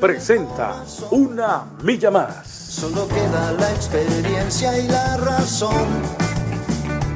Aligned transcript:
presenta 0.00 0.84
Una 1.10 1.64
Milla 1.82 2.10
Más. 2.10 2.46
Solo 2.46 3.08
queda 3.08 3.52
la 3.52 3.70
experiencia 3.72 4.78
y 4.78 4.88
la 4.88 5.16
razón. 5.16 5.88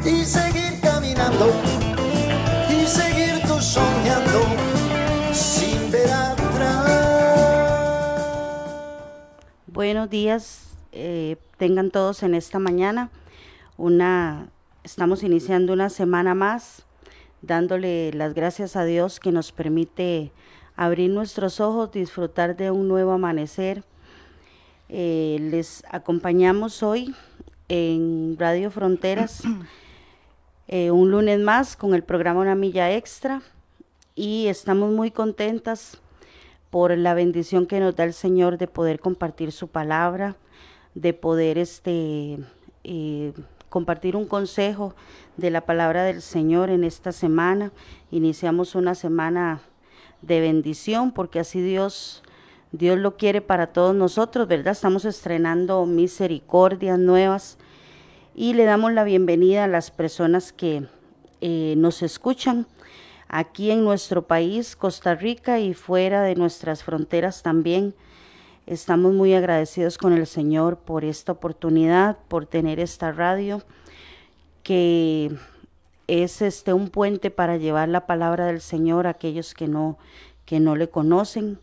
Y 0.04 0.24
seguir 0.24 0.80
caminando. 0.80 1.52
Y 2.70 2.86
seguir 2.86 3.42
tú 3.46 3.60
soñando. 3.60 4.40
Sin 5.32 5.90
ver 5.90 6.10
atrás. 6.10 6.90
Buenos 9.66 10.08
días, 10.08 10.68
eh, 10.92 11.36
tengan 11.58 11.90
todos 11.90 12.22
en 12.22 12.34
esta 12.34 12.58
mañana. 12.58 13.10
Una, 13.76 14.48
estamos 14.84 15.22
iniciando 15.22 15.72
una 15.72 15.90
semana 15.90 16.34
más, 16.34 16.84
dándole 17.42 18.12
las 18.12 18.34
gracias 18.34 18.76
a 18.76 18.84
Dios 18.84 19.20
que 19.20 19.32
nos 19.32 19.52
permite 19.52 20.32
abrir 20.80 21.10
nuestros 21.10 21.60
ojos, 21.60 21.92
disfrutar 21.92 22.56
de 22.56 22.70
un 22.70 22.88
nuevo 22.88 23.12
amanecer. 23.12 23.84
Eh, 24.88 25.36
les 25.38 25.84
acompañamos 25.90 26.82
hoy 26.82 27.14
en 27.68 28.34
Radio 28.38 28.70
Fronteras 28.70 29.42
eh, 30.68 30.90
un 30.90 31.10
lunes 31.10 31.38
más 31.38 31.76
con 31.76 31.92
el 31.92 32.02
programa 32.02 32.40
Una 32.40 32.54
Milla 32.54 32.96
Extra 32.96 33.42
y 34.14 34.46
estamos 34.46 34.90
muy 34.90 35.10
contentas 35.10 36.00
por 36.70 36.96
la 36.96 37.12
bendición 37.12 37.66
que 37.66 37.78
nos 37.78 37.94
da 37.94 38.04
el 38.04 38.14
Señor 38.14 38.56
de 38.56 38.66
poder 38.66 39.00
compartir 39.00 39.52
su 39.52 39.68
palabra, 39.68 40.36
de 40.94 41.12
poder 41.12 41.58
este, 41.58 42.38
eh, 42.84 43.34
compartir 43.68 44.16
un 44.16 44.26
consejo 44.26 44.94
de 45.36 45.50
la 45.50 45.60
palabra 45.60 46.04
del 46.04 46.22
Señor 46.22 46.70
en 46.70 46.84
esta 46.84 47.12
semana. 47.12 47.70
Iniciamos 48.10 48.74
una 48.74 48.94
semana 48.94 49.60
de 50.22 50.40
bendición, 50.40 51.12
porque 51.12 51.40
así 51.40 51.60
Dios, 51.60 52.22
Dios 52.72 52.98
lo 52.98 53.16
quiere 53.16 53.40
para 53.40 53.68
todos 53.68 53.94
nosotros, 53.94 54.48
¿verdad? 54.48 54.72
Estamos 54.72 55.04
estrenando 55.04 55.86
misericordias 55.86 56.98
nuevas 56.98 57.58
y 58.34 58.54
le 58.54 58.64
damos 58.64 58.92
la 58.92 59.04
bienvenida 59.04 59.64
a 59.64 59.68
las 59.68 59.90
personas 59.90 60.52
que 60.52 60.86
eh, 61.40 61.74
nos 61.76 62.02
escuchan 62.02 62.66
aquí 63.28 63.70
en 63.70 63.84
nuestro 63.84 64.26
país, 64.26 64.76
Costa 64.76 65.14
Rica 65.14 65.60
y 65.60 65.74
fuera 65.74 66.22
de 66.22 66.34
nuestras 66.34 66.82
fronteras 66.82 67.42
también. 67.42 67.94
Estamos 68.66 69.14
muy 69.14 69.34
agradecidos 69.34 69.98
con 69.98 70.12
el 70.12 70.26
Señor 70.26 70.78
por 70.78 71.04
esta 71.04 71.32
oportunidad, 71.32 72.18
por 72.28 72.46
tener 72.46 72.78
esta 72.78 73.10
radio 73.12 73.62
que 74.62 75.32
es 76.10 76.42
este 76.42 76.72
un 76.72 76.88
puente 76.88 77.30
para 77.30 77.56
llevar 77.56 77.88
la 77.88 78.04
palabra 78.04 78.46
del 78.46 78.60
Señor 78.60 79.06
a 79.06 79.10
aquellos 79.10 79.54
que 79.54 79.68
no 79.68 79.96
que 80.44 80.58
no 80.58 80.74
le 80.74 80.88
conocen. 80.88 81.60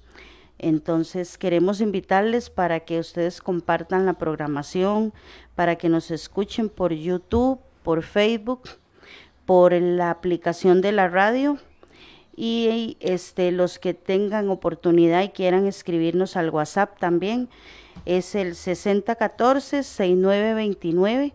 Entonces 0.58 1.38
queremos 1.38 1.82
invitarles 1.82 2.50
para 2.50 2.80
que 2.80 3.00
ustedes 3.00 3.42
compartan 3.42 4.06
la 4.06 4.14
programación, 4.14 5.14
para 5.56 5.76
que 5.76 5.90
nos 5.90 6.12
escuchen 6.12 6.70
por 6.70 6.94
YouTube, 6.94 7.60
por 7.84 8.04
Facebook, 8.04 8.70
por 9.46 9.74
la 9.74 10.12
aplicación 10.12 10.80
de 10.80 10.94
la 10.94 11.10
radio 11.10 11.58
y 12.38 12.96
este 13.02 13.52
los 13.52 13.80
que 13.80 13.94
tengan 13.94 14.50
oportunidad 14.50 15.24
y 15.24 15.30
quieran 15.30 15.66
escribirnos 15.66 16.38
al 16.38 16.52
WhatsApp 16.52 16.98
también 16.98 17.50
es 18.06 18.34
el 18.34 18.56
6014 18.56 19.84
6929 19.84 21.34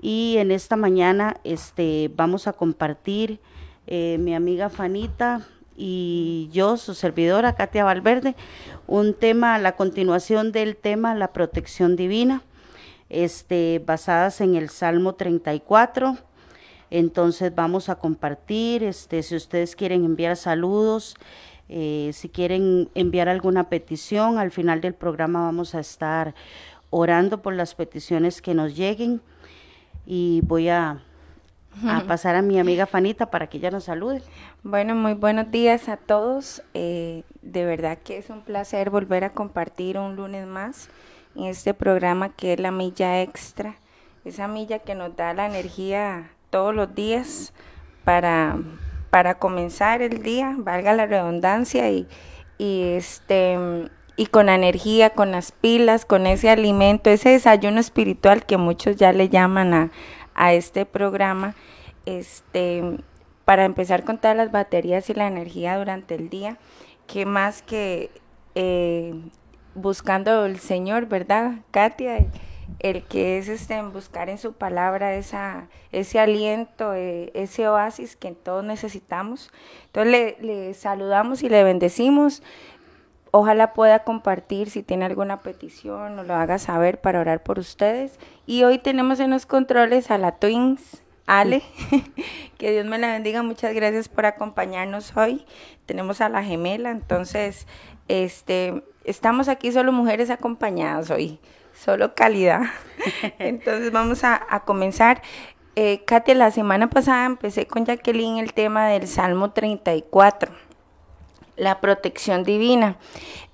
y 0.00 0.36
en 0.38 0.50
esta 0.50 0.76
mañana 0.76 1.36
este, 1.44 2.10
vamos 2.16 2.46
a 2.46 2.54
compartir 2.54 3.38
eh, 3.86 4.16
mi 4.18 4.34
amiga 4.34 4.70
Fanita 4.70 5.46
y 5.76 6.48
yo, 6.52 6.76
su 6.76 6.94
servidora, 6.94 7.54
Katia 7.54 7.84
Valverde, 7.84 8.34
un 8.86 9.14
tema, 9.14 9.58
la 9.58 9.76
continuación 9.76 10.52
del 10.52 10.76
tema, 10.76 11.14
la 11.14 11.32
protección 11.32 11.96
divina, 11.96 12.42
este, 13.08 13.82
basadas 13.84 14.40
en 14.40 14.56
el 14.56 14.70
Salmo 14.70 15.14
34. 15.14 16.16
Entonces 16.90 17.54
vamos 17.54 17.88
a 17.88 17.96
compartir, 17.96 18.82
este, 18.82 19.22
si 19.22 19.36
ustedes 19.36 19.76
quieren 19.76 20.04
enviar 20.04 20.36
saludos, 20.36 21.16
eh, 21.68 22.10
si 22.14 22.28
quieren 22.28 22.88
enviar 22.94 23.28
alguna 23.28 23.68
petición, 23.68 24.38
al 24.38 24.50
final 24.50 24.80
del 24.80 24.94
programa 24.94 25.42
vamos 25.42 25.74
a 25.74 25.80
estar 25.80 26.34
orando 26.90 27.42
por 27.42 27.54
las 27.54 27.74
peticiones 27.74 28.42
que 28.42 28.54
nos 28.54 28.76
lleguen 28.76 29.20
y 30.12 30.40
voy 30.40 30.68
a, 30.68 30.98
pasar 32.08 32.34
a 32.34 32.42
mi 32.42 32.58
amiga 32.58 32.86
Fanita 32.86 33.30
para 33.30 33.46
que 33.46 33.58
ella 33.58 33.70
nos 33.70 33.84
salude. 33.84 34.22
Bueno, 34.64 34.96
muy 34.96 35.14
buenos 35.14 35.52
días 35.52 35.88
a 35.88 35.96
todos. 35.96 36.64
Eh, 36.74 37.22
de 37.42 37.64
verdad 37.64 37.96
que 37.96 38.18
es 38.18 38.28
un 38.28 38.40
placer 38.40 38.90
volver 38.90 39.22
a 39.22 39.30
compartir 39.30 39.98
un 39.98 40.16
lunes 40.16 40.48
más 40.48 40.88
en 41.36 41.44
este 41.44 41.74
programa 41.74 42.30
que 42.30 42.54
es 42.54 42.60
la 42.60 42.72
milla 42.72 43.22
extra, 43.22 43.76
esa 44.24 44.48
milla 44.48 44.80
que 44.80 44.96
nos 44.96 45.14
da 45.14 45.32
la 45.32 45.46
energía 45.46 46.32
todos 46.50 46.74
los 46.74 46.92
días 46.92 47.52
para, 48.02 48.58
para 49.10 49.38
comenzar 49.38 50.02
el 50.02 50.24
día, 50.24 50.56
valga 50.58 50.92
la 50.92 51.06
redundancia, 51.06 51.88
y, 51.88 52.08
y 52.58 52.94
este 52.94 53.88
y 54.16 54.26
con 54.26 54.46
la 54.46 54.54
energía, 54.54 55.10
con 55.10 55.30
las 55.30 55.52
pilas, 55.52 56.04
con 56.04 56.26
ese 56.26 56.50
alimento, 56.50 57.10
ese 57.10 57.30
desayuno 57.30 57.80
espiritual 57.80 58.44
que 58.44 58.56
muchos 58.56 58.96
ya 58.96 59.12
le 59.12 59.28
llaman 59.28 59.74
a, 59.74 59.90
a 60.34 60.52
este 60.52 60.86
programa, 60.86 61.54
este, 62.06 62.98
para 63.44 63.64
empezar 63.64 64.04
con 64.04 64.18
todas 64.18 64.36
las 64.36 64.52
baterías 64.52 65.10
y 65.10 65.14
la 65.14 65.26
energía 65.26 65.76
durante 65.78 66.14
el 66.14 66.30
día, 66.30 66.56
que 67.06 67.26
más 67.26 67.62
que 67.62 68.10
eh, 68.54 69.14
buscando 69.74 70.46
el 70.46 70.58
Señor, 70.58 71.06
¿verdad, 71.06 71.56
Katia? 71.70 72.26
El, 72.78 73.02
que 73.02 73.38
es 73.38 73.48
este, 73.48 73.82
buscar 73.82 74.28
en 74.28 74.38
su 74.38 74.52
palabra 74.52 75.14
esa, 75.14 75.66
ese 75.90 76.20
aliento, 76.20 76.94
eh, 76.94 77.32
ese 77.34 77.68
oasis 77.68 78.16
que 78.16 78.30
todos 78.30 78.64
necesitamos. 78.64 79.50
Entonces 79.86 80.36
le 80.40 80.72
saludamos 80.74 81.42
y 81.42 81.48
le 81.48 81.64
bendecimos 81.64 82.42
Ojalá 83.32 83.74
pueda 83.74 84.00
compartir 84.00 84.70
si 84.70 84.82
tiene 84.82 85.04
alguna 85.04 85.40
petición 85.40 86.18
o 86.18 86.24
lo 86.24 86.34
haga 86.34 86.58
saber 86.58 87.00
para 87.00 87.20
orar 87.20 87.42
por 87.42 87.60
ustedes. 87.60 88.18
Y 88.44 88.64
hoy 88.64 88.78
tenemos 88.78 89.20
en 89.20 89.30
los 89.30 89.46
controles 89.46 90.10
a 90.10 90.18
la 90.18 90.32
Twins, 90.32 91.02
Ale. 91.26 91.62
que 92.58 92.72
Dios 92.72 92.86
me 92.86 92.98
la 92.98 93.12
bendiga. 93.12 93.44
Muchas 93.44 93.72
gracias 93.72 94.08
por 94.08 94.26
acompañarnos 94.26 95.16
hoy. 95.16 95.46
Tenemos 95.86 96.20
a 96.20 96.28
la 96.28 96.42
gemela, 96.42 96.90
entonces, 96.90 97.68
este, 98.08 98.82
estamos 99.04 99.48
aquí 99.48 99.70
solo 99.70 99.92
mujeres 99.92 100.30
acompañadas 100.30 101.10
hoy, 101.10 101.38
solo 101.72 102.16
calidad. 102.16 102.62
entonces 103.38 103.92
vamos 103.92 104.24
a, 104.24 104.40
comenzar. 104.66 105.22
Eh, 105.76 106.02
Katia, 106.04 106.34
la 106.34 106.50
semana 106.50 106.90
pasada 106.90 107.26
empecé 107.26 107.68
con 107.68 107.86
Jacqueline 107.86 108.38
el 108.38 108.52
tema 108.54 108.88
del 108.88 109.06
Salmo 109.06 109.52
34 109.52 110.69
la 111.60 111.80
protección 111.80 112.42
divina. 112.42 112.96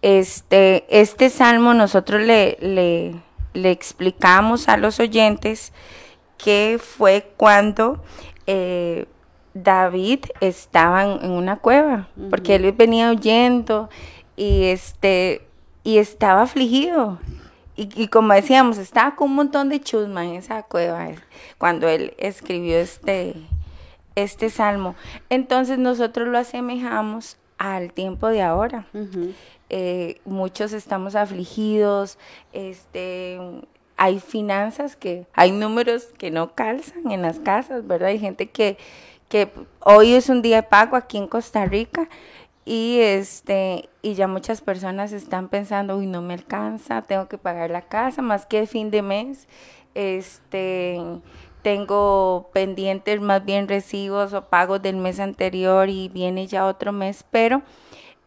Este, 0.00 0.86
este 0.88 1.28
salmo 1.28 1.74
nosotros 1.74 2.22
le, 2.22 2.56
le, 2.60 3.70
explicamos 3.70 4.68
a 4.68 4.76
los 4.76 5.00
oyentes 5.00 5.72
que 6.38 6.78
fue 6.80 7.32
cuando 7.36 8.00
eh, 8.46 9.06
David 9.54 10.20
estaba 10.40 11.02
en, 11.02 11.30
una 11.30 11.56
cueva, 11.56 12.08
porque 12.30 12.54
él 12.54 12.70
venía 12.72 13.10
huyendo 13.10 13.90
y, 14.36 14.66
este, 14.66 15.44
y 15.82 15.98
estaba 15.98 16.42
afligido. 16.42 17.18
Y, 17.74 17.88
y, 18.00 18.06
como 18.08 18.32
decíamos, 18.34 18.78
estaba 18.78 19.16
con 19.16 19.30
un 19.30 19.36
montón 19.36 19.68
de 19.68 19.80
chusma 19.80 20.24
en 20.24 20.36
esa 20.36 20.62
cueva 20.62 21.08
cuando 21.58 21.88
él 21.88 22.14
escribió 22.18 22.78
este, 22.78 23.34
este 24.14 24.48
salmo. 24.48 24.94
Entonces 25.28 25.76
nosotros 25.76 26.28
lo 26.28 26.38
asemejamos 26.38 27.36
al 27.58 27.92
tiempo 27.92 28.28
de 28.28 28.42
ahora. 28.42 28.86
Eh, 29.68 30.20
muchos 30.24 30.72
estamos 30.72 31.14
afligidos, 31.14 32.18
este, 32.52 33.38
hay 33.96 34.20
finanzas 34.20 34.96
que, 34.96 35.26
hay 35.32 35.52
números 35.52 36.08
que 36.18 36.30
no 36.30 36.54
calzan 36.54 37.10
en 37.10 37.22
las 37.22 37.40
casas, 37.40 37.86
¿verdad? 37.86 38.10
Hay 38.10 38.18
gente 38.18 38.48
que, 38.48 38.76
que 39.28 39.50
hoy 39.80 40.14
es 40.14 40.28
un 40.28 40.42
día 40.42 40.56
de 40.56 40.62
pago 40.62 40.96
aquí 40.96 41.18
en 41.18 41.26
Costa 41.26 41.64
Rica 41.64 42.08
Y 42.64 42.98
este, 43.00 43.88
y 44.02 44.14
ya 44.14 44.28
muchas 44.28 44.60
personas 44.60 45.12
están 45.12 45.48
pensando, 45.48 45.96
uy, 45.96 46.06
no 46.06 46.22
me 46.22 46.34
alcanza, 46.34 47.02
tengo 47.02 47.28
que 47.28 47.38
pagar 47.38 47.70
la 47.70 47.82
casa 47.82 48.22
más 48.22 48.46
que 48.46 48.66
fin 48.66 48.90
de 48.90 49.02
mes. 49.02 49.48
Este, 49.94 51.00
tengo 51.66 52.48
pendientes 52.52 53.20
más 53.20 53.44
bien 53.44 53.66
recibos 53.66 54.32
o 54.34 54.48
pagos 54.48 54.80
del 54.82 54.94
mes 54.98 55.18
anterior 55.18 55.88
y 55.88 56.08
viene 56.08 56.46
ya 56.46 56.64
otro 56.64 56.92
mes, 56.92 57.24
pero 57.28 57.62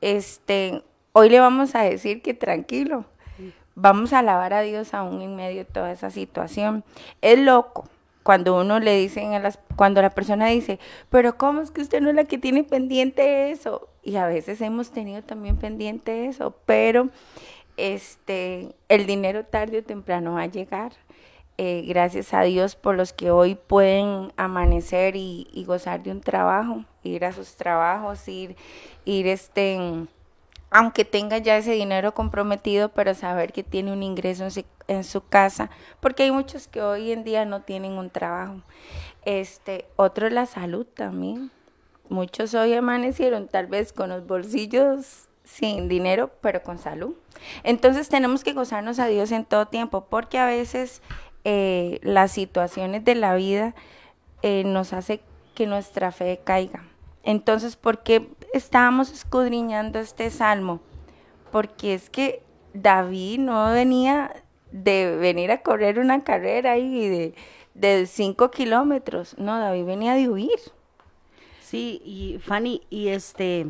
este, 0.01 0.83
hoy 1.13 1.29
le 1.29 1.39
vamos 1.39 1.73
a 1.73 1.83
decir 1.83 2.21
que 2.21 2.33
tranquilo, 2.33 3.05
vamos 3.75 4.11
a 4.11 4.19
alabar 4.19 4.53
a 4.53 4.59
Dios 4.59 4.93
aún 4.93 5.21
en 5.21 5.37
medio 5.37 5.59
de 5.59 5.71
toda 5.71 5.89
esa 5.93 6.09
situación. 6.09 6.83
Es 7.21 7.39
loco 7.39 7.85
cuando 8.23 8.59
uno 8.59 8.81
le 8.81 8.97
dicen 8.97 9.31
a 9.31 9.39
las, 9.39 9.57
cuando 9.77 10.01
la 10.01 10.09
persona 10.09 10.47
dice, 10.47 10.77
pero 11.09 11.37
¿cómo 11.37 11.61
es 11.61 11.71
que 11.71 11.79
usted 11.79 12.01
no 12.01 12.09
es 12.09 12.15
la 12.15 12.25
que 12.25 12.39
tiene 12.39 12.65
pendiente 12.65 13.51
eso? 13.51 13.87
Y 14.03 14.17
a 14.17 14.27
veces 14.27 14.59
hemos 14.59 14.91
tenido 14.91 15.21
también 15.23 15.55
pendiente 15.55 16.25
eso, 16.25 16.57
pero 16.65 17.07
este, 17.77 18.75
el 18.89 19.05
dinero 19.05 19.45
tarde 19.45 19.77
o 19.77 19.83
temprano 19.83 20.33
va 20.33 20.41
a 20.41 20.47
llegar. 20.47 20.91
Eh, 21.61 21.83
gracias 21.85 22.33
a 22.33 22.43
Dios 22.43 22.77
por 22.77 22.95
los 22.95 23.11
que 23.11 23.31
hoy 23.31 23.55
pueden 23.55 24.31
amanecer 24.37 25.17
y, 25.17 25.45
gozar 25.67 26.01
de 26.01 26.11
un 26.11 26.21
trabajo, 26.21 26.85
ir 27.03 27.25
a 27.25 27.33
sus 27.33 27.57
trabajos, 27.57 28.25
ir, 28.29 28.55
ir 29.03 29.27
este, 29.27 29.77
aunque 30.71 31.03
tenga 31.03 31.37
ya 31.39 31.57
ese 31.57 31.73
dinero 31.73 32.13
comprometido, 32.13 32.87
pero 32.87 33.13
saber 33.13 33.51
que 33.51 33.63
tiene 33.63 33.91
un 33.91 34.03
ingreso 34.03 34.47
en 34.87 35.03
su, 35.03 35.27
casa, 35.27 35.69
porque 35.99 36.23
hay 36.23 36.31
muchos 36.31 36.69
que 36.69 36.81
hoy 36.81 37.11
en 37.11 37.25
día 37.25 37.43
no 37.43 37.61
tienen 37.63 37.97
un 37.97 38.09
trabajo. 38.09 38.61
Este, 39.25 39.85
otro 39.97 40.27
es 40.27 40.31
la 40.31 40.45
salud 40.45 40.85
también. 40.85 41.51
Muchos 42.07 42.53
hoy 42.53 42.73
amanecieron 42.73 43.49
tal 43.49 43.67
vez 43.67 43.91
con 43.91 44.07
los 44.07 44.25
bolsillos 44.25 45.27
sin 45.43 45.89
dinero, 45.89 46.31
pero 46.39 46.63
con 46.63 46.77
salud. 46.77 47.15
Entonces 47.63 48.07
tenemos 48.07 48.45
que 48.45 48.53
gozarnos 48.53 48.97
a 48.99 49.07
Dios 49.07 49.33
en 49.33 49.43
todo 49.43 49.65
tiempo, 49.65 50.05
porque 50.09 50.37
a 50.37 50.45
veces 50.45 51.01
eh, 51.43 51.99
las 52.03 52.31
situaciones 52.31 53.03
de 53.05 53.15
la 53.15 53.35
vida 53.35 53.75
eh, 54.41 54.63
nos 54.65 54.93
hace 54.93 55.21
que 55.55 55.67
nuestra 55.67 56.11
fe 56.11 56.39
caiga. 56.43 56.83
Entonces, 57.23 57.75
¿por 57.75 58.03
qué 58.03 58.29
estábamos 58.53 59.11
escudriñando 59.11 59.99
este 59.99 60.29
salmo? 60.29 60.79
Porque 61.51 61.93
es 61.93 62.09
que 62.09 62.41
David 62.73 63.39
no 63.39 63.71
venía 63.71 64.31
de 64.71 65.17
venir 65.17 65.51
a 65.51 65.61
correr 65.61 65.99
una 65.99 66.23
carrera 66.23 66.73
ahí 66.73 67.07
de, 67.07 67.33
de 67.73 68.05
cinco 68.05 68.51
kilómetros, 68.51 69.37
no, 69.37 69.59
David 69.59 69.85
venía 69.85 70.13
de 70.13 70.29
huir. 70.29 70.59
Sí, 71.61 72.01
y 72.03 72.39
Fanny, 72.39 72.81
y 72.89 73.09
este, 73.09 73.67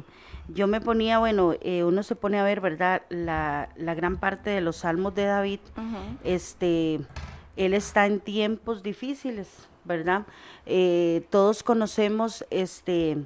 yo 0.47 0.67
me 0.67 0.81
ponía, 0.81 1.19
bueno, 1.19 1.53
eh, 1.61 1.83
uno 1.83 2.03
se 2.03 2.15
pone 2.15 2.39
a 2.39 2.43
ver, 2.43 2.61
¿verdad? 2.61 3.01
La, 3.09 3.69
la, 3.75 3.93
gran 3.93 4.17
parte 4.17 4.49
de 4.49 4.61
los 4.61 4.77
salmos 4.77 5.15
de 5.15 5.25
David, 5.25 5.59
este, 6.23 7.01
él 7.59 7.73
está 7.73 8.05
en 8.05 8.21
tiempos 8.21 8.83
difíciles, 8.83 9.67
¿verdad? 9.83 10.25
Eh, 10.65 11.25
todos 11.29 11.61
conocemos, 11.61 12.45
este, 12.51 13.17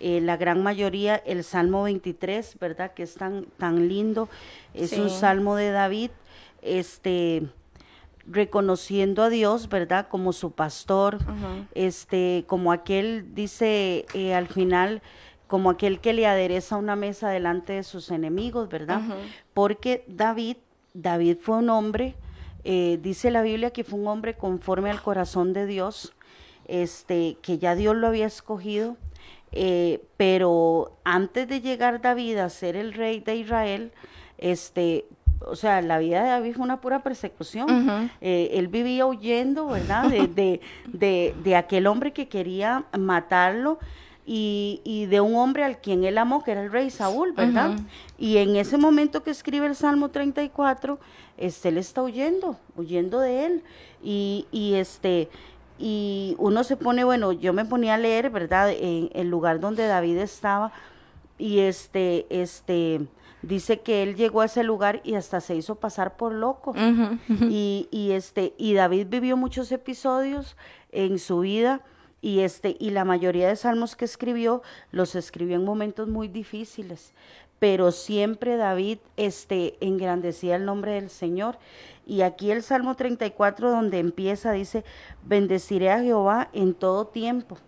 eh, 0.00 0.20
la 0.22 0.38
gran 0.38 0.62
mayoría, 0.62 1.16
el 1.16 1.44
Salmo 1.44 1.82
23, 1.82 2.58
¿verdad? 2.58 2.94
Que 2.94 3.02
es 3.02 3.16
tan, 3.16 3.44
tan 3.58 3.86
lindo. 3.86 4.30
Es 4.72 4.94
un 4.94 5.10
salmo 5.10 5.56
de 5.56 5.72
David, 5.72 6.10
este, 6.62 7.48
reconociendo 8.26 9.22
a 9.22 9.28
Dios, 9.28 9.68
¿verdad? 9.68 10.08
Como 10.08 10.32
su 10.32 10.52
pastor, 10.52 11.18
este, 11.74 12.44
como 12.46 12.72
aquel, 12.72 13.34
dice 13.34 14.06
eh, 14.14 14.32
al 14.32 14.48
final, 14.48 15.02
como 15.48 15.68
aquel 15.68 16.00
que 16.00 16.14
le 16.14 16.26
adereza 16.26 16.76
una 16.78 16.96
mesa 16.96 17.28
delante 17.28 17.74
de 17.74 17.82
sus 17.82 18.10
enemigos, 18.10 18.70
¿verdad? 18.70 19.02
Porque 19.52 20.02
David, 20.08 20.56
David 20.94 21.36
fue 21.42 21.58
un 21.58 21.68
hombre, 21.68 22.14
eh, 22.66 22.98
dice 23.00 23.30
la 23.30 23.42
Biblia 23.42 23.70
que 23.70 23.84
fue 23.84 23.98
un 23.98 24.08
hombre 24.08 24.34
conforme 24.34 24.90
al 24.90 25.00
corazón 25.00 25.52
de 25.52 25.66
Dios, 25.66 26.12
este, 26.66 27.38
que 27.40 27.58
ya 27.58 27.74
Dios 27.74 27.96
lo 27.96 28.08
había 28.08 28.26
escogido 28.26 28.96
eh, 29.52 30.02
pero 30.16 30.98
antes 31.04 31.48
de 31.48 31.60
llegar 31.60 32.00
David 32.00 32.38
a 32.38 32.50
ser 32.50 32.76
el 32.76 32.92
rey 32.92 33.20
de 33.20 33.36
Israel, 33.36 33.92
este, 34.38 35.06
o 35.40 35.56
sea, 35.56 35.80
la 35.80 35.98
vida 35.98 36.22
de 36.22 36.28
David 36.28 36.54
fue 36.56 36.64
una 36.64 36.80
pura 36.80 37.02
persecución. 37.02 38.10
Eh, 38.20 38.50
él 38.52 38.68
vivía 38.68 39.06
huyendo, 39.06 39.68
¿verdad? 39.68 40.10
De, 40.10 40.60
de, 40.86 41.34
de, 41.42 41.56
aquel 41.56 41.86
hombre 41.86 42.12
que 42.12 42.28
quería 42.28 42.84
matarlo 42.98 43.78
y, 44.26 44.80
y, 44.84 45.06
de 45.06 45.20
un 45.20 45.36
hombre 45.36 45.62
al 45.62 45.78
quien 45.78 46.02
él 46.02 46.18
amó, 46.18 46.42
que 46.42 46.50
era 46.50 46.62
el 46.62 46.72
rey 46.72 46.90
Saúl, 46.90 47.32
¿verdad? 47.32 47.78
Y 48.18 48.38
en 48.38 48.56
ese 48.56 48.76
momento 48.76 49.22
que 49.22 49.30
escribe 49.30 49.66
el 49.66 49.76
Salmo 49.76 50.08
34, 50.08 50.98
este, 51.38 51.68
él 51.68 51.78
está 51.78 52.02
huyendo, 52.02 52.58
huyendo 52.76 53.20
de 53.20 53.46
él. 53.46 53.62
Y, 54.02 54.46
y 54.50 54.74
este, 54.74 55.28
y 55.78 56.34
uno 56.38 56.64
se 56.64 56.76
pone, 56.76 57.04
bueno, 57.04 57.32
yo 57.32 57.52
me 57.52 57.64
ponía 57.64 57.94
a 57.94 57.98
leer, 57.98 58.30
¿verdad? 58.30 58.72
En 58.72 59.10
el 59.14 59.30
lugar 59.30 59.60
donde 59.60 59.86
David 59.86 60.18
estaba 60.18 60.72
y 61.38 61.60
este, 61.60 62.26
este, 62.30 63.06
dice 63.42 63.80
que 63.80 64.02
él 64.02 64.16
llegó 64.16 64.40
a 64.40 64.46
ese 64.46 64.64
lugar 64.64 65.00
y 65.04 65.14
hasta 65.14 65.40
se 65.40 65.54
hizo 65.54 65.76
pasar 65.76 66.16
por 66.16 66.32
loco. 66.32 66.74
Y, 67.42 67.88
y 67.90 68.12
este, 68.12 68.54
y 68.56 68.74
David 68.74 69.06
vivió 69.08 69.36
muchos 69.36 69.70
episodios 69.70 70.56
en 70.90 71.18
su 71.18 71.40
vida 71.40 71.82
y 72.26 72.40
este, 72.40 72.76
y 72.80 72.90
la 72.90 73.04
mayoría 73.04 73.46
de 73.46 73.54
salmos 73.54 73.94
que 73.94 74.04
escribió 74.04 74.60
los 74.90 75.14
escribió 75.14 75.54
en 75.54 75.64
momentos 75.64 76.08
muy 76.08 76.26
difíciles. 76.26 77.12
Pero 77.60 77.92
siempre 77.92 78.56
David 78.56 78.98
este, 79.16 79.76
engrandecía 79.78 80.56
el 80.56 80.64
nombre 80.64 80.94
del 80.94 81.08
Señor. 81.08 81.56
Y 82.04 82.22
aquí 82.22 82.50
el 82.50 82.64
Salmo 82.64 82.96
34 82.96 83.70
donde 83.70 84.00
empieza 84.00 84.50
dice, 84.50 84.84
bendeciré 85.24 85.92
a 85.92 86.00
Jehová 86.00 86.48
en 86.52 86.74
todo 86.74 87.06
tiempo. 87.06 87.58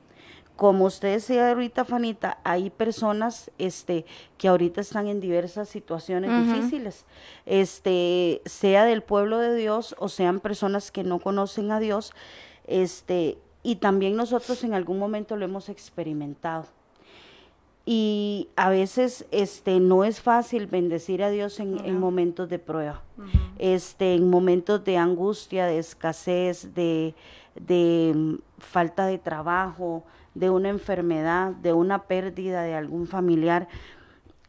Como 0.57 0.87
usted 0.87 1.13
decía 1.13 1.51
ahorita, 1.51 1.85
Fanita, 1.85 2.39
hay 2.43 2.71
personas 2.71 3.53
este, 3.59 4.07
que 4.39 4.49
ahorita 4.49 4.81
están 4.81 5.07
en 5.07 5.21
diversas 5.21 5.69
situaciones 5.69 6.33
difíciles, 6.49 7.05
este, 7.47 8.43
sea 8.45 8.85
del 8.85 9.05
pueblo 9.05 9.39
de 9.39 9.55
Dios 9.55 9.95
o 10.01 10.09
sean 10.09 10.41
personas 10.41 10.91
que 10.91 11.05
no 11.05 11.21
conocen 11.21 11.71
a 11.71 11.79
Dios, 11.79 12.13
este, 12.67 13.39
y 13.63 13.77
también 13.77 14.17
nosotros 14.17 14.63
en 14.65 14.75
algún 14.75 14.99
momento 14.99 15.37
lo 15.37 15.45
hemos 15.45 15.69
experimentado. 15.69 16.67
Y 17.91 18.51
a 18.55 18.69
veces 18.69 19.25
este 19.31 19.81
no 19.81 20.05
es 20.05 20.21
fácil 20.21 20.67
bendecir 20.67 21.23
a 21.23 21.31
Dios 21.31 21.59
en, 21.59 21.99
momentos 21.99 22.51
de 22.51 22.59
prueba, 22.59 23.03
este, 23.59 24.15
en 24.15 24.29
momentos 24.29 24.85
de 24.85 24.99
angustia, 24.99 25.65
de 25.65 25.79
escasez, 25.79 26.75
de, 26.75 27.15
mm, 28.15 28.35
falta 28.59 29.07
de 29.07 29.17
trabajo, 29.17 30.05
de 30.35 30.51
una 30.51 30.69
enfermedad, 30.69 31.53
de 31.53 31.73
una 31.73 32.03
pérdida 32.03 32.63
de 32.63 32.75
algún 32.75 33.07
familiar. 33.07 33.69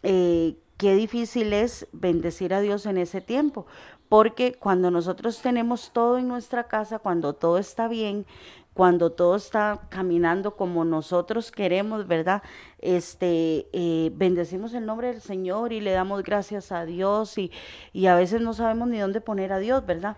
Eh, 0.04 0.58
qué 0.76 0.96
difícil 0.96 1.54
es 1.54 1.88
bendecir 1.94 2.54
a 2.54 2.60
Dios 2.60 2.86
en 2.86 2.98
ese 2.98 3.22
tiempo, 3.22 3.66
porque 4.10 4.54
cuando 4.54 4.92
nosotros 4.92 5.42
tenemos 5.42 5.92
todo 5.94 6.18
en 6.18 6.28
nuestra 6.28 6.68
casa, 6.68 7.00
cuando 7.00 7.34
todo 7.34 7.58
está 7.58 7.88
bien, 7.88 8.26
cuando 8.74 9.12
todo 9.12 9.36
está 9.36 9.82
caminando 9.90 10.56
como 10.56 10.86
nosotros 10.86 11.52
queremos, 11.52 12.08
¿verdad? 12.08 12.44
Este, 12.80 13.68
eh, 13.74 14.12
bendecimos 14.16 14.74
el 14.74 14.86
nombre 14.86 15.10
del 15.10 15.22
Señor 15.22 15.74
y 15.74 15.82
le 15.82 15.92
damos 15.92 16.24
gracias 16.24 16.72
a 16.72 16.86
Dios 16.86 17.38
y, 17.38 17.52
y 17.92 18.06
a 18.06 18.16
veces 18.16 18.42
no 18.42 18.54
sabemos 18.54 18.88
ni 18.88 19.00
dónde 19.00 19.22
poner 19.22 19.52
a 19.52 19.60
Dios, 19.60 19.86
¿verdad? 19.86 20.18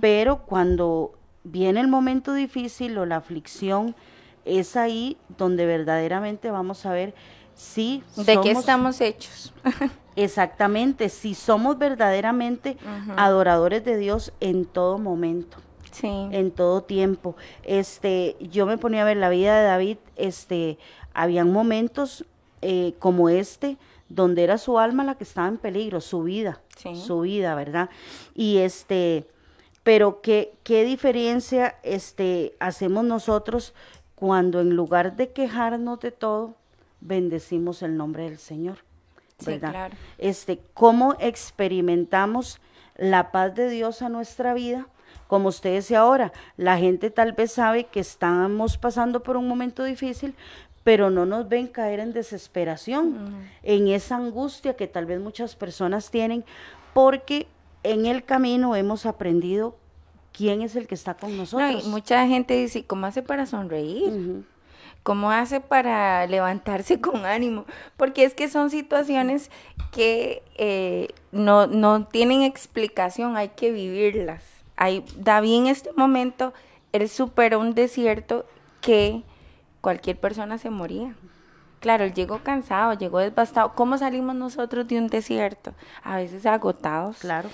Pero 0.00 0.42
cuando 0.42 1.18
viene 1.42 1.80
el 1.80 1.88
momento 1.88 2.34
difícil 2.34 2.98
o 2.98 3.06
la 3.06 3.16
aflicción, 3.16 3.96
es 4.44 4.76
ahí 4.76 5.16
donde 5.38 5.64
verdaderamente 5.66 6.50
vamos 6.50 6.84
a 6.86 6.92
ver 6.92 7.14
si... 7.54 8.04
¿De 8.16 8.38
qué 8.42 8.50
estamos 8.50 9.00
hechos? 9.00 9.54
exactamente, 10.16 11.08
si 11.08 11.34
somos 11.34 11.78
verdaderamente 11.78 12.76
adoradores 13.16 13.84
de 13.84 13.96
Dios 13.96 14.32
en 14.40 14.66
todo 14.66 14.98
momento 14.98 15.56
en 16.02 16.50
todo 16.50 16.82
tiempo. 16.82 17.36
Este, 17.62 18.36
yo 18.40 18.66
me 18.66 18.78
ponía 18.78 19.02
a 19.02 19.04
ver 19.04 19.16
la 19.16 19.28
vida 19.28 19.58
de 19.58 19.66
David, 19.66 19.98
este, 20.16 20.78
habían 21.14 21.52
momentos 21.52 22.24
eh, 22.62 22.94
como 22.98 23.28
este, 23.28 23.76
donde 24.08 24.44
era 24.44 24.58
su 24.58 24.78
alma 24.78 25.04
la 25.04 25.16
que 25.16 25.24
estaba 25.24 25.48
en 25.48 25.58
peligro, 25.58 26.00
su 26.00 26.22
vida, 26.22 26.60
su 26.94 27.20
vida, 27.20 27.54
¿verdad? 27.54 27.90
Y 28.34 28.58
este, 28.58 29.26
pero 29.82 30.20
qué, 30.20 30.54
qué 30.62 30.84
diferencia 30.84 31.76
este, 31.82 32.54
hacemos 32.60 33.04
nosotros 33.04 33.74
cuando 34.14 34.60
en 34.60 34.74
lugar 34.74 35.16
de 35.16 35.30
quejarnos 35.30 36.00
de 36.00 36.10
todo, 36.10 36.54
bendecimos 37.00 37.82
el 37.82 37.96
nombre 37.96 38.24
del 38.24 38.38
Señor. 38.38 38.78
¿verdad? 39.44 39.92
Este, 40.18 40.60
cómo 40.72 41.14
experimentamos 41.20 42.58
la 42.96 43.32
paz 43.32 43.54
de 43.54 43.68
Dios 43.68 44.00
a 44.00 44.08
nuestra 44.08 44.54
vida 44.54 44.86
como 45.26 45.48
usted 45.48 45.74
decía 45.74 46.00
ahora, 46.00 46.32
la 46.56 46.78
gente 46.78 47.10
tal 47.10 47.32
vez 47.32 47.52
sabe 47.52 47.84
que 47.84 48.00
estamos 48.00 48.78
pasando 48.78 49.22
por 49.22 49.36
un 49.36 49.48
momento 49.48 49.84
difícil, 49.84 50.34
pero 50.84 51.10
no 51.10 51.26
nos 51.26 51.48
ven 51.48 51.66
caer 51.66 51.98
en 51.98 52.12
desesperación, 52.12 53.48
en 53.62 53.88
esa 53.88 54.16
angustia 54.16 54.76
que 54.76 54.86
tal 54.86 55.04
vez 55.04 55.20
muchas 55.20 55.56
personas 55.56 56.10
tienen, 56.10 56.44
porque 56.94 57.48
en 57.82 58.06
el 58.06 58.24
camino 58.24 58.76
hemos 58.76 59.04
aprendido 59.04 59.76
quién 60.32 60.62
es 60.62 60.76
el 60.76 60.86
que 60.86 60.94
está 60.94 61.14
con 61.14 61.36
nosotros. 61.36 61.86
mucha 61.86 62.26
gente 62.26 62.54
dice, 62.54 62.84
¿cómo 62.84 63.06
hace 63.06 63.22
para 63.22 63.46
sonreír? 63.46 64.44
¿Cómo 65.02 65.30
hace 65.30 65.60
para 65.60 66.26
levantarse 66.26 67.00
con 67.00 67.24
ánimo? 67.24 67.64
Porque 67.96 68.24
es 68.24 68.34
que 68.34 68.48
son 68.48 68.70
situaciones 68.70 69.50
que 69.92 70.42
eh, 70.56 71.08
no, 71.32 71.66
no, 71.66 72.06
tienen 72.06 72.42
explicación, 72.42 73.36
hay 73.36 73.50
que 73.50 73.70
vivirlas. 73.70 74.55
Hay, 74.76 75.04
David 75.16 75.60
en 75.60 75.66
este 75.68 75.92
momento, 75.92 76.52
él 76.92 77.08
superó 77.08 77.60
un 77.60 77.74
desierto 77.74 78.46
que 78.80 79.22
cualquier 79.80 80.18
persona 80.18 80.58
se 80.58 80.70
moría. 80.70 81.14
Claro, 81.80 82.04
él 82.04 82.14
llegó 82.14 82.38
cansado, 82.42 82.94
llegó 82.94 83.18
devastado. 83.18 83.74
¿Cómo 83.74 83.98
salimos 83.98 84.34
nosotros 84.34 84.88
de 84.88 84.98
un 84.98 85.08
desierto? 85.08 85.74
A 86.02 86.16
veces 86.16 86.46
agotados. 86.46 87.18
Claro. 87.18 87.48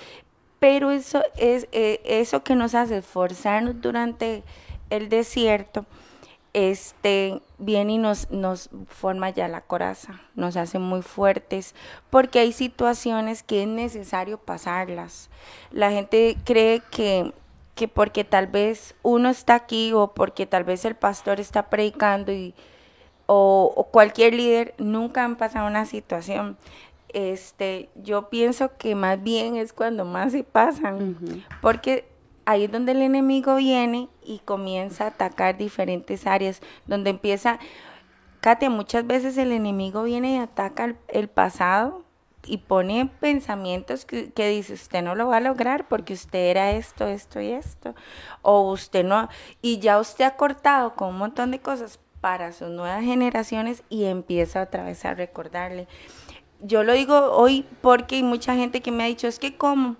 Pero 0.59 0.91
eso 0.91 1.21
es 1.37 1.67
eh, 1.71 2.01
eso 2.05 2.43
que 2.43 2.55
nos 2.55 2.73
hace 2.73 2.97
esforzarnos 2.97 3.81
durante 3.81 4.43
el 4.89 5.09
desierto 5.09 5.85
este 6.53 7.41
viene 7.57 7.93
y 7.93 7.97
nos, 7.97 8.29
nos 8.29 8.69
forma 8.87 9.31
ya 9.31 9.47
la 9.47 9.61
coraza, 9.61 10.21
nos 10.35 10.55
hace 10.55 10.79
muy 10.79 11.01
fuertes, 11.01 11.75
porque 12.09 12.39
hay 12.39 12.53
situaciones 12.53 13.43
que 13.43 13.63
es 13.63 13.67
necesario 13.67 14.37
pasarlas. 14.37 15.29
La 15.71 15.91
gente 15.91 16.37
cree 16.43 16.81
que, 16.91 17.33
que 17.75 17.87
porque 17.87 18.23
tal 18.23 18.47
vez 18.47 18.95
uno 19.01 19.29
está 19.29 19.55
aquí 19.55 19.93
o 19.93 20.13
porque 20.13 20.45
tal 20.45 20.63
vez 20.63 20.85
el 20.85 20.95
pastor 20.95 21.39
está 21.39 21.69
predicando 21.69 22.31
y, 22.31 22.53
o, 23.25 23.87
cualquier 23.91 24.33
líder, 24.35 24.75
nunca 24.77 25.23
han 25.23 25.35
pasado 25.35 25.67
una 25.67 25.85
situación. 25.85 26.57
Este, 27.09 27.89
yo 27.95 28.29
pienso 28.29 28.75
que 28.77 28.95
más 28.95 29.21
bien 29.21 29.55
es 29.55 29.71
cuando 29.71 30.03
más 30.05 30.31
se 30.31 30.43
pasan, 30.43 31.17
porque 31.61 32.05
ahí 32.45 32.65
es 32.65 32.71
donde 32.71 32.93
el 32.93 33.01
enemigo 33.01 33.55
viene 33.55 34.09
y 34.23 34.39
comienza 34.39 35.05
a 35.05 35.07
atacar 35.07 35.57
diferentes 35.57 36.27
áreas, 36.27 36.61
donde 36.85 37.09
empieza, 37.09 37.59
Katia, 38.41 38.69
muchas 38.69 39.05
veces 39.07 39.37
el 39.37 39.51
enemigo 39.51 40.03
viene 40.03 40.35
y 40.35 40.37
ataca 40.37 40.95
el, 41.07 41.27
pasado 41.29 42.03
y 42.45 42.57
pone 42.57 43.09
pensamientos 43.19 44.05
que, 44.05 44.31
dice, 44.35 44.73
usted 44.73 45.01
no 45.01 45.15
lo 45.15 45.27
va 45.27 45.37
a 45.37 45.41
lograr 45.41 45.87
porque 45.87 46.13
usted 46.13 46.49
era 46.49 46.71
esto, 46.71 47.07
esto 47.07 47.39
y 47.39 47.51
esto, 47.51 47.95
o 48.41 48.71
usted 48.71 49.05
no, 49.05 49.29
y 49.61 49.79
ya 49.79 49.99
usted 49.99 50.25
ha 50.25 50.35
cortado 50.35 50.95
con 50.95 51.09
un 51.09 51.17
montón 51.17 51.51
de 51.51 51.59
cosas 51.59 51.99
para 52.19 52.51
sus 52.53 52.69
nuevas 52.69 53.03
generaciones 53.03 53.83
y 53.89 54.05
empieza 54.05 54.61
otra 54.61 54.83
vez 54.83 55.03
a 55.05 55.13
recordarle. 55.13 55.87
Yo 56.61 56.83
lo 56.83 56.93
digo 56.93 57.31
hoy 57.31 57.65
porque 57.81 58.15
hay 58.15 58.23
mucha 58.23 58.55
gente 58.55 58.81
que 58.81 58.91
me 58.91 59.03
ha 59.03 59.07
dicho, 59.07 59.27
es 59.27 59.39
que 59.39 59.57
cómo, 59.57 59.97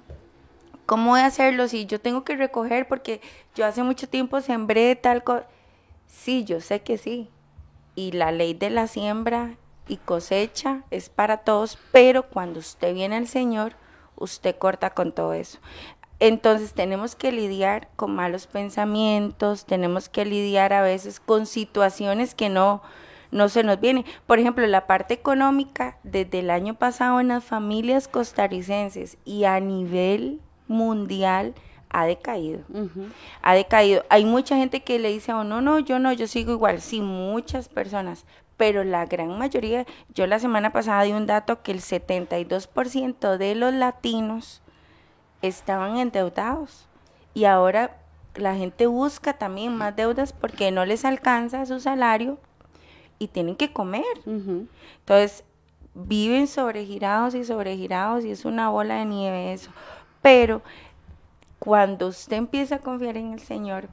¿cómo 0.86 1.12
voy 1.12 1.22
a 1.22 1.28
hacerlo 1.28 1.68
si 1.68 1.86
yo 1.86 2.00
tengo 2.00 2.24
que 2.24 2.36
recoger 2.36 2.88
porque 2.88 3.22
yo 3.56 3.66
hace 3.66 3.84
mucho 3.84 4.08
tiempo 4.08 4.42
sembré 4.42 4.96
tal 4.96 5.24
cosa? 5.24 5.48
Sí, 6.08 6.44
yo 6.44 6.62
sé 6.62 6.82
que 6.82 6.98
sí. 6.98 7.30
Y 7.96 8.12
la 8.12 8.32
ley 8.32 8.54
de 8.54 8.70
la 8.70 8.88
siembra 8.88 9.56
y 9.88 9.98
cosecha 9.98 10.84
es 10.92 11.10
para 11.10 11.38
todos, 11.38 11.78
pero 11.92 12.30
cuando 12.30 12.60
usted 12.60 12.94
viene 12.94 13.16
al 13.16 13.28
Señor, 13.28 13.74
usted 14.16 14.56
corta 14.58 14.92
con 14.92 15.12
todo 15.12 15.34
eso. 15.34 15.60
Entonces 16.20 16.74
tenemos 16.74 17.16
que 17.16 17.32
lidiar 17.32 17.90
con 17.96 18.16
malos 18.16 18.48
pensamientos, 18.48 19.66
tenemos 19.66 20.08
que 20.10 20.26
lidiar 20.26 20.72
a 20.72 20.82
veces 20.82 21.20
con 21.20 21.46
situaciones 21.46 22.34
que 22.34 22.50
no, 22.50 22.82
no 23.32 23.50
se 23.50 23.64
nos 23.64 23.80
vienen. 23.80 24.06
Por 24.26 24.40
ejemplo, 24.40 24.66
la 24.68 24.88
parte 24.88 25.14
económica, 25.14 25.98
desde 26.04 26.40
el 26.40 26.50
año 26.50 26.76
pasado 26.76 27.20
en 27.20 27.28
las 27.28 27.44
familias 27.44 28.08
costarricenses 28.08 29.18
y 29.26 29.44
a 29.44 29.60
nivel 29.60 30.40
mundial 30.74 31.54
ha 31.90 32.06
decaído. 32.06 32.60
Ha 33.42 33.54
decaído. 33.54 34.04
Hay 34.10 34.26
mucha 34.26 34.58
gente 34.58 34.82
que 34.82 35.00
le 35.00 35.12
dice, 35.12 35.32
oh, 35.32 35.44
no, 35.44 35.62
no, 35.62 35.80
yo 35.80 36.00
no, 36.00 36.12
yo 36.12 36.28
sigo 36.28 36.52
igual. 36.52 36.82
Sí, 36.82 37.02
muchas 37.02 37.70
personas. 37.70 38.26
Pero 38.58 38.84
la 38.84 39.06
gran 39.06 39.38
mayoría, 39.38 39.86
yo 40.14 40.28
la 40.28 40.40
semana 40.40 40.72
pasada 40.74 41.04
di 41.04 41.12
un 41.12 41.28
dato 41.28 41.62
que 41.62 41.72
el 41.72 41.82
72% 41.82 43.38
de 43.38 43.56
los 43.56 43.74
latinos 43.74 44.62
estaban 45.42 45.98
endeudados. 45.98 46.88
Y 47.34 47.46
ahora 47.46 47.98
la 48.36 48.56
gente 48.56 48.88
busca 48.88 49.34
también 49.34 49.76
más 49.76 49.96
deudas 49.96 50.34
porque 50.34 50.72
no 50.72 50.86
les 50.86 51.06
alcanza 51.06 51.66
su 51.66 51.80
salario 51.80 52.40
y 53.20 53.28
tienen 53.28 53.56
que 53.56 53.72
comer. 53.72 54.04
Entonces, 54.26 55.44
viven 55.94 56.48
sobregirados 56.48 57.36
y 57.36 57.44
sobregirados 57.44 58.26
y 58.26 58.32
es 58.32 58.46
una 58.46 58.70
bola 58.70 58.96
de 58.96 59.06
nieve 59.06 59.54
eso. 59.54 59.72
Pero 60.24 60.64
cuando 61.60 62.08
usted 62.08 62.38
empieza 62.38 62.76
a 62.76 62.80
confiar 62.80 63.18
en 63.18 63.34
el 63.34 63.40
Señor, 63.40 63.90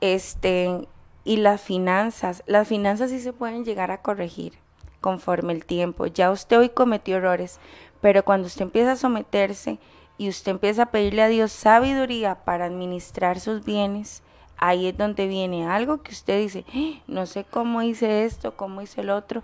este, 0.00 0.86
y 1.24 1.38
las 1.38 1.60
finanzas, 1.60 2.44
las 2.46 2.68
finanzas 2.68 3.10
sí 3.10 3.18
se 3.18 3.32
pueden 3.32 3.64
llegar 3.64 3.90
a 3.90 4.02
corregir 4.02 4.52
conforme 5.00 5.52
el 5.52 5.64
tiempo. 5.64 6.06
Ya 6.06 6.30
usted 6.30 6.58
hoy 6.58 6.68
cometió 6.68 7.16
errores, 7.16 7.58
pero 8.00 8.24
cuando 8.24 8.46
usted 8.46 8.62
empieza 8.62 8.92
a 8.92 8.96
someterse 8.96 9.78
y 10.18 10.28
usted 10.28 10.52
empieza 10.52 10.84
a 10.84 10.90
pedirle 10.90 11.22
a 11.22 11.28
Dios 11.28 11.50
sabiduría 11.50 12.36
para 12.44 12.66
administrar 12.66 13.40
sus 13.40 13.64
bienes, 13.64 14.22
ahí 14.58 14.86
es 14.86 14.96
donde 14.98 15.26
viene 15.26 15.66
algo 15.66 16.02
que 16.02 16.12
usted 16.12 16.38
dice, 16.38 16.66
¡Ah! 16.74 17.00
no 17.06 17.24
sé 17.24 17.44
cómo 17.44 17.80
hice 17.80 18.26
esto, 18.26 18.54
cómo 18.54 18.82
hice 18.82 19.00
el 19.00 19.08
otro, 19.08 19.42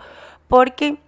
porque 0.48 0.98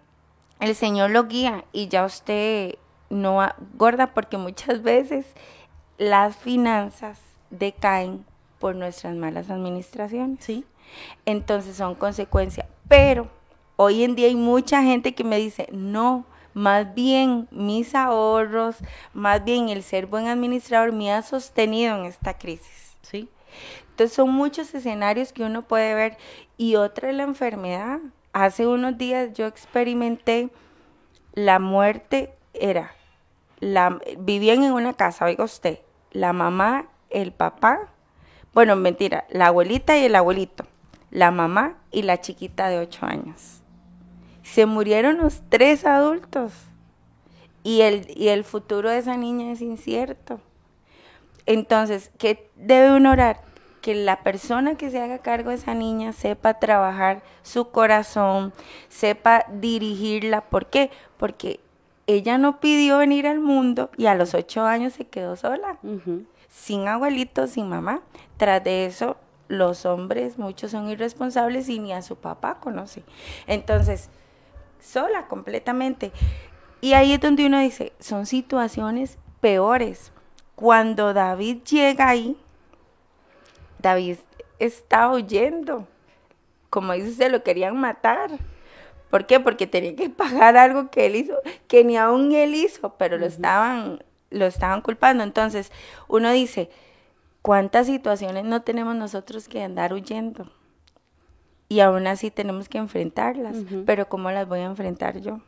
el 0.61 0.75
Señor 0.75 1.11
lo 1.11 1.25
guía 1.25 1.65
y 1.73 1.89
ya 1.89 2.07
usted 2.07 2.77
no 3.11 3.47
gorda 3.75 4.15
porque 4.15 4.39
muchas 4.39 4.83
veces 4.83 5.27
las 5.99 6.37
finanzas 6.37 7.19
decaen 7.51 8.25
por 8.59 8.75
nuestras 8.75 9.15
malas 9.15 9.51
administraciones. 9.51 10.45
Sí. 10.45 10.65
Entonces 11.27 11.77
son 11.77 11.95
consecuencias. 11.95 12.67
Pero 12.89 13.29
hoy 13.77 14.05
en 14.05 14.15
día 14.15 14.29
hay 14.29 14.37
mucha 14.37 14.83
gente 14.83 15.15
que 15.15 15.25
me 15.25 15.39
dice, 15.39 15.69
no, 15.73 16.25
más 16.55 16.95
bien 16.95 17.49
mis 17.51 17.95
ahorros, 17.95 18.77
más 19.13 19.45
bien 19.45 19.69
el 19.69 19.83
ser 19.83 20.07
buen 20.07 20.27
administrador 20.27 20.93
me 20.93 21.13
ha 21.13 21.23
sostenido 21.23 21.97
en 21.97 22.05
esta 22.05 22.39
crisis. 22.39 22.97
Sí. 23.03 23.29
Entonces 23.91 24.15
son 24.15 24.31
muchos 24.31 24.75
escenarios 24.75 25.33
que 25.33 25.45
uno 25.45 25.63
puede 25.63 25.95
ver. 25.95 26.17
Y 26.57 26.77
otra 26.77 27.11
es 27.11 27.17
la 27.17 27.25
enfermedad. 27.25 28.01
Hace 28.33 28.67
unos 28.67 28.99
días 28.99 29.33
yo 29.35 29.47
experimenté 29.47 30.51
la 31.35 31.59
muerte, 31.59 32.35
era 32.53 32.93
vivían 34.19 34.63
en 34.63 34.73
una 34.73 34.95
casa, 34.95 35.25
oiga 35.25 35.45
usted, 35.45 35.81
la 36.13 36.33
mamá, 36.33 36.87
el 37.11 37.33
papá, 37.33 37.89
bueno, 38.55 38.77
mentira, 38.77 39.25
la 39.31 39.49
abuelita 39.49 39.97
y 39.99 40.05
el 40.05 40.15
abuelito, 40.15 40.65
la 41.11 41.31
mamá 41.31 41.77
y 41.91 42.03
la 42.03 42.21
chiquita 42.21 42.69
de 42.69 42.79
ocho 42.79 43.07
años. 43.07 43.63
Se 44.43 44.67
murieron 44.67 45.19
los 45.19 45.43
tres 45.49 45.85
adultos 45.85 46.53
y 47.63 47.83
el, 47.83 48.07
y 48.17 48.29
el 48.29 48.45
futuro 48.45 48.91
de 48.91 48.99
esa 48.99 49.17
niña 49.17 49.53
es 49.53 49.61
incierto. 49.61 50.41
Entonces, 51.47 52.11
¿qué 52.19 52.51
debe 52.57 52.95
uno 52.95 53.13
orar? 53.13 53.43
Que 53.83 53.95
la 53.95 54.23
persona 54.23 54.75
que 54.75 54.91
se 54.91 55.01
haga 55.01 55.19
cargo 55.19 55.51
de 55.51 55.57
esa 55.57 55.75
niña 55.75 56.13
sepa 56.13 56.59
trabajar 56.59 57.23
su 57.43 57.71
corazón, 57.71 58.53
sepa 58.89 59.45
dirigirla. 59.53 60.43
¿Por 60.43 60.67
qué? 60.67 60.91
Porque 61.17 61.61
ella 62.09 62.39
no 62.39 62.59
pidió 62.59 62.99
venir 62.99 63.27
al 63.27 63.39
mundo 63.39 63.91
y 63.99 64.07
a 64.07 64.15
los 64.15 64.33
ocho 64.33 64.65
años 64.65 64.95
se 64.95 65.07
quedó 65.07 65.37
sola, 65.37 65.79
sin 66.49 66.89
abuelito, 66.89 67.47
sin 67.47 67.69
mamá. 67.69 68.01
Tras 68.39 68.65
de 68.65 68.87
eso, 68.87 69.19
los 69.47 69.85
hombres, 69.85 70.39
muchos 70.39 70.71
son 70.71 70.89
irresponsables 70.89 71.69
y 71.69 71.79
ni 71.79 71.93
a 71.93 72.01
su 72.01 72.17
papá 72.17 72.61
conocen. 72.61 73.05
Entonces, 73.47 74.09
sola 74.81 75.27
completamente. 75.29 76.11
Y 76.81 76.95
ahí 76.95 77.13
es 77.13 77.21
donde 77.21 77.45
uno 77.45 77.61
dice, 77.61 77.93
son 78.01 78.25
situaciones 78.25 79.19
peores. 79.43 80.11
Cuando 80.55 81.13
David 81.13 81.59
llega 81.65 82.09
ahí, 82.09 82.39
David 83.81 84.17
está 84.59 85.11
huyendo. 85.11 85.87
Como 86.71 86.95
dice, 86.95 87.13
se 87.13 87.29
lo 87.29 87.43
querían 87.43 87.77
matar. 87.77 88.31
¿Por 89.11 89.27
qué? 89.27 89.41
Porque 89.41 89.67
tenía 89.67 89.97
que 89.97 90.11
pagar 90.11 90.57
algo 90.57 90.91
que 90.91 91.07
él 91.07 91.17
hizo, 91.17 91.35
que 91.67 91.85
ni 91.85 91.97
aún 91.97 92.33
él 92.33 92.55
hizo, 92.55 92.95
pero 92.99 93.17
lo 93.19 93.27
estaban, 93.27 94.03
lo 94.31 94.47
estaban 94.47 94.83
culpando. 94.83 95.25
Entonces, 95.25 95.73
uno 96.09 96.31
dice, 96.33 96.71
¿cuántas 97.43 97.87
situaciones 97.87 98.45
no 98.45 98.63
tenemos 98.63 98.95
nosotros 98.95 99.49
que 99.49 99.63
andar 99.63 99.93
huyendo? 99.93 100.51
Y 101.69 101.81
aún 101.81 102.07
así 102.07 102.31
tenemos 102.31 102.69
que 102.69 102.79
enfrentarlas, 102.79 103.57
pero 103.85 104.09
¿cómo 104.09 104.31
las 104.31 104.49
voy 104.49 104.61
a 104.61 104.65
enfrentar 104.65 105.21
yo? 105.21 105.41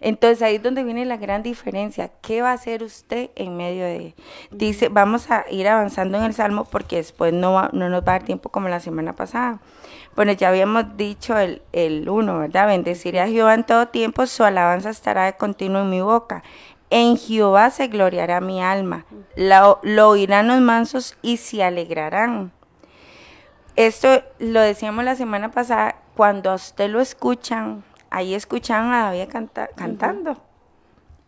Entonces 0.00 0.42
ahí 0.42 0.56
es 0.56 0.62
donde 0.62 0.84
viene 0.84 1.04
la 1.04 1.16
gran 1.16 1.42
diferencia. 1.42 2.10
¿Qué 2.22 2.42
va 2.42 2.50
a 2.50 2.54
hacer 2.54 2.82
usted 2.82 3.30
en 3.34 3.56
medio 3.56 3.84
de...? 3.84 4.14
Dice, 4.50 4.88
vamos 4.88 5.30
a 5.30 5.44
ir 5.50 5.68
avanzando 5.68 6.18
en 6.18 6.24
el 6.24 6.34
Salmo 6.34 6.64
porque 6.64 6.96
después 6.96 7.32
no, 7.32 7.68
no 7.72 7.88
nos 7.88 8.02
va 8.02 8.12
a 8.12 8.18
dar 8.18 8.22
tiempo 8.24 8.48
como 8.50 8.68
la 8.68 8.80
semana 8.80 9.14
pasada. 9.14 9.60
Bueno, 10.14 10.32
ya 10.32 10.48
habíamos 10.48 10.96
dicho 10.96 11.38
el, 11.38 11.62
el 11.72 12.08
uno, 12.08 12.38
¿verdad? 12.38 12.66
Bendeciré 12.66 13.20
a 13.20 13.28
Jehová 13.28 13.54
en 13.54 13.64
todo 13.64 13.88
tiempo, 13.88 14.26
su 14.26 14.44
alabanza 14.44 14.90
estará 14.90 15.26
de 15.26 15.34
continuo 15.34 15.82
en 15.82 15.90
mi 15.90 16.00
boca. 16.00 16.42
En 16.90 17.16
Jehová 17.16 17.70
se 17.70 17.88
gloriará 17.88 18.40
mi 18.40 18.62
alma, 18.62 19.04
lo, 19.36 19.78
lo 19.82 20.08
oirán 20.08 20.48
los 20.48 20.60
mansos 20.60 21.16
y 21.22 21.36
se 21.36 21.62
alegrarán. 21.62 22.50
Esto 23.76 24.22
lo 24.38 24.60
decíamos 24.60 25.04
la 25.04 25.14
semana 25.14 25.50
pasada, 25.50 25.96
cuando 26.16 26.50
a 26.50 26.54
usted 26.54 26.90
lo 26.90 27.00
escuchan, 27.00 27.84
ahí 28.10 28.34
escuchaban 28.34 28.92
a 28.92 29.04
David 29.04 29.28
cantando. 29.76 30.36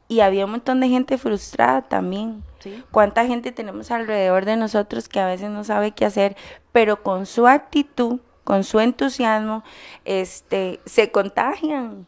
Y 0.09 0.21
había 0.21 0.45
un 0.45 0.53
montón 0.53 0.81
de 0.81 0.89
gente 0.89 1.19
frustrada 1.19 1.83
también. 1.83 2.43
¿Cuánta 2.91 3.27
gente 3.27 3.53
tenemos 3.53 3.91
alrededor 3.91 4.45
de 4.45 4.57
nosotros 4.57 5.09
que 5.09 5.21
a 5.21 5.27
veces 5.27 5.51
no 5.51 5.63
sabe 5.65 5.93
qué 5.93 6.05
hacer, 6.05 6.37
pero 6.73 7.03
con 7.03 7.27
su 7.27 7.47
actitud, 7.47 8.21
con 8.45 8.65
su 8.65 8.81
entusiasmo, 8.81 9.63
este, 10.05 10.81
se 10.85 11.13
contagian? 11.13 12.07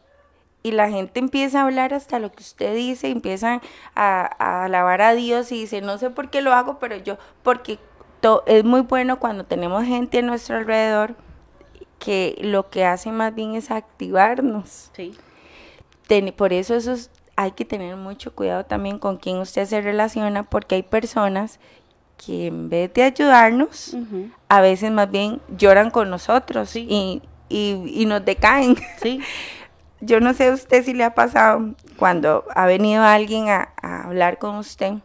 Y 0.63 0.71
la 0.71 0.89
gente 0.89 1.19
empieza 1.19 1.59
a 1.59 1.63
hablar 1.63 1.93
hasta 1.93 2.19
lo 2.19 2.31
que 2.31 2.43
usted 2.43 2.75
dice, 2.75 3.09
empiezan 3.09 3.61
a, 3.95 4.29
a 4.37 4.65
alabar 4.65 5.01
a 5.01 5.13
Dios 5.13 5.51
y 5.51 5.61
dice, 5.61 5.81
no 5.81 5.97
sé 5.97 6.09
por 6.09 6.29
qué 6.29 6.41
lo 6.41 6.53
hago, 6.53 6.79
pero 6.79 6.97
yo, 6.97 7.17
porque 7.41 7.79
es 8.45 8.63
muy 8.63 8.81
bueno 8.81 9.19
cuando 9.19 9.45
tenemos 9.45 9.83
gente 9.85 10.19
a 10.19 10.21
nuestro 10.21 10.57
alrededor 10.57 11.15
que 12.03 12.35
lo 12.41 12.69
que 12.69 12.83
hace 12.83 13.13
más 13.13 13.33
bien 13.33 13.55
es 13.55 13.71
activarnos. 13.71 14.91
Sí. 14.93 15.15
por 16.35 16.51
eso 16.51 16.75
eso 16.75 16.95
hay 17.37 17.51
que 17.51 17.63
tener 17.63 17.95
mucho 17.95 18.35
cuidado 18.35 18.65
también 18.65 18.99
con 18.99 19.15
quién 19.15 19.37
usted 19.37 19.65
se 19.65 19.79
relaciona, 19.79 20.43
porque 20.43 20.75
hay 20.75 20.83
personas 20.83 21.61
que 22.17 22.47
en 22.47 22.67
vez 22.67 22.93
de 22.93 23.03
ayudarnos, 23.03 23.95
a 24.49 24.59
veces 24.59 24.91
más 24.91 25.09
bien 25.09 25.39
lloran 25.57 25.91
con 25.91 26.09
nosotros 26.09 26.75
y, 26.75 27.21
y, 27.47 28.05
nos 28.05 28.25
decaen. 28.25 28.75
Sí. 29.01 29.21
Yo 30.01 30.19
no 30.19 30.33
sé 30.33 30.49
a 30.49 30.53
usted 30.53 30.83
si 30.83 30.93
le 30.93 31.05
ha 31.05 31.15
pasado 31.15 31.73
cuando 31.95 32.43
ha 32.53 32.65
venido 32.65 33.03
alguien 33.03 33.47
a, 33.47 33.69
a 33.81 34.03
hablar 34.03 34.39
con 34.39 34.57
usted, 34.57 34.95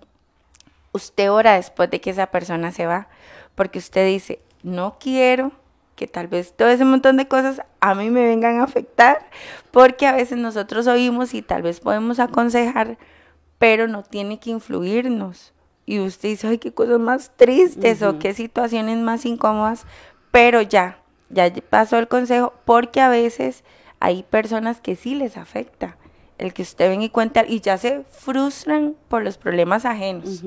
usted 0.90 1.30
ora 1.30 1.54
después 1.54 1.88
de 1.90 2.00
que 2.00 2.10
esa 2.10 2.26
persona 2.26 2.72
se 2.72 2.86
va, 2.86 3.06
porque 3.54 3.78
usted 3.78 4.04
dice, 4.04 4.40
no 4.64 4.96
quiero 4.98 5.52
que 5.98 6.06
tal 6.06 6.28
vez 6.28 6.54
todo 6.56 6.68
ese 6.68 6.84
montón 6.84 7.16
de 7.16 7.26
cosas 7.26 7.60
a 7.80 7.94
mí 7.96 8.08
me 8.08 8.24
vengan 8.24 8.60
a 8.60 8.62
afectar, 8.62 9.28
porque 9.72 10.06
a 10.06 10.12
veces 10.12 10.38
nosotros 10.38 10.86
oímos 10.86 11.34
y 11.34 11.42
tal 11.42 11.62
vez 11.62 11.80
podemos 11.80 12.20
aconsejar, 12.20 12.98
pero 13.58 13.88
no 13.88 14.04
tiene 14.04 14.38
que 14.38 14.50
influirnos. 14.50 15.52
Y 15.84 15.98
usted 15.98 16.28
dice, 16.30 16.46
ay, 16.46 16.58
qué 16.58 16.72
cosas 16.72 17.00
más 17.00 17.32
tristes 17.36 18.02
o 18.02 18.20
qué 18.20 18.32
situaciones 18.32 18.96
más 18.98 19.26
incómodas, 19.26 19.86
pero 20.30 20.62
ya, 20.62 21.02
ya 21.30 21.52
pasó 21.68 21.98
el 21.98 22.06
consejo, 22.06 22.54
porque 22.64 23.00
a 23.00 23.08
veces 23.08 23.64
hay 23.98 24.22
personas 24.22 24.80
que 24.80 24.94
sí 24.94 25.16
les 25.16 25.36
afecta 25.36 25.97
el 26.38 26.54
que 26.54 26.62
usted 26.62 26.88
ven 26.88 27.02
y 27.02 27.10
cuenta 27.10 27.44
y 27.46 27.60
ya 27.60 27.76
se 27.76 28.04
frustran 28.10 28.94
por 29.08 29.22
los 29.22 29.36
problemas 29.36 29.84
ajenos. 29.84 30.42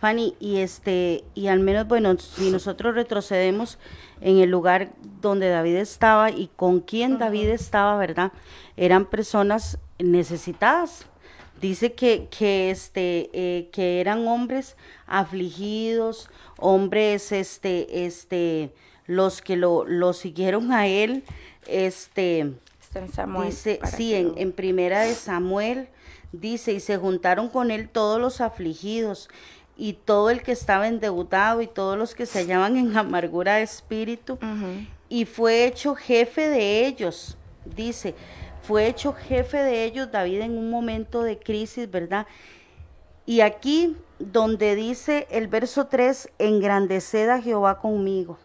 Fanny, 0.00 0.34
y 0.38 0.58
este, 0.58 1.24
y 1.34 1.48
al 1.48 1.60
menos, 1.60 1.88
bueno, 1.88 2.16
si 2.18 2.50
nosotros 2.50 2.94
retrocedemos 2.94 3.78
en 4.20 4.38
el 4.38 4.50
lugar 4.50 4.90
donde 5.20 5.48
David 5.48 5.76
estaba 5.76 6.30
y 6.30 6.48
con 6.54 6.80
quién 6.80 7.18
David 7.18 7.48
estaba, 7.48 7.96
¿verdad? 7.96 8.32
Eran 8.76 9.06
personas 9.06 9.78
necesitadas. 9.98 11.06
Dice 11.60 11.94
que, 11.94 12.28
que, 12.28 12.70
este, 12.70 13.30
eh, 13.32 13.70
que 13.72 14.00
eran 14.00 14.28
hombres 14.28 14.76
afligidos, 15.06 16.28
hombres, 16.58 17.32
este, 17.32 18.04
este, 18.04 18.74
los 19.06 19.40
que 19.40 19.56
lo, 19.56 19.84
lo 19.86 20.12
siguieron 20.12 20.70
a 20.70 20.86
él, 20.86 21.24
este, 21.66 22.52
dice, 23.44 23.80
sí, 23.84 24.14
en, 24.14 24.32
en 24.36 24.52
primera 24.52 25.02
de 25.02 25.14
Samuel, 25.14 25.88
dice, 26.32 26.72
y 26.72 26.80
se 26.80 26.96
juntaron 26.96 27.48
con 27.48 27.70
él 27.70 27.88
todos 27.88 28.20
los 28.20 28.40
afligidos 28.40 29.28
y 29.76 29.92
todo 29.92 30.30
el 30.30 30.42
que 30.42 30.52
estaba 30.52 30.88
endeudado 30.88 31.60
y 31.60 31.66
todos 31.66 31.98
los 31.98 32.14
que 32.14 32.26
se 32.26 32.40
hallaban 32.40 32.76
en 32.76 32.96
amargura 32.96 33.56
de 33.56 33.62
espíritu, 33.62 34.38
y 35.08 35.24
fue 35.24 35.66
hecho 35.66 35.94
jefe 35.94 36.48
de 36.48 36.86
ellos, 36.86 37.36
dice, 37.64 38.14
fue 38.62 38.86
hecho 38.88 39.12
jefe 39.12 39.58
de 39.58 39.84
ellos 39.84 40.10
David 40.10 40.40
en 40.40 40.58
un 40.58 40.70
momento 40.70 41.22
de 41.22 41.38
crisis, 41.38 41.90
¿verdad? 41.90 42.26
Y 43.24 43.40
aquí 43.40 43.96
donde 44.18 44.74
dice 44.74 45.26
el 45.30 45.46
verso 45.46 45.86
3, 45.88 46.30
engrandeced 46.38 47.28
a 47.28 47.42
Jehová 47.42 47.78
conmigo, 47.78 48.38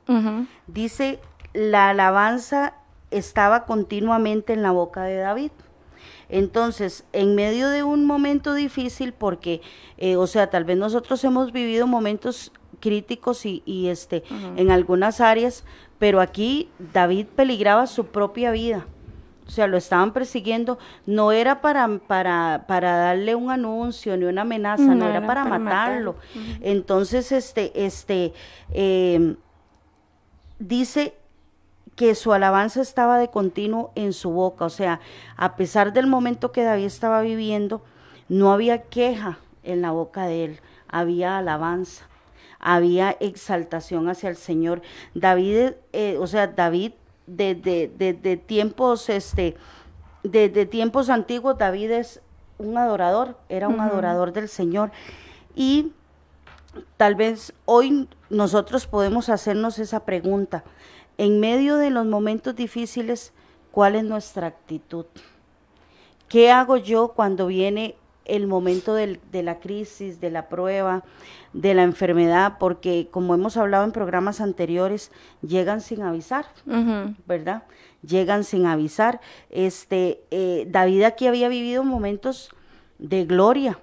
dice, 0.67 1.19
la 1.53 1.89
alabanza 1.89 2.73
estaba 3.11 3.65
continuamente 3.65 4.53
en 4.53 4.63
la 4.63 4.71
boca 4.71 5.03
de 5.03 5.17
David. 5.17 5.51
Entonces, 6.29 7.03
en 7.11 7.35
medio 7.35 7.69
de 7.69 7.83
un 7.83 8.05
momento 8.05 8.53
difícil, 8.53 9.13
porque, 9.13 9.61
eh, 9.97 10.15
o 10.15 10.27
sea, 10.27 10.49
tal 10.49 10.63
vez 10.63 10.77
nosotros 10.77 11.23
hemos 11.25 11.51
vivido 11.51 11.87
momentos 11.87 12.53
críticos 12.79 13.45
y, 13.45 13.89
este, 13.89 14.23
en 14.55 14.71
algunas 14.71 15.21
áreas, 15.21 15.65
pero 15.99 16.21
aquí 16.21 16.69
David 16.93 17.27
peligraba 17.35 17.85
su 17.85 18.07
propia 18.07 18.51
vida. 18.51 18.87
O 19.45 19.49
sea, 19.49 19.67
lo 19.67 19.75
estaban 19.75 20.13
persiguiendo, 20.13 20.79
no 21.05 21.33
era 21.33 21.59
para, 21.59 21.99
para, 21.99 22.63
para 22.67 22.95
darle 22.95 23.35
un 23.35 23.51
anuncio 23.51 24.15
ni 24.15 24.23
una 24.23 24.43
amenaza, 24.43 24.95
no, 24.95 25.07
era, 25.07 25.27
para, 25.27 25.43
matarlo. 25.43 26.15
Entonces, 26.61 27.33
este, 27.33 27.85
este, 27.85 28.33
eh, 28.71 29.35
dice 30.57 31.15
que 32.01 32.15
su 32.15 32.33
alabanza 32.33 32.81
estaba 32.81 33.19
de 33.19 33.27
continuo 33.27 33.91
en 33.93 34.11
su 34.11 34.31
boca. 34.31 34.65
O 34.65 34.71
sea, 34.71 35.01
a 35.37 35.55
pesar 35.55 35.93
del 35.93 36.07
momento 36.07 36.51
que 36.51 36.63
David 36.63 36.85
estaba 36.85 37.21
viviendo, 37.21 37.83
no 38.27 38.51
había 38.51 38.81
queja 38.81 39.37
en 39.61 39.83
la 39.83 39.91
boca 39.91 40.25
de 40.25 40.45
él, 40.45 40.59
había 40.87 41.37
alabanza, 41.37 42.07
había 42.59 43.11
exaltación 43.19 44.09
hacia 44.09 44.29
el 44.29 44.35
Señor. 44.35 44.81
David, 45.13 45.73
eh, 45.93 46.17
o 46.19 46.25
sea, 46.25 46.47
David 46.47 46.93
desde 47.27 47.91
de, 47.95 48.37
tiempos, 48.37 49.07
este, 49.07 49.55
desde 50.23 50.65
tiempos 50.65 51.07
antiguos, 51.11 51.59
David 51.59 51.91
es 51.91 52.19
un 52.57 52.79
adorador, 52.79 53.37
era 53.47 53.67
un 53.67 53.79
adorador 53.79 54.33
del 54.33 54.49
Señor. 54.49 54.89
Y 55.53 55.91
tal 56.97 57.13
vez 57.13 57.53
hoy 57.65 58.09
nosotros 58.31 58.87
podemos 58.87 59.29
hacernos 59.29 59.77
esa 59.77 60.03
pregunta 60.03 60.63
en 61.21 61.39
medio 61.39 61.77
de 61.77 61.91
los 61.91 62.07
momentos 62.07 62.55
difíciles, 62.55 63.31
¿cuál 63.69 63.93
es 63.93 64.03
nuestra 64.03 64.47
actitud? 64.47 65.05
¿Qué 66.27 66.49
hago 66.49 66.77
yo 66.77 67.09
cuando 67.09 67.45
viene 67.45 67.93
el 68.25 68.47
momento 68.47 68.95
de 68.95 69.19
la 69.31 69.59
crisis, 69.59 70.19
de 70.19 70.31
la 70.31 70.49
prueba, 70.49 71.03
de 71.53 71.75
la 71.75 71.83
enfermedad? 71.83 72.53
Porque 72.59 73.07
como 73.11 73.35
hemos 73.35 73.55
hablado 73.55 73.83
en 73.83 73.91
programas 73.91 74.41
anteriores, 74.41 75.11
llegan 75.43 75.81
sin 75.81 76.01
avisar, 76.01 76.47
¿verdad? 77.27 77.65
Llegan 78.01 78.43
sin 78.43 78.65
avisar. 78.65 79.21
Este, 79.51 80.23
eh, 80.31 80.65
David 80.71 81.03
aquí 81.03 81.27
había 81.27 81.49
vivido 81.49 81.83
momentos 81.83 82.49
de 82.97 83.25
gloria, 83.25 83.77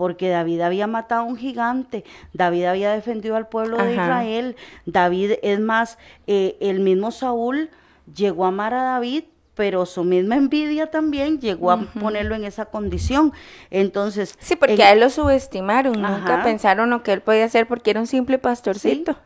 porque 0.00 0.30
David 0.30 0.62
había 0.62 0.86
matado 0.86 1.20
a 1.20 1.24
un 1.24 1.36
gigante, 1.36 2.04
David 2.32 2.64
había 2.64 2.90
defendido 2.90 3.36
al 3.36 3.48
pueblo 3.48 3.76
de 3.76 3.92
Israel, 3.92 4.56
David, 4.86 5.32
es 5.42 5.60
más, 5.60 5.98
eh, 6.26 6.56
el 6.60 6.80
mismo 6.80 7.10
Saúl 7.10 7.68
llegó 8.16 8.46
a 8.46 8.48
amar 8.48 8.72
a 8.72 8.82
David 8.82 9.24
pero 9.56 9.84
su 9.84 10.04
misma 10.04 10.36
envidia 10.36 10.90
también 10.90 11.38
llegó 11.38 11.70
a 11.70 11.82
ponerlo 12.00 12.34
en 12.34 12.44
esa 12.44 12.64
condición. 12.64 13.34
Entonces. 13.70 14.34
Sí, 14.38 14.56
porque 14.56 14.82
a 14.82 14.92
él 14.92 15.00
lo 15.00 15.10
subestimaron, 15.10 16.00
nunca 16.00 16.42
pensaron 16.42 16.88
lo 16.88 17.02
que 17.02 17.12
él 17.12 17.20
podía 17.20 17.44
hacer 17.44 17.66
porque 17.66 17.90
era 17.90 18.00
un 18.00 18.06
simple 18.06 18.38
pastorcito. 18.38 19.18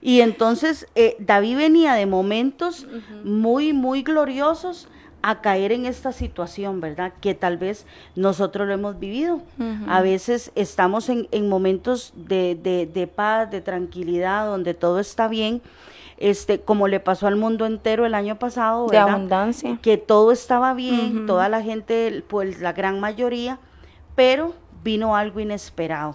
Y 0.00 0.20
entonces 0.20 0.86
eh, 0.94 1.16
David 1.18 1.56
venía 1.56 1.94
de 1.94 2.06
momentos 2.06 2.86
muy, 3.24 3.72
muy 3.72 4.04
gloriosos 4.04 4.86
a 5.22 5.40
caer 5.40 5.72
en 5.72 5.86
esta 5.86 6.12
situación, 6.12 6.80
¿verdad? 6.80 7.12
Que 7.20 7.34
tal 7.34 7.58
vez 7.58 7.86
nosotros 8.16 8.66
lo 8.66 8.74
hemos 8.74 8.98
vivido. 8.98 9.42
A 9.88 10.00
veces 10.00 10.52
estamos 10.54 11.08
en, 11.08 11.48
momentos 11.48 12.12
de, 12.14 12.54
de, 12.92 13.06
paz, 13.06 13.50
de 13.50 13.60
tranquilidad, 13.60 14.46
donde 14.46 14.74
todo 14.74 15.00
está 15.00 15.28
bien, 15.28 15.62
este, 16.16 16.60
como 16.60 16.88
le 16.88 17.00
pasó 17.00 17.26
al 17.26 17.36
mundo 17.36 17.66
entero 17.66 18.06
el 18.06 18.14
año 18.14 18.38
pasado, 18.38 18.86
¿verdad? 18.86 19.06
De 19.06 19.12
abundancia. 19.12 19.78
Que 19.82 19.96
todo 19.96 20.32
estaba 20.32 20.74
bien, 20.74 21.26
toda 21.26 21.48
la 21.48 21.62
gente, 21.62 22.24
pues 22.28 22.60
la 22.60 22.72
gran 22.72 23.00
mayoría, 23.00 23.58
pero 24.14 24.54
vino 24.82 25.16
algo 25.16 25.40
inesperado. 25.40 26.14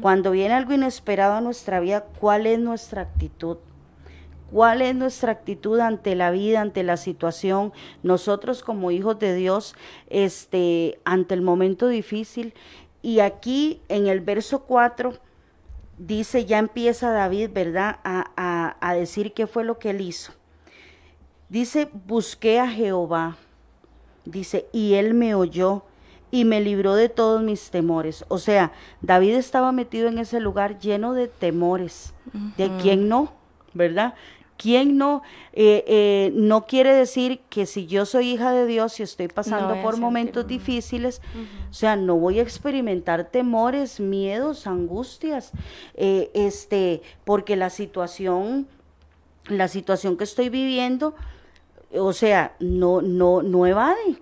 Cuando 0.00 0.32
viene 0.32 0.54
algo 0.54 0.72
inesperado 0.72 1.34
a 1.34 1.40
nuestra 1.40 1.78
vida, 1.78 2.04
¿cuál 2.18 2.46
es 2.46 2.58
nuestra 2.58 3.02
actitud? 3.02 3.58
¿Cuál 4.50 4.82
es 4.82 4.94
nuestra 4.94 5.32
actitud 5.32 5.78
ante 5.80 6.14
la 6.14 6.30
vida, 6.30 6.60
ante 6.60 6.82
la 6.82 6.96
situación? 6.96 7.72
Nosotros 8.02 8.62
como 8.62 8.90
hijos 8.90 9.18
de 9.18 9.34
Dios, 9.34 9.74
este, 10.08 11.00
ante 11.04 11.34
el 11.34 11.42
momento 11.42 11.88
difícil. 11.88 12.54
Y 13.02 13.20
aquí 13.20 13.80
en 13.88 14.06
el 14.08 14.20
verso 14.20 14.64
4 14.64 15.14
dice, 15.98 16.46
ya 16.46 16.58
empieza 16.58 17.12
David, 17.12 17.50
¿verdad? 17.52 18.00
A, 18.04 18.76
a 18.80 18.94
decir 18.94 19.32
qué 19.32 19.46
fue 19.46 19.64
lo 19.64 19.78
que 19.78 19.90
él 19.90 20.00
hizo. 20.00 20.32
Dice, 21.48 21.88
busqué 22.06 22.60
a 22.60 22.68
Jehová. 22.68 23.36
Dice, 24.24 24.66
y 24.72 24.94
él 24.94 25.14
me 25.14 25.34
oyó 25.34 25.84
y 26.30 26.44
me 26.44 26.60
libró 26.60 26.94
de 26.94 27.08
todos 27.08 27.42
mis 27.42 27.70
temores. 27.70 28.24
O 28.28 28.38
sea, 28.38 28.72
David 29.02 29.34
estaba 29.34 29.72
metido 29.72 30.08
en 30.08 30.18
ese 30.18 30.40
lugar 30.40 30.78
lleno 30.78 31.12
de 31.14 31.28
temores. 31.28 32.14
¿De 32.56 32.70
quién 32.80 33.08
no? 33.08 33.32
¿Verdad? 33.74 34.14
¿Quién 34.60 34.98
no? 34.98 35.22
Eh, 35.54 35.84
eh, 35.86 36.32
no 36.34 36.66
quiere 36.66 36.92
decir 36.92 37.40
que 37.48 37.64
si 37.64 37.86
yo 37.86 38.04
soy 38.04 38.32
hija 38.32 38.52
de 38.52 38.66
Dios 38.66 39.00
y 39.00 39.02
estoy 39.02 39.28
pasando 39.28 39.80
por 39.80 39.96
momentos 39.96 40.46
difíciles, 40.46 41.22
o 41.70 41.72
sea, 41.72 41.96
no 41.96 42.16
voy 42.16 42.40
a 42.40 42.42
experimentar 42.42 43.30
temores, 43.30 44.00
miedos, 44.00 44.66
angustias, 44.66 45.52
eh, 45.94 46.30
este, 46.34 47.00
porque 47.24 47.56
la 47.56 47.70
situación, 47.70 48.68
la 49.46 49.66
situación 49.66 50.18
que 50.18 50.24
estoy 50.24 50.50
viviendo, 50.50 51.14
o 51.94 52.12
sea, 52.12 52.54
no, 52.60 53.00
no, 53.00 53.40
no 53.40 53.66
evade, 53.66 54.18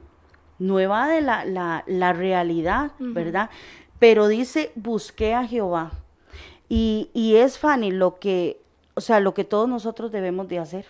nueva 0.60 1.08
de 1.08 1.20
la, 1.20 1.44
la, 1.44 1.82
la 1.88 2.12
realidad, 2.12 2.92
¿verdad? 3.00 3.50
Pero 3.98 4.28
dice, 4.28 4.70
busqué 4.76 5.34
a 5.34 5.44
Jehová. 5.44 5.90
Y, 6.68 7.10
y 7.12 7.36
es, 7.36 7.58
Fanny, 7.58 7.90
lo 7.90 8.20
que, 8.20 8.60
o 8.98 9.00
sea, 9.00 9.20
lo 9.20 9.32
que 9.32 9.44
todos 9.44 9.68
nosotros 9.68 10.10
debemos 10.10 10.48
de 10.48 10.58
hacer. 10.58 10.86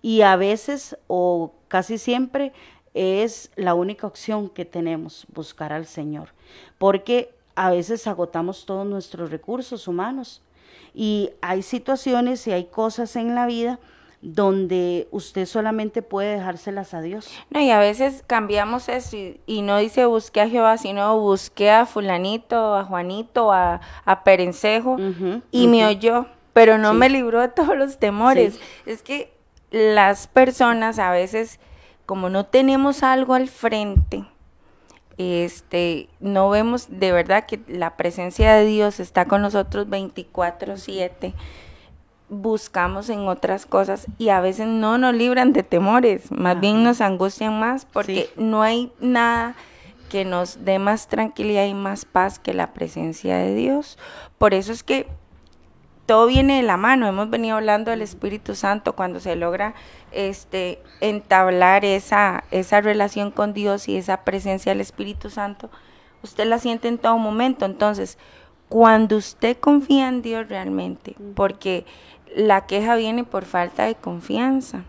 Y 0.00 0.22
a 0.22 0.34
veces, 0.36 0.96
o 1.08 1.52
casi 1.68 1.98
siempre, 1.98 2.54
es 2.94 3.50
la 3.54 3.74
única 3.74 4.06
opción 4.06 4.48
que 4.48 4.64
tenemos, 4.64 5.26
buscar 5.34 5.70
al 5.70 5.84
Señor. 5.84 6.30
Porque 6.78 7.34
a 7.54 7.70
veces 7.70 8.06
agotamos 8.06 8.64
todos 8.64 8.86
nuestros 8.86 9.30
recursos 9.30 9.86
humanos. 9.86 10.40
Y 10.94 11.32
hay 11.42 11.60
situaciones 11.60 12.46
y 12.46 12.52
hay 12.52 12.64
cosas 12.64 13.14
en 13.14 13.34
la 13.34 13.44
vida 13.44 13.78
donde 14.22 15.06
usted 15.10 15.44
solamente 15.44 16.00
puede 16.00 16.36
dejárselas 16.36 16.94
a 16.94 17.02
Dios. 17.02 17.28
No, 17.50 17.60
y 17.60 17.70
a 17.70 17.78
veces 17.78 18.24
cambiamos 18.26 18.88
eso 18.88 19.18
y, 19.46 19.60
no 19.60 19.76
dice 19.76 20.06
busqué 20.06 20.40
a 20.40 20.48
Jehová, 20.48 20.78
sino 20.78 21.20
busqué 21.20 21.70
a 21.70 21.84
fulanito, 21.84 22.74
a 22.74 22.84
Juanito, 22.84 23.52
a, 23.52 23.82
a 24.06 24.24
Perencejo 24.24 24.96
y 25.50 25.68
me 25.68 25.84
oyó, 25.84 26.24
pero 26.54 26.78
no 26.78 26.94
me 26.94 27.10
libró 27.10 27.42
de 27.42 27.48
todos 27.54 27.76
los 27.76 27.98
temores. 27.98 28.58
Es 28.86 29.02
que 29.02 29.30
las 29.70 30.26
personas 30.26 30.98
a 30.98 31.10
veces, 31.10 31.60
como 32.06 32.30
no 32.30 32.46
tenemos 32.46 33.02
algo 33.02 33.34
al 33.34 33.48
frente, 33.48 34.24
este, 35.18 36.08
no 36.18 36.48
vemos 36.48 36.86
de 36.88 37.12
verdad 37.12 37.44
que 37.44 37.60
la 37.68 37.96
presencia 37.96 38.54
de 38.54 38.64
Dios 38.64 38.98
está 38.98 39.26
con 39.26 39.42
nosotros 39.42 39.86
24/7 39.86 41.34
buscamos 42.28 43.10
en 43.10 43.28
otras 43.28 43.66
cosas 43.66 44.06
y 44.18 44.30
a 44.30 44.40
veces 44.40 44.66
no 44.66 44.98
nos 44.98 45.14
libran 45.14 45.52
de 45.52 45.62
temores, 45.62 46.32
más 46.32 46.58
bien 46.58 46.82
nos 46.82 47.00
angustian 47.00 47.58
más 47.60 47.84
porque 47.84 48.30
no 48.36 48.62
hay 48.62 48.92
nada 48.98 49.54
que 50.08 50.24
nos 50.24 50.64
dé 50.64 50.78
más 50.78 51.08
tranquilidad 51.08 51.66
y 51.66 51.74
más 51.74 52.04
paz 52.04 52.38
que 52.38 52.54
la 52.54 52.72
presencia 52.72 53.36
de 53.36 53.54
Dios. 53.54 53.98
Por 54.38 54.54
eso 54.54 54.72
es 54.72 54.82
que 54.82 55.06
todo 56.06 56.26
viene 56.26 56.56
de 56.56 56.62
la 56.62 56.76
mano. 56.76 57.06
Hemos 57.06 57.30
venido 57.30 57.56
hablando 57.56 57.90
del 57.90 58.02
Espíritu 58.02 58.54
Santo 58.54 58.94
cuando 58.94 59.20
se 59.20 59.36
logra 59.36 59.74
este 60.12 60.80
entablar 61.00 61.84
esa 61.84 62.44
esa 62.50 62.80
relación 62.80 63.30
con 63.30 63.54
Dios 63.54 63.88
y 63.88 63.96
esa 63.96 64.24
presencia 64.24 64.72
del 64.72 64.80
Espíritu 64.80 65.30
Santo, 65.30 65.70
usted 66.22 66.46
la 66.46 66.58
siente 66.58 66.88
en 66.88 66.98
todo 66.98 67.18
momento. 67.18 67.64
Entonces, 67.64 68.18
cuando 68.68 69.16
usted 69.16 69.56
confía 69.58 70.08
en 70.08 70.22
Dios 70.22 70.48
realmente, 70.48 71.16
porque 71.34 71.84
la 72.34 72.66
queja 72.66 72.96
viene 72.96 73.24
por 73.24 73.44
falta 73.44 73.84
de 73.84 73.94
confianza. 73.94 74.84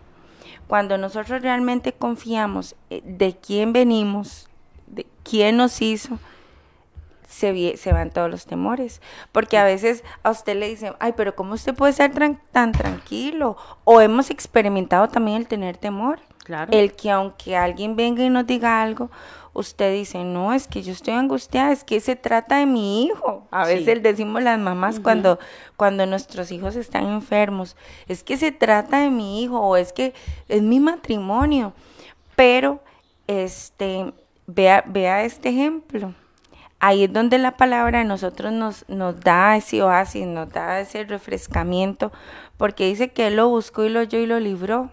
Cuando 0.66 0.98
nosotros 0.98 1.42
realmente 1.42 1.92
confiamos 1.92 2.74
eh, 2.90 3.00
de 3.04 3.36
quién 3.36 3.72
venimos, 3.72 4.48
de 4.88 5.06
quién 5.22 5.56
nos 5.56 5.80
hizo, 5.80 6.18
se, 7.26 7.76
se, 7.76 7.92
van 7.92 8.10
todos 8.10 8.30
los 8.30 8.46
temores. 8.46 9.00
Porque 9.32 9.58
a 9.58 9.64
veces 9.64 10.04
a 10.22 10.30
usted 10.30 10.56
le 10.56 10.68
dicen, 10.68 10.94
ay, 10.98 11.14
pero 11.16 11.34
¿cómo 11.34 11.54
usted 11.54 11.74
puede 11.74 11.92
ser 11.92 12.12
tan 12.52 12.72
tranquilo? 12.72 13.56
O 13.84 14.00
hemos 14.00 14.30
experimentado 14.30 15.08
también 15.08 15.38
el 15.38 15.48
tener 15.48 15.76
temor. 15.76 16.20
Claro. 16.44 16.72
El 16.72 16.94
que 16.94 17.10
aunque 17.10 17.56
alguien 17.56 17.96
venga 17.96 18.22
y 18.22 18.30
nos 18.30 18.46
diga 18.46 18.80
algo, 18.80 19.10
usted 19.58 19.92
dice, 19.92 20.22
no, 20.22 20.52
es 20.52 20.68
que 20.68 20.82
yo 20.82 20.92
estoy 20.92 21.14
angustiada, 21.14 21.72
es 21.72 21.82
que 21.82 22.00
se 22.00 22.14
trata 22.14 22.58
de 22.58 22.66
mi 22.66 23.04
hijo. 23.04 23.48
A 23.50 23.66
veces 23.66 24.02
decimos 24.02 24.42
las 24.42 24.58
mamás 24.58 25.00
cuando, 25.00 25.38
cuando 25.76 26.06
nuestros 26.06 26.52
hijos 26.52 26.76
están 26.76 27.06
enfermos, 27.06 27.76
es 28.06 28.22
que 28.22 28.36
se 28.36 28.52
trata 28.52 29.00
de 29.00 29.10
mi 29.10 29.42
hijo 29.42 29.58
o 29.58 29.76
es 29.76 29.92
que 29.92 30.14
es 30.48 30.62
mi 30.62 30.78
matrimonio. 30.78 31.72
Pero, 32.36 32.80
este, 33.26 34.12
vea, 34.46 34.84
vea 34.86 35.24
este 35.24 35.48
ejemplo. 35.48 36.14
Ahí 36.78 37.04
es 37.04 37.12
donde 37.12 37.38
la 37.38 37.56
palabra 37.56 38.00
a 38.00 38.04
nosotros 38.04 38.52
nos, 38.52 38.84
nos 38.88 39.18
da 39.20 39.56
ese 39.56 39.82
oasis, 39.82 40.26
nos 40.26 40.50
da 40.50 40.80
ese 40.80 41.04
refrescamiento, 41.04 42.12
porque 42.56 42.86
dice 42.86 43.08
que 43.08 43.28
él 43.28 43.36
lo 43.36 43.48
buscó 43.48 43.84
y 43.84 43.88
lo 43.88 44.00
oyó 44.00 44.18
y 44.18 44.26
lo 44.26 44.38
libró. 44.38 44.90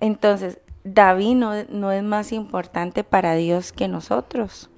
Entonces, 0.00 0.58
David 0.84 1.36
no, 1.36 1.92
es 1.92 2.02
más 2.02 2.32
importante 2.32 3.04
para 3.04 3.34
Dios 3.34 3.72
que 3.72 3.88
nosotros. 3.88 4.70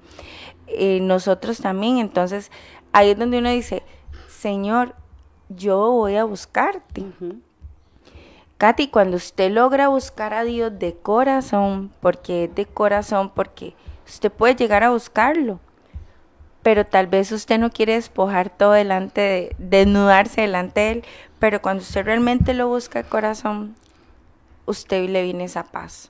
Eh, 0.67 0.99
nosotros 1.01 1.59
también, 1.59 1.97
entonces 1.97 2.49
ahí 2.93 3.09
es 3.09 3.19
donde 3.19 3.39
uno 3.39 3.49
dice, 3.49 3.83
Señor, 4.27 4.95
yo 5.49 5.91
voy 5.91 6.15
a 6.15 6.23
buscarte. 6.23 7.03
Katy, 8.57 8.87
cuando 8.87 9.17
usted 9.17 9.51
logra 9.51 9.89
buscar 9.89 10.33
a 10.33 10.43
Dios 10.43 10.77
de 10.77 10.95
corazón, 10.95 11.91
porque 11.99 12.45
es 12.45 12.55
de 12.55 12.65
corazón, 12.65 13.31
porque 13.33 13.75
usted 14.05 14.31
puede 14.31 14.55
llegar 14.55 14.83
a 14.83 14.91
buscarlo, 14.91 15.59
pero 16.63 16.85
tal 16.85 17.07
vez 17.07 17.31
usted 17.31 17.59
no 17.59 17.69
quiere 17.69 17.93
despojar 17.93 18.49
todo 18.49 18.71
delante 18.73 19.21
de, 19.21 19.55
desnudarse 19.57 20.41
delante 20.41 20.81
de 20.81 20.91
él, 20.91 21.03
pero 21.39 21.61
cuando 21.61 21.83
usted 21.83 22.05
realmente 22.05 22.53
lo 22.53 22.67
busca 22.67 23.01
de 23.01 23.09
corazón, 23.09 23.75
usted 24.65 25.09
le 25.09 25.23
viene 25.23 25.45
esa 25.45 25.63
paz 25.63 26.07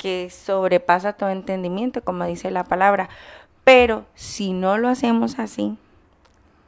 que 0.00 0.30
sobrepasa 0.30 1.12
todo 1.12 1.28
entendimiento, 1.28 2.02
como 2.02 2.24
dice 2.24 2.50
la 2.50 2.64
palabra. 2.64 3.10
Pero 3.64 4.06
si 4.14 4.54
no 4.54 4.78
lo 4.78 4.88
hacemos 4.88 5.38
así, 5.38 5.76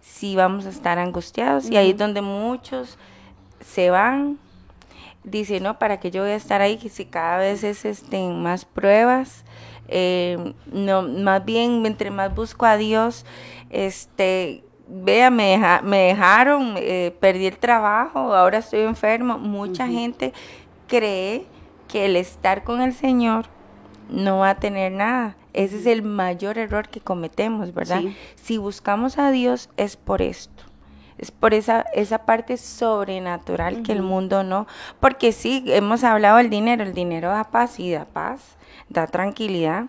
sí 0.02 0.36
vamos 0.36 0.66
a 0.66 0.68
estar 0.68 0.98
angustiados. 0.98 1.70
Y 1.70 1.78
ahí 1.78 1.92
es 1.92 1.96
donde 1.96 2.20
muchos 2.20 2.98
se 3.60 3.88
van. 3.88 4.38
Dicen, 5.24 5.62
no, 5.62 5.78
¿para 5.78 5.98
que 5.98 6.10
yo 6.10 6.22
voy 6.22 6.32
a 6.32 6.36
estar 6.36 6.60
ahí? 6.60 6.76
Que 6.76 6.90
si 6.90 7.06
cada 7.06 7.38
vez 7.38 7.64
es 7.64 7.86
este, 7.86 8.28
más 8.28 8.66
pruebas. 8.66 9.44
Eh, 9.88 10.54
no, 10.72 11.02
más 11.02 11.44
bien, 11.44 11.84
entre 11.86 12.10
más 12.10 12.34
busco 12.34 12.66
a 12.66 12.76
Dios, 12.76 13.24
este, 13.70 14.62
vea, 14.88 15.30
me, 15.30 15.60
me 15.82 15.98
dejaron, 15.98 16.74
eh, 16.76 17.14
perdí 17.20 17.46
el 17.46 17.58
trabajo, 17.58 18.34
ahora 18.34 18.58
estoy 18.58 18.80
enfermo. 18.80 19.38
Mucha 19.38 19.86
gente 19.86 20.32
cree 20.86 21.46
que 21.88 22.06
el 22.06 22.16
estar 22.16 22.64
con 22.64 22.80
el 22.80 22.92
Señor 22.94 23.46
no 24.08 24.38
va 24.38 24.50
a 24.50 24.60
tener 24.60 24.92
nada. 24.92 25.36
Ese 25.52 25.78
es 25.78 25.86
el 25.86 26.02
mayor 26.02 26.56
error 26.56 26.88
que 26.88 27.00
cometemos, 27.00 27.74
¿verdad? 27.74 28.02
Si 28.36 28.56
buscamos 28.56 29.18
a 29.18 29.30
Dios 29.30 29.68
es 29.76 29.96
por 29.96 30.22
esto. 30.22 30.64
Es 31.22 31.30
por 31.30 31.54
esa, 31.54 31.86
esa 31.94 32.26
parte 32.26 32.58
sobrenatural 32.58 33.82
que 33.82 33.92
el 33.92 34.02
mundo 34.02 34.42
no. 34.42 34.66
Porque 35.00 35.32
sí, 35.32 35.64
hemos 35.68 36.04
hablado 36.04 36.36
del 36.36 36.50
dinero. 36.50 36.82
El 36.82 36.92
dinero 36.92 37.30
da 37.30 37.44
paz 37.44 37.80
y 37.80 37.90
da 37.90 38.04
paz, 38.04 38.56
da 38.90 39.06
tranquilidad, 39.06 39.86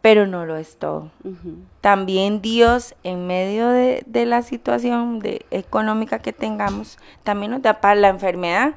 pero 0.00 0.28
no 0.28 0.46
lo 0.46 0.56
es 0.56 0.78
todo. 0.78 1.10
También 1.80 2.40
Dios, 2.40 2.94
en 3.02 3.26
medio 3.26 3.68
de, 3.70 4.04
de 4.06 4.26
la 4.26 4.42
situación 4.42 5.18
de, 5.18 5.44
económica 5.50 6.20
que 6.20 6.32
tengamos, 6.32 6.98
también 7.24 7.50
nos 7.50 7.62
da 7.62 7.80
paz. 7.80 7.96
La 7.96 8.08
enfermedad 8.08 8.74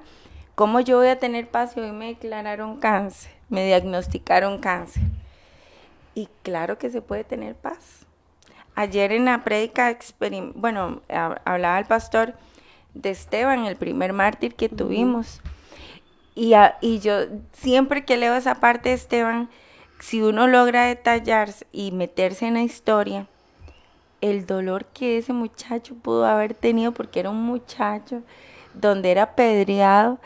¿Cómo 0.61 0.79
yo 0.79 0.97
voy 0.97 1.07
a 1.07 1.17
tener 1.17 1.49
paz 1.49 1.71
si 1.73 1.79
hoy 1.79 1.91
me 1.91 2.07
declararon 2.07 2.77
cáncer? 2.77 3.31
Me 3.49 3.65
diagnosticaron 3.65 4.59
cáncer. 4.59 5.01
Y 6.13 6.27
claro 6.43 6.77
que 6.77 6.89
se 6.89 7.01
puede 7.01 7.23
tener 7.23 7.55
paz. 7.55 8.05
Ayer 8.75 9.11
en 9.11 9.25
la 9.25 9.43
prédica, 9.43 9.97
bueno, 10.55 11.01
hablaba 11.45 11.79
el 11.79 11.85
pastor 11.85 12.35
de 12.93 13.11
Esteban, 13.11 13.65
el 13.65 13.75
primer 13.75 14.13
mártir 14.13 14.55
que 14.55 14.69
tuvimos. 14.69 15.41
Y, 16.35 16.53
y 16.79 16.99
yo 16.99 17.25
siempre 17.51 18.05
que 18.05 18.17
leo 18.17 18.35
esa 18.35 18.55
parte 18.55 18.89
de 18.89 18.95
Esteban, 18.95 19.49
si 19.99 20.21
uno 20.21 20.47
logra 20.47 20.85
detallar 20.85 21.49
y 21.71 21.91
meterse 21.91 22.47
en 22.47 22.55
la 22.55 22.63
historia, 22.63 23.27
el 24.21 24.45
dolor 24.45 24.85
que 24.85 25.17
ese 25.17 25.33
muchacho 25.33 25.95
pudo 25.95 26.25
haber 26.25 26.53
tenido, 26.53 26.91
porque 26.91 27.19
era 27.19 27.29
un 27.29 27.43
muchacho, 27.43 28.21
donde 28.73 29.11
era 29.11 29.23
apedreado. 29.23 30.19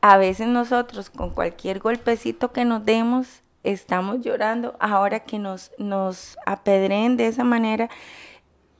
A 0.00 0.16
veces 0.16 0.48
nosotros 0.48 1.10
con 1.10 1.30
cualquier 1.30 1.78
golpecito 1.78 2.52
que 2.52 2.64
nos 2.64 2.84
demos, 2.84 3.42
estamos 3.72 4.20
llorando. 4.20 4.76
Ahora 4.80 5.20
que 5.20 5.38
nos, 5.38 5.72
nos 5.78 6.38
apedreen 6.46 7.16
de 7.16 7.26
esa 7.26 7.44
manera, 7.44 7.88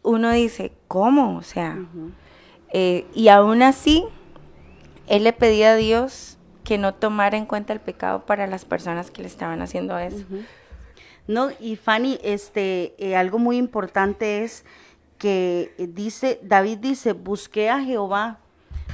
uno 0.02 0.30
dice, 0.30 0.72
¿cómo? 0.88 1.36
O 1.36 1.42
sea, 1.42 1.78
eh, 2.72 3.06
y 3.14 3.28
aún 3.28 3.62
así, 3.62 4.04
él 5.06 5.24
le 5.24 5.32
pedía 5.32 5.72
a 5.72 5.76
Dios 5.76 6.38
que 6.64 6.78
no 6.78 6.94
tomara 6.94 7.36
en 7.36 7.46
cuenta 7.46 7.72
el 7.72 7.80
pecado 7.80 8.26
para 8.26 8.46
las 8.46 8.64
personas 8.64 9.10
que 9.10 9.22
le 9.22 9.28
estaban 9.28 9.62
haciendo 9.62 9.98
eso. 9.98 10.24
No, 11.26 11.50
y 11.60 11.76
Fanny, 11.76 12.18
este, 12.22 12.94
eh, 12.98 13.16
algo 13.16 13.38
muy 13.38 13.56
importante 13.56 14.44
es 14.44 14.64
que 15.18 15.72
dice, 15.92 16.38
David 16.42 16.78
dice, 16.78 17.12
busqué 17.12 17.70
a 17.70 17.80
Jehová, 17.80 18.38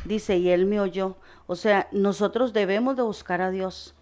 dice, 0.05 0.37
y 0.37 0.49
él 0.49 0.67
me 0.67 0.81
oyó. 0.81 1.17
O 1.47 1.57
sea, 1.57 1.89
nosotros 1.93 2.53
debemos 2.53 2.97
de 2.97 3.03
buscar 3.03 3.43
a 3.43 3.51
Dios. 3.51 3.95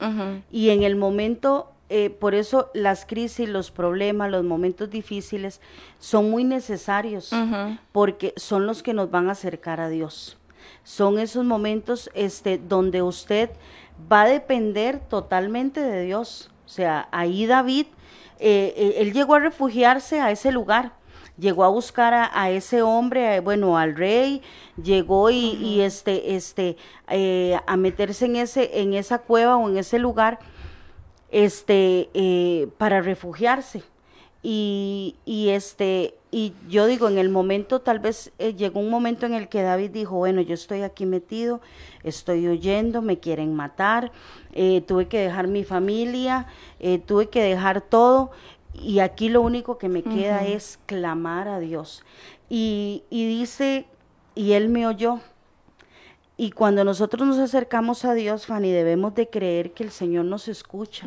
Y 0.50 0.70
en 0.70 0.82
el 0.82 0.94
momento, 0.96 1.72
eh, 1.90 2.08
por 2.10 2.34
eso 2.34 2.70
las 2.72 3.04
crisis, 3.04 3.48
los 3.48 3.70
problemas, 3.70 4.30
los 4.30 4.44
momentos 4.44 4.88
difíciles 4.88 5.60
son 5.98 6.30
muy 6.30 6.44
necesarios, 6.44 7.30
porque 7.92 8.32
son 8.36 8.66
los 8.66 8.82
que 8.82 8.94
nos 8.94 9.10
van 9.10 9.28
a 9.28 9.32
acercar 9.32 9.80
a 9.80 9.88
Dios. 9.88 10.38
Son 10.84 11.18
esos 11.18 11.44
momentos 11.44 12.10
este, 12.14 12.58
donde 12.58 13.02
usted 13.02 13.50
va 14.10 14.22
a 14.22 14.28
depender 14.28 15.00
totalmente 15.00 15.80
de 15.80 16.04
Dios. 16.04 16.50
O 16.64 16.68
sea, 16.68 17.08
ahí 17.10 17.46
David, 17.46 17.86
eh, 18.38 18.72
eh, 18.76 18.94
él 18.98 19.12
llegó 19.12 19.34
a 19.34 19.40
refugiarse 19.40 20.20
a 20.20 20.30
ese 20.30 20.52
lugar 20.52 20.92
llegó 21.40 21.64
a 21.64 21.68
buscar 21.68 22.30
a, 22.32 22.50
ese 22.50 22.82
hombre, 22.82 23.40
bueno, 23.40 23.78
al 23.78 23.96
rey, 23.96 24.42
llegó 24.80 25.30
y, 25.30 25.80
este, 25.80 26.36
este, 26.36 26.76
eh, 27.08 27.58
a 27.66 27.76
meterse 27.76 28.26
en 28.26 28.36
ese, 28.36 28.80
en 28.80 28.94
esa 28.94 29.18
cueva 29.18 29.56
o 29.56 29.68
en 29.68 29.78
ese 29.78 29.98
lugar, 29.98 30.38
este, 31.30 32.08
eh, 32.14 32.68
para 32.78 33.00
refugiarse. 33.02 33.82
Y, 34.42 35.16
y, 35.26 35.50
este, 35.50 36.14
y 36.30 36.54
yo 36.68 36.86
digo, 36.86 37.08
en 37.08 37.18
el 37.18 37.28
momento, 37.28 37.80
tal 37.80 37.98
vez 37.98 38.32
eh, 38.38 38.54
llegó 38.54 38.80
un 38.80 38.88
momento 38.88 39.26
en 39.26 39.34
el 39.34 39.48
que 39.48 39.62
David 39.62 39.90
dijo, 39.90 40.16
bueno, 40.16 40.40
yo 40.40 40.54
estoy 40.54 40.82
aquí 40.82 41.04
metido, 41.04 41.60
estoy 42.04 42.46
oyendo, 42.46 43.02
me 43.02 43.18
quieren 43.18 43.54
matar, 43.54 44.12
tuve 44.86 45.08
que 45.08 45.18
dejar 45.18 45.46
mi 45.46 45.62
familia, 45.62 46.46
tuve 47.06 47.28
que 47.28 47.42
dejar 47.42 47.82
todo, 47.82 48.30
y 48.74 49.00
aquí 49.00 49.28
lo 49.28 49.42
único 49.42 49.78
que 49.78 49.88
me 49.88 50.02
queda 50.02 50.46
es 50.46 50.78
clamar 50.86 51.48
a 51.48 51.58
Dios. 51.58 52.02
Y, 52.48 53.04
dice, 53.10 53.86
y 54.34 54.52
Él 54.52 54.68
me 54.68 54.86
oyó. 54.86 55.20
Y 56.40 56.52
cuando 56.52 56.84
nosotros 56.84 57.28
nos 57.28 57.38
acercamos 57.38 58.06
a 58.06 58.14
Dios, 58.14 58.46
Fanny, 58.46 58.72
debemos 58.72 59.14
de 59.14 59.28
creer 59.28 59.72
que 59.72 59.84
el 59.84 59.90
Señor 59.90 60.24
nos 60.24 60.48
escucha. 60.48 61.06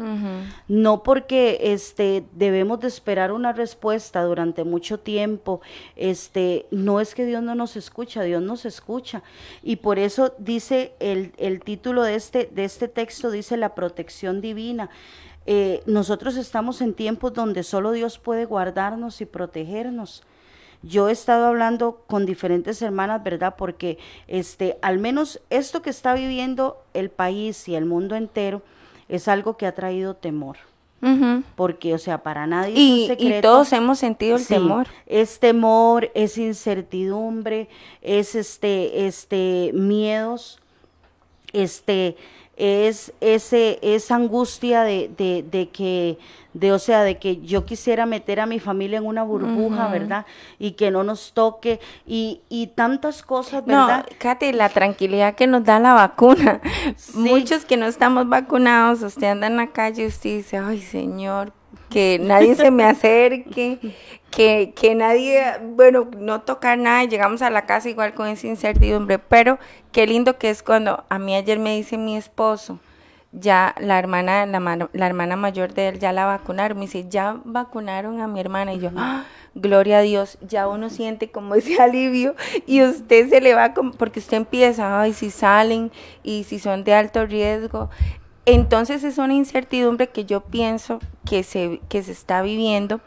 No 0.68 1.02
porque 1.02 1.58
este, 1.60 2.24
debemos 2.34 2.82
de 2.82 2.88
esperar 2.88 3.32
una 3.32 3.52
respuesta 3.52 4.22
durante 4.22 4.64
mucho 4.64 5.00
tiempo. 5.00 5.60
Este, 5.96 6.68
no 6.70 7.00
es 7.00 7.16
que 7.16 7.26
Dios 7.26 7.42
no 7.42 7.56
nos 7.56 7.76
escucha, 7.76 8.22
Dios 8.22 8.44
nos 8.44 8.64
escucha. 8.66 9.24
Y 9.64 9.78
por 9.78 9.98
eso 9.98 10.36
dice 10.38 10.94
el, 11.00 11.34
el 11.38 11.62
título 11.62 12.04
de 12.04 12.14
este, 12.14 12.48
de 12.54 12.66
este 12.66 12.88
texto, 12.88 13.32
dice 13.32 13.58
la 13.58 13.74
protección 13.74 14.40
divina. 14.40 14.92
Eh, 15.48 15.82
nosotros 15.88 16.38
estamos 16.38 16.80
en 16.80 16.94
tiempos 16.94 17.34
donde 17.34 17.64
solo 17.64 17.92
Dios 17.92 18.20
puede 18.20 18.46
guardarnos 18.46 19.20
y 19.20 19.26
protegernos. 19.26 20.22
Yo 20.84 21.08
he 21.08 21.14
estado 21.14 21.48
hablando 21.48 22.04
con 22.08 22.26
diferentes 22.26 22.82
hermanas, 22.82 23.24
¿verdad? 23.24 23.56
Porque 23.58 23.98
este, 24.28 24.78
al 24.82 25.00
menos 25.00 25.42
esto 25.50 25.82
que 25.82 25.90
está 25.90 26.14
viviendo 26.14 26.84
el 26.94 27.10
país 27.10 27.68
y 27.70 27.76
el 27.76 27.86
mundo 27.86 28.16
entero 28.16 28.62
es 29.08 29.28
algo 29.28 29.58
que 29.58 29.66
ha 29.66 29.74
traído 29.74 30.16
temor. 30.16 30.58
Porque, 31.56 31.94
o 31.94 31.98
sea, 31.98 32.24
para 32.24 32.48
nadie 32.48 32.76
y, 32.76 33.04
es 33.04 33.10
un 33.10 33.18
secreto. 33.18 33.38
Y 33.38 33.42
todos 33.42 33.74
hemos 33.74 34.00
sentido 34.00 34.38
el 34.38 34.48
temor. 34.48 34.88
Es 35.06 35.38
temor, 35.40 36.10
es 36.14 36.38
incertidumbre, 36.38 37.68
es 38.02 38.36
este, 38.36 39.06
este, 39.06 39.72
miedos, 39.74 40.62
este, 41.52 42.16
es 42.56 43.14
ese, 43.20 43.80
esa 43.82 44.16
angustia 44.16 44.84
de, 44.84 45.10
de, 45.18 45.44
de, 45.50 45.70
que, 45.70 46.20
de, 46.54 46.72
o 46.72 46.80
sea, 46.80 47.04
de 47.04 47.18
que 47.18 47.42
yo 47.42 47.66
quisiera 47.66 48.06
meter 48.06 48.40
a 48.40 48.46
mi 48.46 48.60
familia 48.60 49.00
en 49.00 49.06
una 49.06 49.24
burbuja, 49.24 49.88
¿verdad? 49.88 50.26
Y 50.60 50.72
que 50.72 50.92
no 50.92 51.04
nos 51.04 51.34
toque, 51.34 51.80
y, 52.06 52.42
y 52.50 52.68
tantas 52.68 53.24
cosas, 53.24 53.66
¿verdad? 53.66 54.06
No, 54.10 54.18
Katy, 54.20 54.54
la 54.54 54.70
tranquilidad 54.70 55.36
que 55.36 55.48
nos 55.48 55.64
da 55.64 55.80
la 55.80 55.94
vacuna. 55.94 56.62
Muchos 57.16 57.66
que 57.66 57.78
no 57.78 57.88
estamos 57.88 58.30
vacunados, 58.30 59.02
usted 59.02 59.28
anda 59.28 59.48
en 59.48 59.58
la 59.58 59.68
calle 59.68 60.04
y 60.04 60.08
usted 60.08 60.38
dice, 60.38 60.58
ay, 60.58 60.80
Señor, 60.80 61.54
que 61.94 62.18
nadie 62.20 62.56
se 62.56 62.72
me 62.72 62.84
acerque, 62.86 63.78
que, 64.32 64.74
que 64.76 64.96
nadie, 64.96 65.44
bueno, 65.62 66.10
no 66.18 66.42
tocar 66.42 66.80
nada, 66.80 67.04
llegamos 67.04 67.44
a 67.44 67.52
la 67.52 67.68
casa 67.68 67.88
igual 67.88 68.16
con 68.16 68.28
esa 68.28 68.48
incertidumbre, 68.48 69.20
pero 69.20 69.60
qué 69.92 70.08
lindo 70.08 70.40
que 70.40 70.50
es 70.50 70.64
cuando 70.64 71.04
a 71.08 71.20
mí 71.20 71.36
ayer 71.36 71.60
me 71.60 71.76
dice 71.76 72.00
mi 72.00 72.18
esposo, 72.18 72.80
ya 73.32 73.76
la 73.80 74.00
hermana, 74.00 74.48
la, 74.48 74.90
la 74.92 75.06
hermana 75.06 75.36
mayor 75.36 75.76
de 75.76 75.90
él 75.90 76.00
ya 76.00 76.12
la 76.14 76.26
vacunaron, 76.26 76.80
me 76.80 76.86
dice, 76.86 77.06
ya 77.08 77.38
vacunaron 77.44 78.22
a 78.22 78.28
mi 78.28 78.40
hermana 78.40 78.74
y 78.74 78.80
yo, 78.80 78.90
¡Ah! 78.96 79.26
gloria 79.54 80.00
a 80.00 80.02
Dios, 80.02 80.40
ya 80.42 80.68
uno 80.68 80.90
siente 80.90 81.30
como 81.30 81.54
ese 81.54 81.80
alivio 81.82 82.36
y 82.66 82.82
usted 82.82 83.30
se 83.30 83.40
le 83.40 83.54
va, 83.54 83.76
porque 84.00 84.20
usted 84.20 84.38
empieza, 84.38 85.00
ay, 85.00 85.14
si 85.14 85.30
salen 85.30 85.92
y 86.24 86.44
si 86.46 86.58
son 86.58 86.84
de 86.84 86.96
alto 86.96 87.28
riesgo, 87.28 87.92
entonces 88.46 89.04
es 89.04 89.18
una 89.18 89.34
incertidumbre 89.34 90.10
que 90.10 90.26
yo 90.26 90.42
pienso 90.42 91.00
que 91.26 91.44
se, 91.44 91.82
que 91.90 92.04
se 92.04 92.12
está 92.12 92.42
viviendo, 92.42 93.00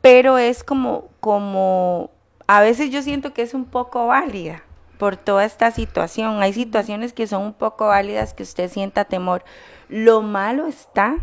pero 0.00 0.38
es 0.38 0.64
como, 0.64 1.08
como, 1.20 2.10
a 2.46 2.60
veces 2.60 2.90
yo 2.90 3.02
siento 3.02 3.32
que 3.34 3.42
es 3.42 3.54
un 3.54 3.64
poco 3.64 4.06
válida 4.06 4.62
por 4.98 5.16
toda 5.16 5.44
esta 5.44 5.70
situación. 5.70 6.42
Hay 6.42 6.52
situaciones 6.52 7.12
que 7.12 7.26
son 7.26 7.42
un 7.42 7.54
poco 7.54 7.86
válidas 7.86 8.34
que 8.34 8.44
usted 8.44 8.70
sienta 8.70 9.04
temor. 9.04 9.44
Lo 9.88 10.22
malo 10.22 10.66
está 10.66 11.18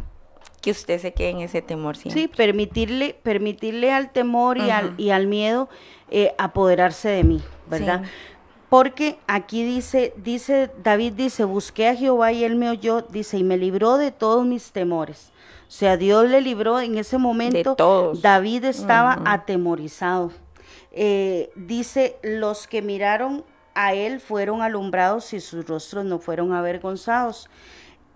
que 0.61 0.71
usted 0.71 0.99
se 0.99 1.13
quede 1.13 1.29
en 1.29 1.39
ese 1.39 1.61
temor 1.61 1.95
siempre. 1.95 2.23
Sí, 2.23 2.27
permitirle, 2.27 3.17
permitirle 3.23 3.93
al 3.93 4.11
temor 4.11 4.57
y, 4.57 4.69
al, 4.69 4.93
y 4.97 5.11
al 5.11 5.27
miedo 5.27 5.69
eh, 6.09 6.33
apoderarse 6.37 7.07
de 7.09 7.23
mí, 7.23 7.41
¿verdad? 7.69 8.03
Porque 8.69 9.17
aquí 9.25 9.63
dice, 9.63 10.13
dice, 10.17 10.69
David 10.83 11.13
dice, 11.13 11.43
busqué 11.43 11.87
a 11.87 11.95
Jehová 11.95 12.31
y 12.31 12.43
él 12.43 12.55
me 12.55 12.69
oyó, 12.69 13.01
dice, 13.01 13.37
y 13.37 13.43
me 13.43 13.57
libró 13.57 13.97
de 13.97 14.11
todos 14.11 14.45
mis 14.45 14.71
temores. 14.71 15.31
O 15.67 15.71
sea, 15.71 15.97
Dios 15.97 16.29
le 16.29 16.41
libró 16.41 16.79
en 16.79 16.97
ese 16.97 17.17
momento. 17.17 17.75
David 18.21 18.65
estaba 18.65 19.21
atemorizado. 19.25 20.31
Eh, 20.91 21.51
dice, 21.55 22.17
los 22.21 22.67
que 22.67 22.81
miraron 22.81 23.43
a 23.73 23.93
él 23.93 24.19
fueron 24.19 24.61
alumbrados 24.61 25.33
y 25.33 25.39
sus 25.39 25.67
rostros 25.67 26.05
no 26.05 26.19
fueron 26.19 26.53
avergonzados. 26.53 27.49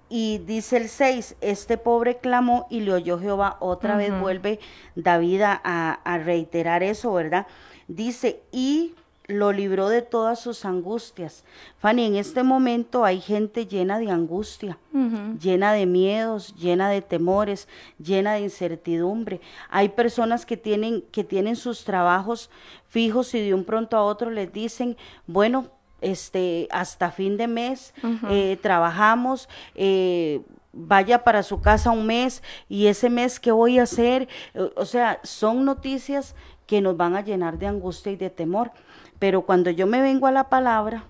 Y 0.10 0.40
dice 0.40 0.78
el 0.78 0.90
6, 0.90 1.38
este 1.42 1.78
pobre 1.78 2.18
clamó 2.18 2.68
y 2.70 2.82
le 2.82 2.94
oyó 2.94 3.20
Jehová. 3.20 3.58
Otra 3.60 3.98
vez 3.98 4.20
vuelve 4.20 4.60
David 4.96 5.42
a, 5.42 5.54
a 6.04 6.18
reiterar 6.20 6.84
eso, 6.84 7.14
¿verdad? 7.14 7.48
Dice, 7.88 8.42
y 8.52 8.94
lo 9.34 9.52
libró 9.52 9.90
de 9.90 10.02
todas 10.02 10.40
sus 10.40 10.66
angustias. 10.66 11.44
Fanny, 11.80 12.06
en 12.06 12.16
este 12.16 12.44
momento 12.44 13.06
hay 13.06 13.20
gente 13.20 13.66
llena 13.66 14.00
de 14.00 14.12
angustia, 14.12 14.78
llena 15.40 15.74
de 15.74 15.86
miedos, 15.86 16.56
llena 16.56 16.90
de 16.90 17.02
temores, 17.02 17.68
llena 17.98 18.34
de 18.34 18.42
incertidumbre. 18.42 19.42
Hay 19.70 19.90
personas 19.90 20.46
que 20.46 20.58
tienen, 20.58 21.02
que 21.12 21.24
tienen 21.24 21.56
sus 21.56 21.84
trabajos 21.84 22.50
fijos 22.88 23.34
y 23.34 23.42
de 23.42 23.54
un 23.54 23.66
pronto 23.66 23.98
a 23.98 24.04
otro 24.04 24.30
les 24.30 24.54
dicen, 24.54 24.98
bueno, 25.28 25.68
este, 26.02 26.68
hasta 26.72 27.12
fin 27.12 27.38
de 27.38 27.48
mes 27.48 27.94
eh, 28.30 28.58
trabajamos, 28.62 29.50
eh, 29.74 30.42
vaya 30.74 31.24
para 31.24 31.44
su 31.44 31.62
casa 31.62 31.92
un 31.92 32.06
mes 32.06 32.44
y 32.68 32.88
ese 32.88 33.10
mes 33.10 33.40
qué 33.40 33.52
voy 33.52 33.80
a 33.80 33.84
hacer. 33.84 34.28
O 34.76 34.86
sea, 34.86 35.20
son 35.24 35.66
noticias 35.66 36.36
que 36.68 36.82
nos 36.82 36.98
van 36.98 37.16
a 37.16 37.22
llenar 37.22 37.58
de 37.58 37.68
angustia 37.68 38.12
y 38.12 38.16
de 38.16 38.30
temor. 38.30 38.72
Pero 39.24 39.44
cuando 39.44 39.70
yo 39.70 39.88
me 39.88 40.02
vengo 40.02 40.28
a 40.28 40.34
la 40.34 40.50
palabra 40.50 41.06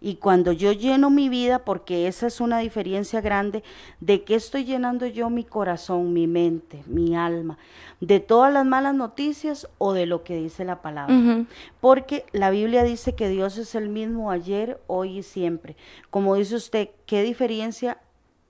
y 0.00 0.14
cuando 0.14 0.50
yo 0.50 0.72
lleno 0.72 1.10
mi 1.10 1.28
vida, 1.28 1.58
porque 1.58 2.06
esa 2.06 2.26
es 2.26 2.40
una 2.40 2.58
diferencia 2.60 3.20
grande, 3.20 3.62
de 4.00 4.24
qué 4.24 4.34
estoy 4.34 4.64
llenando 4.64 5.06
yo 5.06 5.28
mi 5.28 5.44
corazón, 5.44 6.14
mi 6.14 6.26
mente, 6.26 6.82
mi 6.86 7.14
alma, 7.14 7.58
de 8.00 8.18
todas 8.18 8.50
las 8.50 8.64
malas 8.64 8.94
noticias 8.94 9.68
o 9.76 9.92
de 9.92 10.06
lo 10.06 10.24
que 10.24 10.36
dice 10.36 10.64
la 10.64 10.80
palabra. 10.80 11.44
Porque 11.82 12.24
la 12.32 12.48
Biblia 12.48 12.82
dice 12.82 13.14
que 13.14 13.28
Dios 13.28 13.58
es 13.58 13.74
el 13.74 13.90
mismo 13.90 14.30
ayer, 14.30 14.80
hoy 14.86 15.18
y 15.18 15.22
siempre. 15.22 15.76
Como 16.08 16.36
dice 16.36 16.56
usted, 16.56 16.88
¿qué 17.04 17.22
diferencia 17.22 17.98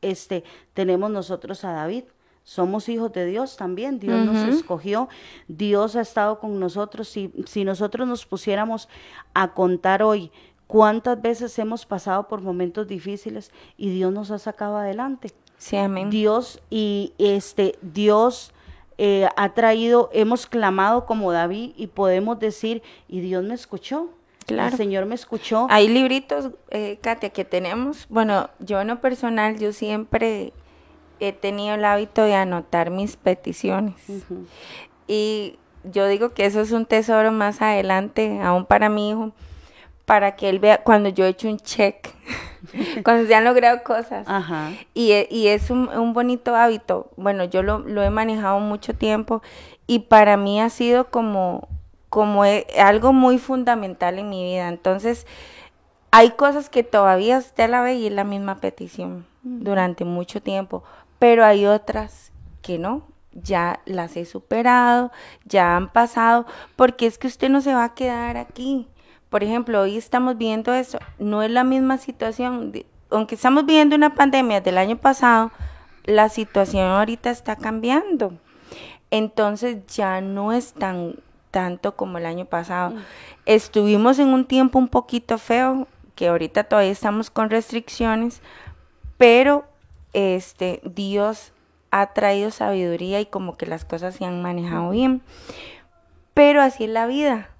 este, 0.02 0.44
tenemos 0.72 1.10
nosotros 1.10 1.64
a 1.64 1.72
David? 1.72 2.04
Somos 2.50 2.88
hijos 2.88 3.12
de 3.12 3.26
Dios 3.26 3.56
también, 3.56 4.00
Dios 4.00 4.26
nos 4.26 4.38
escogió, 4.48 5.08
Dios 5.46 5.94
ha 5.94 6.00
estado 6.00 6.40
con 6.40 6.58
nosotros. 6.58 7.06
Si, 7.06 7.32
si 7.46 7.62
nosotros 7.62 8.08
nos 8.08 8.26
pusiéramos 8.26 8.88
a 9.34 9.54
contar 9.54 10.02
hoy 10.02 10.32
cuántas 10.66 11.22
veces 11.22 11.56
hemos 11.60 11.86
pasado 11.86 12.26
por 12.26 12.40
momentos 12.42 12.88
difíciles 12.88 13.52
y 13.76 13.90
Dios 13.90 14.12
nos 14.12 14.32
ha 14.32 14.40
sacado 14.40 14.78
adelante. 14.78 15.30
Sí, 15.58 15.76
amén. 15.76 16.10
Dios 16.10 16.60
y 16.70 17.12
este 17.18 17.78
Dios 17.82 18.52
eh, 18.98 19.28
ha 19.36 19.54
traído, 19.54 20.10
hemos 20.12 20.48
clamado 20.48 21.06
como 21.06 21.30
David 21.30 21.74
y 21.76 21.86
podemos 21.86 22.40
decir, 22.40 22.82
y 23.06 23.20
Dios 23.20 23.44
me 23.44 23.54
escuchó. 23.54 24.08
Claro. 24.46 24.72
El 24.72 24.76
Señor 24.76 25.06
me 25.06 25.14
escuchó. 25.14 25.68
Hay 25.70 25.86
libritos, 25.86 26.50
eh, 26.70 26.98
Katia, 27.00 27.30
que 27.30 27.44
tenemos. 27.44 28.06
Bueno, 28.08 28.50
yo 28.58 28.80
en 28.80 28.88
lo 28.88 29.00
personal, 29.00 29.56
yo 29.56 29.72
siempre 29.72 30.52
he 31.20 31.32
tenido 31.32 31.74
el 31.74 31.84
hábito 31.84 32.22
de 32.22 32.34
anotar 32.34 32.90
mis 32.90 33.16
peticiones. 33.16 33.94
Y 35.06 35.58
yo 35.84 36.06
digo 36.06 36.30
que 36.30 36.46
eso 36.46 36.60
es 36.60 36.72
un 36.72 36.86
tesoro 36.86 37.32
más 37.32 37.62
adelante, 37.62 38.40
aún 38.42 38.64
para 38.66 38.88
mi 38.88 39.10
hijo, 39.10 39.32
para 40.04 40.36
que 40.36 40.48
él 40.48 40.58
vea 40.58 40.82
cuando 40.82 41.08
yo 41.08 41.24
he 41.24 41.28
hecho 41.28 41.48
un 41.48 41.58
check, 41.58 42.08
cuando 43.04 43.26
se 43.26 43.34
han 43.34 43.44
logrado 43.44 43.82
cosas. 43.82 44.26
Ajá. 44.28 44.70
Y, 44.94 45.12
e- 45.12 45.28
y 45.30 45.48
es 45.48 45.70
un, 45.70 45.88
un 45.88 46.12
bonito 46.12 46.54
hábito. 46.56 47.10
Bueno, 47.16 47.44
yo 47.44 47.62
lo, 47.62 47.78
lo 47.80 48.02
he 48.02 48.10
manejado 48.10 48.60
mucho 48.60 48.94
tiempo 48.94 49.42
y 49.86 50.00
para 50.00 50.36
mí 50.36 50.60
ha 50.60 50.68
sido 50.70 51.10
como, 51.10 51.68
como 52.08 52.44
e- 52.44 52.66
algo 52.78 53.12
muy 53.12 53.38
fundamental 53.38 54.18
en 54.18 54.28
mi 54.28 54.42
vida. 54.44 54.68
Entonces, 54.68 55.26
hay 56.10 56.30
cosas 56.32 56.68
que 56.68 56.82
todavía 56.82 57.38
usted 57.38 57.70
la 57.70 57.82
ve 57.82 57.94
y 57.94 58.06
es 58.08 58.12
la 58.12 58.24
misma 58.24 58.56
petición 58.56 59.26
durante 59.42 60.04
mucho 60.04 60.42
tiempo, 60.42 60.82
pero 61.20 61.44
hay 61.44 61.66
otras 61.66 62.32
que 62.62 62.78
no. 62.78 63.06
Ya 63.32 63.78
las 63.84 64.16
he 64.16 64.24
superado, 64.24 65.12
ya 65.44 65.76
han 65.76 65.92
pasado, 65.92 66.46
porque 66.74 67.06
es 67.06 67.16
que 67.16 67.28
usted 67.28 67.48
no 67.48 67.60
se 67.60 67.72
va 67.72 67.84
a 67.84 67.94
quedar 67.94 68.36
aquí. 68.36 68.88
Por 69.28 69.44
ejemplo, 69.44 69.82
hoy 69.82 69.96
estamos 69.96 70.36
viendo 70.36 70.74
eso, 70.74 70.98
no 71.20 71.44
es 71.44 71.50
la 71.52 71.62
misma 71.62 71.98
situación, 71.98 72.72
aunque 73.08 73.36
estamos 73.36 73.66
viviendo 73.66 73.94
una 73.94 74.14
pandemia 74.14 74.60
del 74.60 74.78
año 74.78 74.96
pasado, 74.96 75.52
la 76.04 76.28
situación 76.28 76.88
ahorita 76.88 77.30
está 77.30 77.54
cambiando. 77.54 78.32
Entonces 79.12 79.86
ya 79.86 80.20
no 80.20 80.52
es 80.52 80.72
tan 80.72 81.14
tanto 81.52 81.94
como 81.94 82.18
el 82.18 82.26
año 82.26 82.46
pasado. 82.46 82.94
Estuvimos 83.46 84.18
en 84.18 84.28
un 84.28 84.44
tiempo 84.44 84.78
un 84.78 84.88
poquito 84.88 85.38
feo, 85.38 85.86
que 86.16 86.28
ahorita 86.28 86.64
todavía 86.64 86.90
estamos 86.90 87.30
con 87.30 87.50
restricciones, 87.50 88.42
pero 89.16 89.69
este 90.12 90.80
Dios 90.84 91.52
ha 91.90 92.12
traído 92.12 92.50
sabiduría 92.50 93.20
y 93.20 93.26
como 93.26 93.56
que 93.56 93.66
las 93.66 93.84
cosas 93.84 94.14
se 94.16 94.24
han 94.24 94.42
manejado 94.42 94.90
bien. 94.90 95.22
Pero 96.34 96.62
así 96.62 96.84
es 96.84 96.90
la 96.90 97.06
vida. 97.06 97.50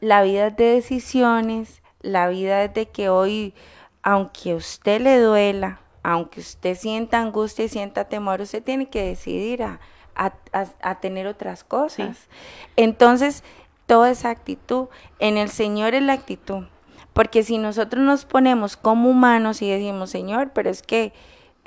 La 0.00 0.22
vida 0.22 0.48
es 0.48 0.56
de 0.56 0.64
decisiones, 0.74 1.82
la 2.00 2.28
vida 2.28 2.64
es 2.64 2.74
de 2.74 2.86
que 2.86 3.08
hoy, 3.10 3.54
aunque 4.02 4.52
a 4.52 4.56
usted 4.56 5.00
le 5.00 5.18
duela, 5.20 5.80
aunque 6.02 6.40
usted 6.40 6.76
sienta 6.76 7.20
angustia 7.20 7.66
y 7.66 7.68
sienta 7.68 8.04
temor, 8.04 8.40
usted 8.40 8.62
tiene 8.62 8.88
que 8.88 9.02
decidir 9.04 9.62
a, 9.62 9.78
a- 10.14 10.32
a- 10.52 10.66
a 10.80 11.00
tener 11.00 11.26
otras 11.26 11.64
cosas. 11.64 12.28
Entonces, 12.76 13.44
toda 13.86 14.10
esa 14.10 14.30
actitud, 14.30 14.88
en 15.18 15.36
el 15.36 15.50
Señor 15.50 15.94
es 15.94 16.02
la 16.02 16.14
actitud. 16.14 16.64
Porque 17.12 17.42
si 17.42 17.58
nosotros 17.58 18.02
nos 18.02 18.24
ponemos 18.24 18.76
como 18.78 19.10
humanos 19.10 19.60
y 19.62 19.68
decimos, 19.70 20.10
Señor, 20.10 20.52
pero 20.54 20.70
es 20.70 20.80
que 20.82 21.12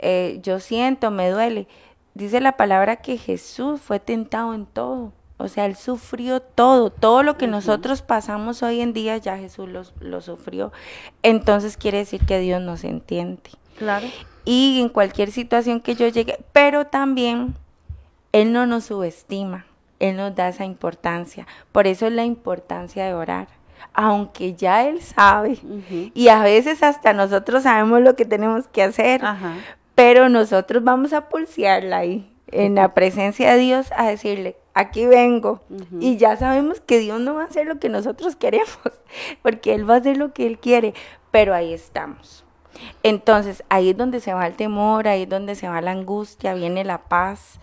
eh, 0.04 0.39
yo 0.44 0.60
siento, 0.60 1.12
me 1.12 1.30
duele, 1.30 1.68
dice 2.13 2.42
la 2.42 2.58
palabra 2.58 2.98
que 2.98 3.18
Jesús 3.18 3.82
fue 3.82 4.00
tentado 4.00 4.54
en 4.54 4.66
todo. 4.66 5.13
O 5.38 5.48
sea, 5.48 5.66
Él 5.66 5.76
sufrió 5.76 6.42
todo, 6.42 6.89
todo 6.89 7.24
lo 7.24 7.38
que 7.38 7.48
nosotros 7.48 8.02
pasamos 8.02 8.63
hoy 8.63 8.82
en 8.82 8.94
día, 8.94 9.18
ya 9.18 9.38
Jesús 9.38 9.68
lo, 9.68 9.84
lo 10.00 10.22
sufrió. 10.22 10.72
Entonces 11.22 11.76
quiere 11.76 11.98
decir 12.00 12.26
que 12.26 12.39
Dios 12.39 12.62
nos 12.62 12.84
entiende. 12.84 13.50
Claro. 13.78 14.08
Y 14.46 14.80
en 14.82 14.89
cualquier 14.89 15.32
situación 15.32 15.82
que 15.82 15.96
yo 15.96 16.08
llegue, 16.08 16.38
pero 16.54 16.86
también 16.86 17.56
Él 18.32 18.54
no 18.54 18.66
nos 18.66 18.86
subestima, 18.86 19.66
Él 20.00 20.18
nos 20.18 20.36
da 20.36 20.50
esa 20.50 20.66
importancia. 20.66 21.48
Por 21.72 21.88
eso 21.88 22.08
es 22.08 22.13
la 22.13 22.26
importancia 22.26 23.06
de 23.06 23.13
orar. 23.13 23.48
Aunque 23.94 24.54
ya 24.54 24.88
Él 24.88 25.02
sabe, 25.02 25.60
y 26.13 26.28
a 26.30 26.42
veces 26.42 26.84
hasta 26.84 27.13
nosotros 27.13 27.63
sabemos 27.63 28.02
lo 28.02 28.16
que 28.16 28.26
tenemos 28.26 28.68
que 28.68 28.82
hacer, 28.82 29.26
Ajá. 29.26 29.56
Pero 30.04 30.28
nosotros 30.28 30.84
vamos 30.84 31.13
a 31.13 31.30
pulsearla 31.30 32.00
ahí, 32.00 32.30
en 32.48 32.76
la 32.76 32.94
presencia 32.94 33.54
de 33.54 33.58
Dios, 33.58 33.88
a 33.96 34.06
decirle, 34.06 34.58
aquí 34.74 35.06
vengo. 35.06 35.62
Y 36.02 36.18
ya 36.18 36.36
sabemos 36.36 36.82
que 36.82 37.00
Dios 37.00 37.22
no 37.22 37.36
va 37.36 37.44
a 37.44 37.46
hacer 37.46 37.68
lo 37.68 37.80
que 37.80 37.88
nosotros 37.88 38.36
queremos, 38.44 38.78
porque 39.42 39.74
Él 39.74 39.89
va 39.89 39.94
a 39.94 39.98
hacer 40.00 40.18
lo 40.18 40.34
que 40.34 40.46
Él 40.46 40.60
quiere, 40.60 40.94
pero 41.32 41.56
ahí 41.56 41.74
estamos. 41.74 42.44
Entonces, 43.02 43.63
ahí 43.70 43.92
es 43.92 43.98
donde 43.98 44.20
se 44.20 44.34
va 44.34 44.46
el 44.46 44.56
temor, 44.56 45.08
ahí 45.08 45.24
es 45.24 45.30
donde 45.30 45.56
se 45.56 45.70
va 45.70 45.80
la 45.80 45.92
angustia, 45.92 46.54
viene 46.54 46.84
la 46.84 47.04
paz, 47.04 47.62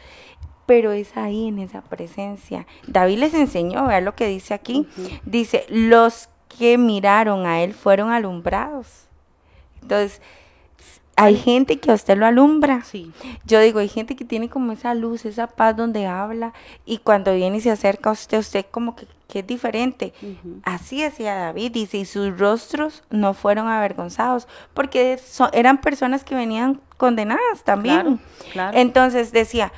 pero 0.65 0.93
es 0.93 1.19
ahí 1.19 1.49
en 1.49 1.59
esa 1.59 1.83
presencia. 1.83 2.67
David 2.87 3.19
les 3.19 3.35
enseñó, 3.35 3.87
vean 3.87 4.07
lo 4.07 4.15
que 4.15 4.29
dice 4.29 4.55
aquí. 4.55 4.89
Dice, 5.27 5.67
los 5.69 6.31
que 6.49 6.79
miraron 6.79 7.45
a 7.45 7.63
él 7.63 7.75
fueron 7.75 8.11
alumbrados. 8.11 9.09
Entonces, 9.83 10.23
hay 11.23 11.37
gente 11.37 11.79
que 11.79 11.91
a 11.91 11.95
usted 11.95 12.17
lo 12.17 12.27
alumbra. 12.27 12.83
Sí. 12.85 13.13
Yo 13.45 13.61
digo, 13.61 13.79
hay 13.81 13.89
gente 13.89 14.17
que 14.17 14.25
tiene 14.25 14.49
como 14.49 14.73
esa 14.73 14.95
luz, 14.95 15.25
esa 15.25 15.47
paz 15.47 15.77
donde 15.77 16.07
habla 16.07 16.53
y 16.87 16.99
cuando 16.99 17.35
viene 17.35 17.59
y 17.59 17.61
se 17.61 17.71
acerca 17.71 18.11
a 18.11 18.13
usted, 18.13 18.39
usted 18.39 18.65
como 18.71 18.97
que, 18.97 19.07
que 19.29 19.41
es 19.41 19.47
diferente. 19.47 20.13
Así 20.63 21.03
decía 21.03 21.35
David, 21.35 21.73
dice, 21.73 21.99
y 21.99 22.05
sus 22.05 22.39
rostros 22.39 23.03
no 23.11 23.35
fueron 23.35 23.69
avergonzados, 23.69 24.49
porque 24.75 25.19
so- 25.19 25.51
eran 25.53 25.81
personas 25.81 26.25
que 26.25 26.35
venían 26.35 26.81
condenadas 26.97 27.63
también. 27.65 28.01
Claro, 28.01 28.19
claro. 28.53 28.79
Entonces 28.79 29.31
decía, 29.33 29.73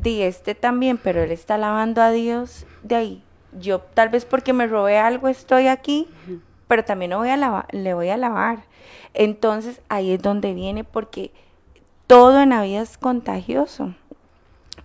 di 0.00 0.22
este 0.22 0.54
también, 0.54 0.96
pero 0.98 1.22
él 1.22 1.30
está 1.32 1.54
alabando 1.56 2.02
a 2.02 2.10
Dios 2.10 2.66
de 2.82 2.94
ahí. 2.96 3.22
Yo 3.60 3.80
tal 3.80 4.08
vez 4.08 4.24
porque 4.24 4.52
me 4.52 4.66
robé 4.66 4.98
algo 4.98 5.28
estoy 5.28 5.68
aquí, 5.68 6.08
pero 6.68 6.84
también 6.84 7.10
no 7.10 7.18
voy 7.18 7.30
a 7.30 7.36
lava- 7.36 7.66
le 7.72 7.94
voy 7.94 8.08
a 8.08 8.14
alabar. 8.14 8.64
Entonces 9.14 9.80
ahí 9.88 10.12
es 10.12 10.22
donde 10.22 10.54
viene 10.54 10.84
porque 10.84 11.30
todo 12.06 12.40
en 12.42 12.50
la 12.50 12.62
vida 12.62 12.82
es 12.82 12.98
contagioso. 12.98 13.94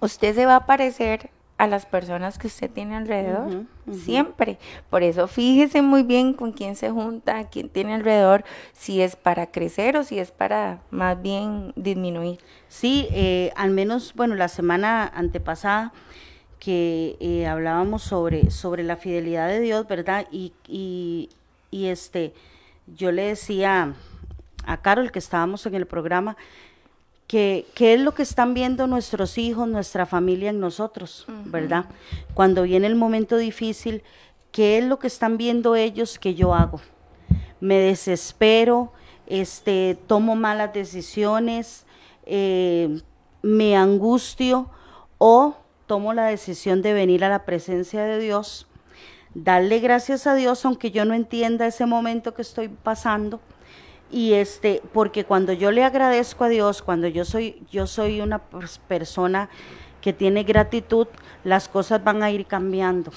Usted 0.02 0.36
se 0.36 0.46
va 0.46 0.56
a 0.58 0.66
parecer 0.66 1.30
a 1.58 1.68
las 1.68 1.86
personas 1.86 2.38
que 2.38 2.48
usted 2.48 2.70
tiene 2.72 2.96
alrededor, 2.96 3.66
siempre. 3.92 4.58
Por 4.90 5.04
eso 5.04 5.28
fíjese 5.28 5.82
muy 5.82 6.04
bien 6.04 6.34
con 6.34 6.54
quién 6.54 6.78
se 6.78 6.90
junta, 6.90 7.44
quién 7.50 7.68
tiene 7.68 7.96
alrededor, 7.96 8.46
si 8.72 9.02
es 9.02 9.18
para 9.18 9.48
crecer 9.48 9.98
o 9.98 10.04
si 10.06 10.20
es 10.20 10.32
para 10.32 10.80
más 10.90 11.22
bien 11.22 11.74
disminuir. 11.76 12.40
Sí, 12.70 13.10
eh, 13.12 13.52
al 13.58 13.72
menos, 13.72 14.14
bueno, 14.16 14.36
la 14.36 14.48
semana 14.48 15.12
antepasada 15.14 15.92
que 16.60 17.18
eh, 17.20 17.48
hablábamos 17.48 18.04
sobre, 18.04 18.52
sobre 18.52 18.84
la 18.84 18.96
fidelidad 18.96 19.48
de 19.50 19.60
Dios, 19.60 19.86
¿verdad? 19.88 20.28
Y, 20.32 20.54
y, 20.68 21.30
y 21.72 21.88
este, 21.88 22.34
yo 22.88 23.12
le 23.12 23.24
decía 23.24 23.94
a 24.66 24.82
Carol 24.82 25.12
que 25.12 25.20
estábamos 25.20 25.66
en 25.66 25.76
el 25.76 25.86
programa 25.86 26.38
que 27.28 27.66
qué 27.76 27.94
es 27.94 28.00
lo 28.00 28.14
que 28.14 28.24
están 28.24 28.54
viendo 28.54 28.88
nuestros 28.88 29.38
hijos, 29.38 29.68
nuestra 29.68 30.06
familia 30.06 30.50
en 30.50 30.60
nosotros, 30.60 31.26
¿verdad? 31.46 31.86
Cuando 32.34 32.64
viene 32.64 32.88
el 32.88 32.96
momento 32.96 33.38
difícil, 33.38 34.04
¿qué 34.52 34.80
es 34.80 34.84
lo 34.84 34.98
que 34.98 35.08
están 35.08 35.38
viendo 35.38 35.76
ellos 35.76 36.18
que 36.18 36.34
yo 36.34 36.56
hago? 36.56 36.82
me 37.60 37.76
desespero, 37.80 38.92
este, 39.28 39.98
tomo 40.08 40.36
malas 40.36 40.74
decisiones, 40.74 41.86
eh, 42.26 43.02
me 43.42 43.76
angustio 43.76 44.70
o 45.18 45.58
tomo 45.88 46.14
la 46.14 46.26
decisión 46.26 46.82
de 46.82 46.94
venir 46.94 47.24
a 47.24 47.30
la 47.30 47.46
presencia 47.46 48.04
de 48.04 48.20
Dios, 48.20 48.68
darle 49.34 49.80
gracias 49.80 50.28
a 50.28 50.34
Dios 50.36 50.66
aunque 50.66 50.92
yo 50.92 51.06
no 51.06 51.14
entienda 51.14 51.68
ese 51.68 51.86
momento 51.86 52.34
que 52.34 52.42
estoy 52.42 52.68
pasando. 52.68 53.40
Y 54.12 54.34
este, 54.34 54.82
porque 54.92 55.24
cuando 55.24 55.54
yo 55.54 55.72
le 55.72 55.84
agradezco 55.84 56.44
a 56.46 56.50
Dios, 56.50 56.82
cuando 56.82 57.08
yo 57.08 57.26
soy, 57.26 57.62
yo 57.72 57.86
soy 57.86 58.22
una 58.22 58.42
pers- 58.50 58.80
persona 58.88 59.50
que 60.02 60.14
tiene 60.14 60.44
gratitud, 60.44 61.08
las 61.44 61.68
cosas 61.70 62.04
van 62.04 62.24
a 62.24 62.32
ir 62.32 62.48
cambiando. 62.48 63.12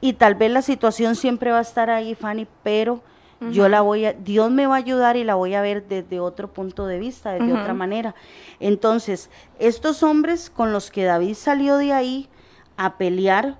Y 0.00 0.12
tal 0.14 0.34
vez 0.36 0.50
la 0.52 0.62
situación 0.62 1.16
siempre 1.16 1.50
va 1.50 1.58
a 1.58 1.62
estar 1.62 1.90
ahí, 1.90 2.14
Fanny, 2.14 2.46
pero 2.62 3.02
yo 3.50 3.68
la 3.68 3.80
voy 3.80 4.04
a, 4.04 4.12
Dios 4.12 4.52
me 4.52 4.68
va 4.68 4.76
a 4.76 4.78
ayudar 4.78 5.16
y 5.16 5.24
la 5.24 5.34
voy 5.34 5.54
a 5.54 5.62
ver 5.62 5.88
desde 5.88 6.20
otro 6.20 6.52
punto 6.52 6.86
de 6.86 7.00
vista, 7.00 7.32
desde 7.32 7.52
otra 7.52 7.74
manera. 7.74 8.14
Entonces, 8.60 9.30
estos 9.58 10.04
hombres 10.04 10.48
con 10.48 10.72
los 10.72 10.92
que 10.92 11.02
David 11.02 11.34
salió 11.34 11.76
de 11.76 11.92
ahí 11.92 12.28
a 12.76 12.98
pelear, 12.98 13.56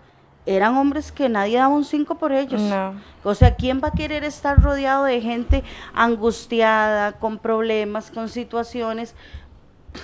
eran 0.47 0.77
hombres 0.77 1.13
que 1.13 1.29
nadie 1.29 1.59
daba 1.59 1.75
un 1.75 1.85
cinco 1.85 2.17
por 2.17 2.33
ellos. 2.33 2.61
No. 2.61 2.95
O 3.23 3.35
sea, 3.35 3.55
¿quién 3.55 3.81
va 3.83 3.89
a 3.89 3.93
querer 3.93 4.25
estar 4.25 4.61
rodeado 4.61 5.05
de 5.05 5.21
gente 5.21 5.63
angustiada, 5.95 7.13
con 7.13 7.39
problemas, 7.39 8.11
con 8.11 8.29
situaciones? 8.29 9.15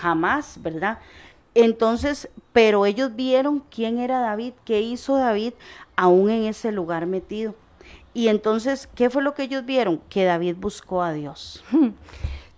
Jamás, 0.00 0.60
¿verdad? 0.62 0.98
Entonces, 1.54 2.28
pero 2.52 2.86
ellos 2.86 3.16
vieron 3.16 3.64
quién 3.70 3.98
era 3.98 4.20
David, 4.20 4.52
qué 4.64 4.80
hizo 4.80 5.16
David 5.16 5.54
aún 5.96 6.30
en 6.30 6.44
ese 6.44 6.70
lugar 6.70 7.06
metido. 7.06 7.54
Y 8.14 8.28
entonces, 8.28 8.88
¿qué 8.94 9.10
fue 9.10 9.22
lo 9.22 9.34
que 9.34 9.44
ellos 9.44 9.64
vieron? 9.64 10.00
Que 10.08 10.24
David 10.24 10.56
buscó 10.58 11.02
a 11.02 11.12
Dios. 11.12 11.64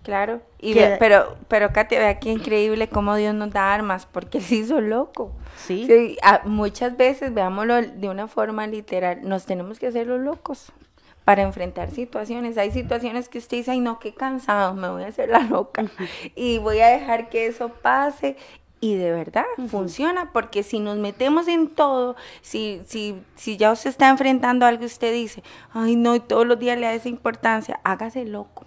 Claro, 0.03 0.41
y 0.59 0.73
pero, 0.97 1.37
pero 1.47 1.71
Katia, 1.73 1.99
vea 1.99 2.19
qué 2.19 2.31
increíble 2.31 2.89
cómo 2.89 3.15
Dios 3.15 3.35
nos 3.35 3.51
da 3.51 3.71
armas, 3.71 4.07
porque 4.07 4.39
Él 4.39 4.43
se 4.43 4.55
hizo 4.55 4.81
loco. 4.81 5.31
Sí. 5.57 6.17
muchas 6.45 6.97
veces, 6.97 7.33
veámoslo 7.33 7.81
de 7.83 8.09
una 8.09 8.27
forma 8.27 8.65
literal, 8.65 9.19
nos 9.21 9.45
tenemos 9.45 9.77
que 9.77 9.87
hacer 9.87 10.07
los 10.07 10.19
locos 10.19 10.71
para 11.23 11.43
enfrentar 11.43 11.91
situaciones. 11.91 12.57
Hay 12.57 12.71
situaciones 12.71 13.29
que 13.29 13.37
usted 13.37 13.57
dice, 13.57 13.71
ay 13.71 13.79
no, 13.79 13.99
qué 13.99 14.15
cansado, 14.15 14.73
me 14.73 14.89
voy 14.89 15.03
a 15.03 15.07
hacer 15.07 15.29
la 15.29 15.41
loca 15.41 15.85
y 16.35 16.57
voy 16.57 16.79
a 16.79 16.87
dejar 16.87 17.29
que 17.29 17.45
eso 17.45 17.69
pase. 17.69 18.37
Y 18.83 18.95
de 18.95 19.11
verdad 19.11 19.45
funciona, 19.69 20.31
porque 20.33 20.63
si 20.63 20.79
nos 20.79 20.97
metemos 20.97 21.47
en 21.47 21.67
todo, 21.67 22.15
si, 22.41 22.81
si, 22.87 23.21
si 23.35 23.55
ya 23.55 23.71
usted 23.71 23.91
está 23.91 24.09
enfrentando 24.09 24.65
algo, 24.65 24.83
usted 24.85 25.13
dice, 25.13 25.43
ay 25.71 25.95
no, 25.95 26.15
y 26.15 26.19
todos 26.19 26.47
los 26.47 26.57
días 26.57 26.79
le 26.79 26.87
da 26.87 26.93
esa 26.95 27.07
importancia, 27.07 27.79
hágase 27.83 28.25
loco 28.25 28.65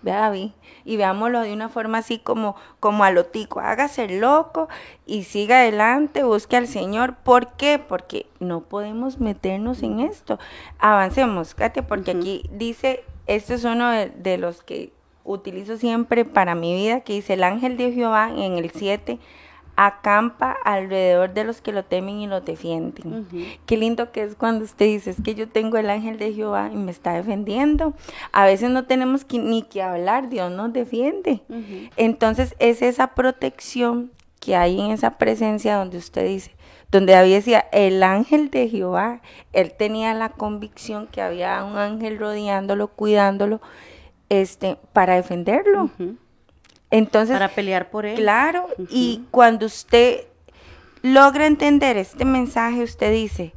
Vea 0.00 0.20
David, 0.20 0.50
y 0.84 0.96
veámoslo 0.96 1.40
de 1.40 1.52
una 1.52 1.68
forma 1.68 1.98
así 1.98 2.18
como, 2.18 2.54
como 2.78 3.02
a 3.02 3.10
lo 3.10 3.26
tico, 3.26 3.58
hágase 3.60 4.08
loco 4.08 4.68
y 5.06 5.24
siga 5.24 5.60
adelante, 5.60 6.22
busque 6.22 6.56
al 6.56 6.68
Señor. 6.68 7.16
¿Por 7.16 7.48
qué? 7.56 7.78
Porque 7.78 8.26
no 8.38 8.60
podemos 8.60 9.18
meternos 9.18 9.82
en 9.82 10.00
esto. 10.00 10.38
Avancemos, 10.78 11.54
Katia, 11.54 11.86
porque 11.86 12.12
aquí 12.12 12.48
dice, 12.52 13.04
esto 13.26 13.54
es 13.54 13.64
uno 13.64 13.90
de, 13.90 14.38
los 14.38 14.62
que 14.62 14.92
utilizo 15.24 15.76
siempre 15.76 16.24
para 16.24 16.54
mi 16.54 16.74
vida, 16.74 17.00
que 17.00 17.14
dice 17.14 17.34
el 17.34 17.42
ángel 17.42 17.76
de 17.76 17.92
Jehová 17.92 18.30
en 18.34 18.56
el 18.56 18.70
7 18.70 19.18
acampa 19.80 20.56
alrededor 20.64 21.32
de 21.34 21.44
los 21.44 21.60
que 21.60 21.70
lo 21.70 21.84
temen 21.84 22.18
y 22.18 22.26
lo 22.26 22.40
defienden. 22.40 23.28
Qué 23.64 23.76
lindo 23.76 24.10
que 24.10 24.24
es 24.24 24.34
cuando 24.34 24.64
usted 24.64 24.86
dice, 24.86 25.10
es 25.10 25.22
que 25.22 25.36
yo 25.36 25.48
tengo 25.48 25.76
el 25.76 25.88
ángel 25.88 26.18
de 26.18 26.34
Jehová 26.34 26.68
y 26.72 26.76
me 26.76 26.90
está 26.90 27.12
defendiendo. 27.12 27.94
A 28.32 28.44
veces 28.44 28.70
no 28.70 28.86
tenemos 28.86 29.24
ni 29.30 29.62
que 29.62 29.80
hablar, 29.80 30.30
Dios 30.30 30.50
nos 30.50 30.72
defiende. 30.72 31.42
Entonces 31.96 32.56
es 32.58 32.82
esa 32.82 33.14
protección 33.14 34.10
que 34.40 34.56
hay 34.56 34.80
en 34.80 34.90
esa 34.90 35.16
presencia 35.16 35.76
donde 35.76 35.98
usted 35.98 36.26
dice, 36.26 36.56
donde 36.90 37.12
David 37.12 37.34
decía, 37.34 37.66
el 37.70 38.02
ángel 38.02 38.50
de 38.50 38.68
Jehová, 38.68 39.20
él 39.52 39.74
tenía 39.78 40.12
la 40.12 40.30
convicción 40.30 41.06
que 41.06 41.22
había 41.22 41.62
un 41.62 41.78
ángel 41.78 42.18
rodeándolo, 42.18 42.88
cuidándolo, 42.88 43.60
este, 44.28 44.76
para 44.92 45.14
defenderlo. 45.14 45.90
Entonces, 46.90 47.34
para 47.34 47.48
pelear 47.48 47.90
por 47.90 48.06
él. 48.06 48.16
Claro, 48.16 48.68
y 48.90 49.24
cuando 49.30 49.66
usted 49.66 50.26
logra 51.02 51.46
entender 51.46 51.96
este 51.96 52.24
mensaje, 52.24 52.82
usted 52.82 53.12
dice, 53.12 53.52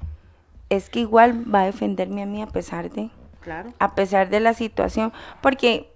es 0.69 0.89
que 0.89 0.99
igual 0.99 1.53
va 1.53 1.61
a 1.61 1.65
defenderme 1.65 2.23
a 2.23 2.25
mí 2.25 2.41
a 2.41 2.47
pesar 2.47 2.89
de, 2.89 3.09
claro. 3.39 3.73
a 3.79 3.95
pesar 3.95 4.29
de 4.29 4.39
la 4.39 4.53
situación, 4.53 5.13
porque 5.41 5.91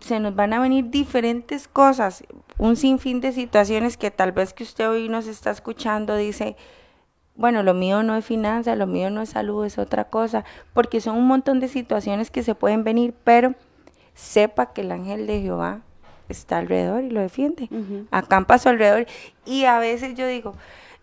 se 0.00 0.20
nos 0.20 0.34
van 0.34 0.52
a 0.52 0.60
venir 0.60 0.90
diferentes 0.90 1.68
cosas, 1.68 2.24
un 2.58 2.76
sinfín 2.76 3.20
de 3.20 3.32
situaciones 3.32 3.96
que 3.96 4.10
tal 4.10 4.32
vez 4.32 4.52
que 4.52 4.62
usted 4.62 4.88
hoy 4.88 5.08
nos 5.08 5.26
está 5.26 5.50
escuchando 5.50 6.16
dice, 6.16 6.56
bueno, 7.36 7.62
lo 7.62 7.74
mío 7.74 8.02
no 8.02 8.16
es 8.16 8.24
finanza, 8.24 8.76
lo 8.76 8.86
mío 8.86 9.10
no 9.10 9.22
es 9.22 9.30
salud, 9.30 9.64
es 9.64 9.78
otra 9.78 10.04
cosa, 10.04 10.44
porque 10.72 11.00
son 11.00 11.16
un 11.16 11.26
montón 11.26 11.60
de 11.60 11.68
situaciones 11.68 12.30
que 12.30 12.42
se 12.42 12.54
pueden 12.54 12.84
venir, 12.84 13.14
pero 13.24 13.54
sepa 14.14 14.72
que 14.72 14.82
el 14.82 14.92
ángel 14.92 15.26
de 15.26 15.40
Jehová 15.40 15.82
está 16.28 16.58
alrededor 16.58 17.04
y 17.04 17.10
lo 17.10 17.20
defiende. 17.20 17.68
Acampa 18.10 18.54
a 18.54 18.58
su 18.58 18.68
alrededor. 18.68 19.06
Y 19.44 19.64
a 19.64 19.78
veces 19.78 20.14
yo 20.14 20.26
digo, 20.26 20.54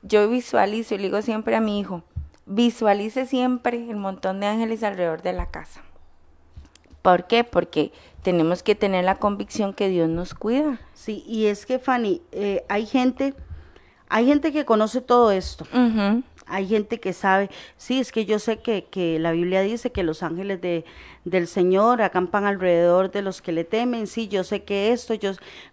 yo 0.02 0.28
visualizo 0.30 0.96
y 0.96 0.98
le 0.98 1.04
digo 1.06 1.22
siempre 1.22 1.56
a 1.56 1.62
mi 1.62 1.80
hijo, 1.80 2.04
visualice 2.46 3.26
siempre 3.26 3.78
el 3.90 3.98
montón 3.98 4.40
de 4.40 4.48
ángeles 4.48 4.84
alrededor 4.84 5.22
de 5.22 5.34
la 5.34 5.50
casa. 5.50 5.82
¿Por 7.02 7.26
qué? 7.26 7.44
Porque 7.44 7.92
tenemos 8.22 8.62
que 8.64 8.76
tener 8.76 9.04
la 9.04 9.16
convicción 9.16 9.74
que 9.74 9.90
Dios 9.90 10.08
nos 10.08 10.34
cuida. 10.34 10.80
Sí, 10.94 11.24
y 11.28 11.48
es 11.48 11.66
que 11.66 11.80
Fanny, 11.80 12.22
eh, 12.32 12.64
hay 12.70 12.86
gente, 12.86 13.34
hay 14.08 14.28
gente 14.28 14.52
que 14.52 14.66
conoce 14.66 15.02
todo 15.02 15.32
esto. 15.32 15.66
Hay 16.46 16.68
gente 16.68 17.00
que 17.00 17.14
sabe, 17.14 17.50
sí, 17.78 18.00
es 18.00 18.12
que 18.12 18.26
yo 18.26 18.40
sé 18.40 18.58
que, 18.58 18.86
que 18.86 19.20
la 19.20 19.32
Biblia 19.32 19.62
dice 19.62 19.92
que 19.92 20.04
los 20.04 20.24
ángeles 20.24 20.60
de, 20.62 20.86
del 21.24 21.48
Señor 21.48 22.02
acampan 22.02 22.46
alrededor 22.46 23.12
de 23.12 23.22
los 23.22 23.42
que 23.42 23.52
le 23.52 23.64
temen, 23.64 24.08
sí, 24.08 24.28
yo 24.28 24.44
sé 24.44 24.64
que 24.64 24.92
esto, 24.92 25.14
yo, 25.14 25.32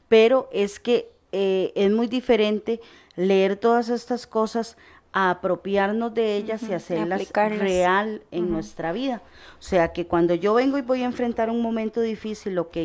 pero 0.08 0.48
es 0.52 0.78
que 0.78 1.10
eh, 1.32 1.72
es 1.74 1.90
muy 1.90 2.06
diferente 2.06 2.80
leer 3.16 3.56
todas 3.56 3.88
estas 3.88 4.26
cosas 4.26 4.76
a 5.12 5.30
apropiarnos 5.30 6.12
de 6.12 6.36
ellas 6.36 6.62
y 6.64 6.74
hacerlas 6.74 7.30
real 7.32 8.22
en 8.30 8.50
nuestra 8.50 8.92
vida. 8.92 9.22
O 9.58 9.62
sea 9.62 9.92
que 9.92 10.06
cuando 10.06 10.34
yo 10.34 10.54
vengo 10.54 10.78
y 10.78 10.82
voy 10.82 11.02
a 11.02 11.06
enfrentar 11.06 11.50
un 11.50 11.62
momento 11.62 12.00
difícil, 12.00 12.58
ok, 12.58 12.76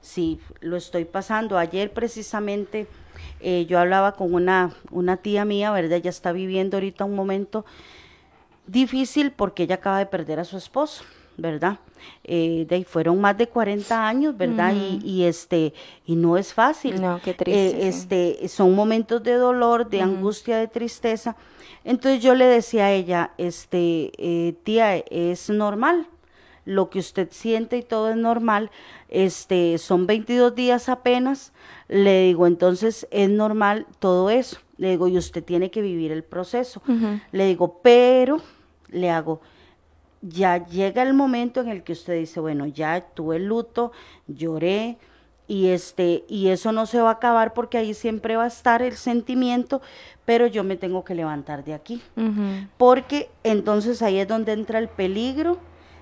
si 0.00 0.40
lo 0.60 0.76
estoy 0.76 1.04
pasando, 1.04 1.56
ayer 1.56 1.92
precisamente 1.92 2.86
eh, 3.40 3.66
yo 3.66 3.78
hablaba 3.78 4.12
con 4.12 4.34
una, 4.34 4.72
una 4.90 5.18
tía 5.18 5.44
mía, 5.44 5.70
¿verdad? 5.70 5.98
Ella 5.98 6.10
está 6.10 6.32
viviendo 6.32 6.76
ahorita 6.76 7.04
un 7.04 7.14
momento 7.14 7.64
difícil 8.66 9.32
porque 9.32 9.64
ella 9.64 9.76
acaba 9.76 9.98
de 9.98 10.06
perder 10.06 10.40
a 10.40 10.44
su 10.44 10.56
esposo, 10.56 11.04
¿verdad? 11.38 11.78
Eh, 12.24 12.66
de, 12.68 12.84
fueron 12.84 13.20
más 13.20 13.38
de 13.38 13.46
40 13.48 14.06
años, 14.06 14.36
¿verdad? 14.36 14.74
y, 14.74 15.00
y, 15.02 15.24
este, 15.24 15.72
y 16.04 16.16
no 16.16 16.36
es 16.36 16.52
fácil. 16.52 17.00
No, 17.00 17.20
qué 17.24 17.32
triste. 17.32 17.68
Eh, 17.68 17.88
este, 17.88 18.48
son 18.48 18.74
momentos 18.74 19.22
de 19.22 19.34
dolor, 19.34 19.88
de 19.88 20.02
angustia, 20.02 20.58
de 20.58 20.68
tristeza. 20.68 21.36
Entonces 21.84 22.22
yo 22.22 22.34
le 22.34 22.44
decía 22.44 22.86
a 22.86 22.92
ella, 22.92 23.30
este, 23.38 24.54
tía, 24.64 24.96
es 24.96 25.48
normal, 25.48 26.06
lo 26.68 26.90
que 26.90 26.98
usted 26.98 27.28
siente 27.30 27.78
y 27.78 27.82
todo 27.82 28.10
es 28.10 28.16
normal, 28.16 28.70
este, 29.08 29.78
son 29.78 30.06
22 30.06 30.54
días 30.54 30.90
apenas, 30.90 31.54
le 31.88 32.24
digo, 32.24 32.46
entonces 32.46 33.08
es 33.10 33.30
normal 33.30 33.86
todo 34.00 34.28
eso, 34.28 34.58
le 34.76 34.90
digo, 34.90 35.08
y 35.08 35.16
usted 35.16 35.42
tiene 35.42 35.70
que 35.70 35.80
vivir 35.80 36.12
el 36.12 36.22
proceso, 36.22 36.82
le 37.32 37.46
digo, 37.46 37.80
pero 37.82 38.42
le 38.90 39.08
hago, 39.08 39.40
ya 40.22 40.66
llega 40.66 41.02
el 41.02 41.14
momento 41.14 41.60
en 41.60 41.68
el 41.68 41.82
que 41.82 41.92
usted 41.92 42.18
dice, 42.18 42.40
bueno, 42.40 42.66
ya 42.66 43.00
tuve 43.00 43.36
el 43.36 43.46
luto, 43.46 43.92
lloré, 44.26 44.98
y 45.46 45.68
este 45.68 46.24
y 46.28 46.48
eso 46.48 46.72
no 46.72 46.84
se 46.84 47.00
va 47.00 47.08
a 47.08 47.12
acabar 47.14 47.54
porque 47.54 47.78
ahí 47.78 47.94
siempre 47.94 48.36
va 48.36 48.44
a 48.44 48.48
estar 48.48 48.82
el 48.82 48.96
sentimiento 48.96 49.80
pero 50.26 50.46
yo 50.46 50.62
me 50.62 50.76
tengo 50.76 51.06
que 51.06 51.14
levantar 51.14 51.64
de 51.64 51.72
aquí 51.72 52.02
porque 52.76 53.30
entonces 53.44 54.02
ahí 54.02 54.18
es 54.18 54.28
donde 54.28 54.52
entra 54.52 54.78
el 54.78 54.88
peligro 54.88 55.56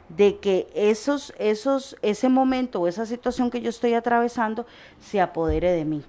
de 0.09 0.39
que 0.39 0.69
esos, 0.75 1.35
esos, 1.39 1.97
ese 2.03 2.29
momento 2.29 2.81
o 2.81 2.89
esa 2.89 3.07
situación 3.07 3.51
que 3.51 3.61
yo 3.61 3.71
estoy 3.71 3.95
atravesando 3.95 4.67
se 5.01 5.21
apodere 5.21 5.73
de 5.73 5.85
mí. 5.85 6.03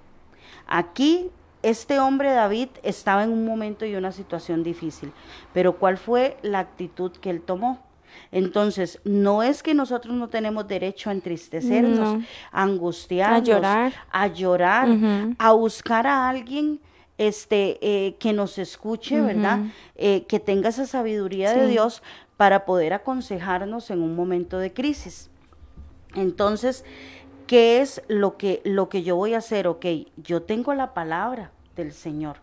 Aquí 0.66 1.30
este 1.62 1.98
hombre 1.98 2.30
David 2.30 2.68
estaba 2.82 3.24
en 3.24 3.30
un 3.30 3.44
momento 3.44 3.84
y 3.84 3.96
una 3.96 4.12
situación 4.12 4.62
difícil, 4.62 5.12
pero 5.52 5.76
¿cuál 5.78 5.98
fue 5.98 6.36
la 6.42 6.60
actitud 6.60 7.12
que 7.12 7.30
él 7.30 7.40
tomó? 7.40 7.82
Entonces, 8.30 9.00
no 9.04 9.42
es 9.42 9.62
que 9.62 9.74
nosotros 9.74 10.14
no 10.14 10.28
tenemos 10.28 10.66
derecho 10.68 11.10
a 11.10 11.12
entristecernos, 11.12 12.22
a 12.50 12.62
angustiarnos, 12.62 13.40
a 13.40 13.52
llorar, 13.52 13.92
a, 14.10 14.26
llorar, 14.26 14.88
a 15.38 15.52
buscar 15.52 16.06
a 16.06 16.28
alguien 16.28 16.80
este, 17.18 17.78
eh, 17.80 18.16
que 18.18 18.32
nos 18.32 18.58
escuche, 18.58 19.20
¿verdad? 19.20 19.60
Eh, 19.96 20.24
que 20.28 20.38
tenga 20.38 20.68
esa 20.68 20.86
sabiduría 20.86 21.52
de 21.52 21.66
Dios 21.66 22.02
para 22.36 22.64
poder 22.64 22.92
aconsejarnos 22.92 23.90
en 23.90 24.02
un 24.02 24.14
momento 24.14 24.58
de 24.58 24.72
crisis. 24.72 25.30
Entonces, 26.14 26.84
¿qué 27.46 27.80
es 27.80 28.02
lo 28.08 28.36
que, 28.36 28.62
lo 28.64 28.88
que 28.88 29.02
yo 29.02 29.16
voy 29.16 29.34
a 29.34 29.38
hacer? 29.38 29.66
Ok, 29.66 29.86
yo 30.16 30.42
tengo 30.42 30.72
la 30.74 30.94
palabra 30.94 31.50
del 31.74 31.92
Señor. 31.92 32.36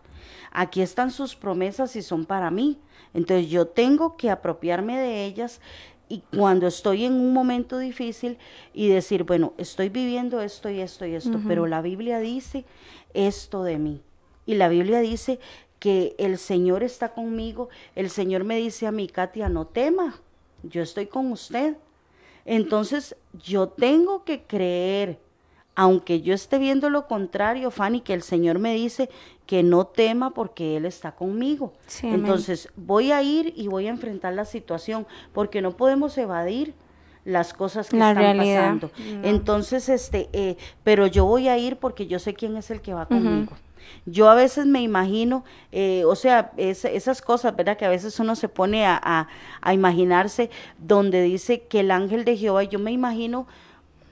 Aquí 0.52 0.82
están 0.82 1.10
sus 1.10 1.34
promesas 1.34 1.96
y 1.96 2.02
son 2.02 2.26
para 2.26 2.50
mí. 2.50 2.78
Entonces 3.16 3.48
yo 3.48 3.66
tengo 3.66 4.18
que 4.18 4.28
apropiarme 4.28 4.98
de 4.98 5.24
ellas 5.24 5.62
y 6.06 6.22
cuando 6.36 6.66
estoy 6.66 7.06
en 7.06 7.14
un 7.14 7.32
momento 7.32 7.78
difícil 7.78 8.36
y 8.74 8.88
decir, 8.88 9.24
bueno, 9.24 9.54
estoy 9.56 9.88
viviendo 9.88 10.42
esto 10.42 10.68
y 10.68 10.80
esto 10.80 11.06
y 11.06 11.14
esto, 11.14 11.40
pero 11.48 11.66
la 11.66 11.80
Biblia 11.80 12.18
dice 12.18 12.66
esto 13.14 13.64
de 13.64 13.78
mí. 13.78 14.02
Y 14.44 14.56
la 14.56 14.68
Biblia 14.68 15.00
dice 15.00 15.40
que 15.78 16.14
el 16.18 16.36
Señor 16.36 16.82
está 16.82 17.14
conmigo, 17.14 17.70
el 17.94 18.10
Señor 18.10 18.44
me 18.44 18.58
dice 18.58 18.86
a 18.86 18.92
mí, 18.92 19.08
Katia, 19.08 19.48
no 19.48 19.66
tema, 19.66 20.20
yo 20.62 20.82
estoy 20.82 21.06
con 21.06 21.32
usted. 21.32 21.74
Entonces 22.44 23.16
yo 23.32 23.68
tengo 23.70 24.24
que 24.24 24.42
creer, 24.42 25.18
aunque 25.76 26.22
yo 26.22 26.34
esté 26.34 26.58
viendo 26.58 26.88
lo 26.88 27.06
contrario, 27.06 27.70
Fanny, 27.70 28.00
que 28.00 28.14
el 28.14 28.22
Señor 28.22 28.58
me 28.58 28.74
dice 28.74 29.10
que 29.46 29.62
no 29.62 29.86
tema 29.86 30.30
porque 30.30 30.76
Él 30.76 30.86
está 30.86 31.12
conmigo. 31.12 31.74
Entonces 32.02 32.70
voy 32.76 33.12
a 33.12 33.22
ir 33.22 33.52
y 33.54 33.68
voy 33.68 33.86
a 33.86 33.90
enfrentar 33.90 34.32
la 34.32 34.46
situación, 34.46 35.06
porque 35.32 35.60
no 35.60 35.76
podemos 35.76 36.16
evadir 36.16 36.74
las 37.24 37.52
cosas 37.52 37.90
que 37.90 37.96
están 37.96 38.38
pasando. 38.38 38.90
Entonces, 39.22 39.88
este, 39.90 40.30
eh, 40.32 40.56
pero 40.82 41.06
yo 41.06 41.26
voy 41.26 41.48
a 41.48 41.58
ir 41.58 41.76
porque 41.76 42.06
yo 42.06 42.18
sé 42.18 42.32
quién 42.34 42.56
es 42.56 42.70
el 42.70 42.80
que 42.80 42.94
va 42.94 43.06
conmigo. 43.06 43.52
Yo 44.06 44.30
a 44.30 44.34
veces 44.34 44.66
me 44.66 44.80
imagino, 44.80 45.44
eh, 45.72 46.04
o 46.06 46.16
sea, 46.16 46.52
esas 46.56 47.20
cosas, 47.20 47.54
¿verdad? 47.54 47.76
Que 47.76 47.84
a 47.84 47.90
veces 47.90 48.18
uno 48.18 48.34
se 48.34 48.48
pone 48.48 48.86
a, 48.86 49.28
a, 49.60 49.74
imaginarse 49.74 50.50
donde 50.78 51.22
dice 51.22 51.62
que 51.62 51.80
el 51.80 51.90
ángel 51.90 52.24
de 52.24 52.36
Jehová, 52.36 52.64
yo 52.64 52.78
me 52.78 52.92
imagino 52.92 53.46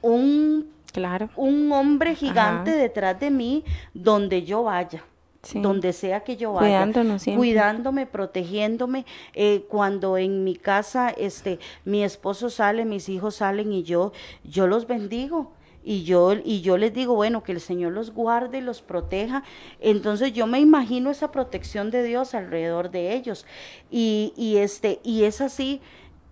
un, 0.02 0.73
claro. 0.94 1.28
un 1.36 1.70
hombre 1.72 2.14
gigante 2.14 2.70
detrás 2.70 3.20
de 3.20 3.30
mí 3.30 3.64
donde 3.92 4.44
yo 4.44 4.62
vaya 4.62 5.04
donde 5.52 5.92
sea 5.92 6.20
que 6.20 6.36
yo 6.36 6.52
vaya, 6.52 6.90
cuidándome, 7.36 8.06
protegiéndome. 8.06 9.04
Eh, 9.34 9.64
cuando 9.68 10.16
en 10.16 10.44
mi 10.44 10.56
casa, 10.56 11.10
este, 11.10 11.58
mi 11.84 12.02
esposo 12.02 12.50
sale, 12.50 12.84
mis 12.84 13.08
hijos 13.08 13.36
salen 13.36 13.72
y 13.72 13.82
yo, 13.82 14.12
yo 14.44 14.66
los 14.66 14.86
bendigo. 14.86 15.52
Y 15.86 16.04
yo 16.04 16.32
y 16.32 16.62
yo 16.62 16.78
les 16.78 16.94
digo 16.94 17.14
bueno 17.14 17.42
que 17.42 17.52
el 17.52 17.60
Señor 17.60 17.92
los 17.92 18.10
guarde 18.10 18.56
y 18.56 18.60
los 18.62 18.80
proteja 18.80 19.44
entonces 19.80 20.32
yo 20.32 20.46
me 20.46 20.58
imagino 20.58 21.10
esa 21.10 21.30
protección 21.30 21.90
de 21.90 22.02
Dios 22.02 22.32
alrededor 22.32 22.90
de 22.90 23.12
ellos. 23.12 23.44
Y, 23.90 24.32
y 24.34 24.56
este 24.56 25.00
y 25.04 25.24
es 25.24 25.42
así 25.42 25.82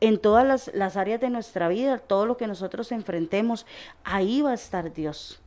en 0.02 0.18
todas 0.18 0.46
las, 0.46 0.70
las 0.74 0.96
áreas 0.96 1.20
de 1.20 1.30
nuestra 1.30 1.68
vida 1.68 1.98
todo 1.98 2.26
lo 2.26 2.36
que 2.36 2.46
nosotros 2.46 2.92
enfrentemos 2.92 3.66
ahí 4.04 4.42
va 4.42 4.50
a 4.50 4.54
estar 4.54 4.92
Dios 4.92 5.42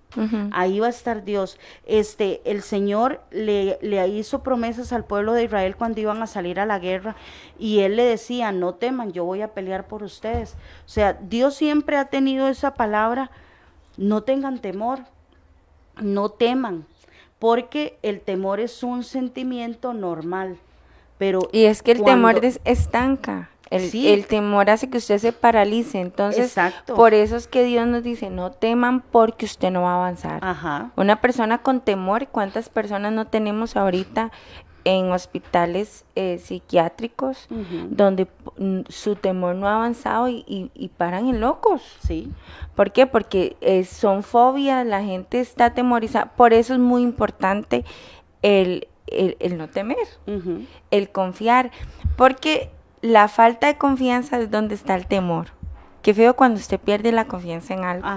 Ahí 0.51 0.79
va 0.79 0.87
a 0.87 0.89
estar 0.89 1.23
Dios. 1.23 1.59
Este, 1.85 2.41
el 2.45 2.61
Señor 2.61 3.21
le, 3.31 3.77
le, 3.81 4.07
hizo 4.07 4.43
promesas 4.43 4.93
al 4.93 5.03
pueblo 5.03 5.33
de 5.33 5.43
Israel 5.43 5.75
cuando 5.75 5.99
iban 5.99 6.21
a 6.21 6.27
salir 6.27 6.59
a 6.59 6.65
la 6.65 6.79
guerra 6.79 7.15
y 7.59 7.79
él 7.79 7.95
le 7.95 8.03
decía, 8.03 8.51
no 8.51 8.75
teman, 8.75 9.11
yo 9.11 9.25
voy 9.25 9.41
a 9.41 9.49
pelear 9.49 9.87
por 9.87 10.03
ustedes. 10.03 10.55
O 10.85 10.89
sea, 10.89 11.13
Dios 11.13 11.55
siempre 11.55 11.97
ha 11.97 12.05
tenido 12.05 12.47
esa 12.47 12.75
palabra, 12.75 13.29
no 13.97 14.23
tengan 14.23 14.59
temor, 14.59 14.99
no 16.01 16.29
teman, 16.29 16.85
porque 17.39 17.97
el 18.01 18.21
temor 18.21 18.59
es 18.59 18.83
un 18.83 19.03
sentimiento 19.03 19.93
normal. 19.93 20.57
Pero 21.17 21.39
y 21.51 21.65
es 21.65 21.81
que 21.81 21.93
el 21.93 22.03
temor 22.03 22.43
es 22.43 22.59
estanca. 22.65 23.49
El, 23.69 24.27
temor 24.27 24.69
hace 24.69 24.89
que 24.89 24.97
usted 24.97 25.17
se 25.17 25.31
paralice. 25.31 25.99
Entonces, 25.99 26.55
por 26.95 27.13
eso 27.13 27.35
es 27.35 27.47
que 27.47 27.63
Dios 27.63 27.87
nos 27.87 28.03
dice, 28.03 28.29
no 28.29 28.51
teman 28.51 29.01
porque 29.01 29.45
usted 29.45 29.71
no 29.71 29.83
va 29.83 29.93
a 29.93 29.95
avanzar. 29.95 30.91
Una 30.95 31.21
persona 31.21 31.59
con 31.59 31.81
temor, 31.81 32.27
¿cuántas 32.27 32.69
personas 32.69 33.11
no 33.13 33.27
tenemos 33.27 33.75
ahorita 33.75 34.31
en 34.83 35.11
hospitales 35.11 36.05
eh, 36.13 36.37
psiquiátricos 36.37 37.47
donde 37.89 38.27
su 38.87 39.15
temor 39.15 39.55
no 39.55 39.67
ha 39.67 39.75
avanzado 39.77 40.29
y, 40.29 40.91
paran 40.97 41.27
en 41.27 41.41
locos? 41.41 41.81
Sí. 42.05 42.31
¿Por 42.75 42.91
qué? 42.91 43.07
Porque 43.07 43.57
eh, 43.61 43.83
son 43.83 44.21
fobias, 44.21 44.85
la 44.85 45.03
gente 45.03 45.39
está 45.39 45.65
atemorizada. 45.65 46.33
Por 46.35 46.53
eso 46.53 46.73
es 46.73 46.79
muy 46.79 47.01
importante 47.01 47.83
el, 48.43 48.87
el, 49.07 49.57
no 49.57 49.69
temer, 49.69 49.97
el 50.91 51.09
confiar. 51.09 51.71
Porque 52.15 52.69
la 53.05 53.27
falta 53.27 53.67
de 53.67 53.77
confianza 53.77 54.39
es 54.39 54.49
donde 54.49 54.75
está 54.75 54.95
el 54.95 55.05
temor. 55.05 55.47
Qué 56.01 56.13
feo 56.13 56.35
cuando 56.35 56.59
usted 56.59 56.79
pierde 56.79 57.11
la 57.11 57.25
confianza 57.25 57.73
en 57.73 57.83
algo. 57.83 58.07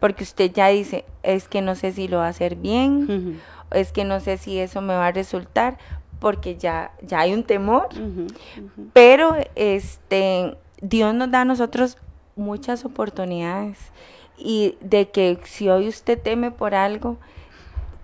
Porque 0.00 0.24
usted 0.24 0.52
ya 0.52 0.68
dice, 0.68 1.04
es 1.22 1.48
que 1.48 1.60
no 1.60 1.74
sé 1.74 1.92
si 1.92 2.08
lo 2.08 2.18
va 2.18 2.26
a 2.26 2.30
hacer 2.30 2.56
bien, 2.56 3.40
es 3.70 3.92
que 3.92 4.04
no 4.04 4.20
sé 4.20 4.38
si 4.38 4.58
eso 4.58 4.80
me 4.80 4.94
va 4.94 5.08
a 5.08 5.12
resultar, 5.12 5.78
porque 6.18 6.56
ya, 6.56 6.92
ya 7.02 7.20
hay 7.20 7.34
un 7.34 7.44
temor. 7.44 7.88
Pero 8.92 9.36
este, 9.54 10.56
Dios 10.80 11.14
nos 11.14 11.30
da 11.30 11.42
a 11.42 11.44
nosotros 11.44 11.98
muchas 12.36 12.84
oportunidades. 12.84 13.78
Y 14.36 14.76
de 14.80 15.10
que 15.10 15.38
si 15.44 15.68
hoy 15.68 15.88
usted 15.88 16.20
teme 16.20 16.50
por 16.50 16.74
algo, 16.74 17.18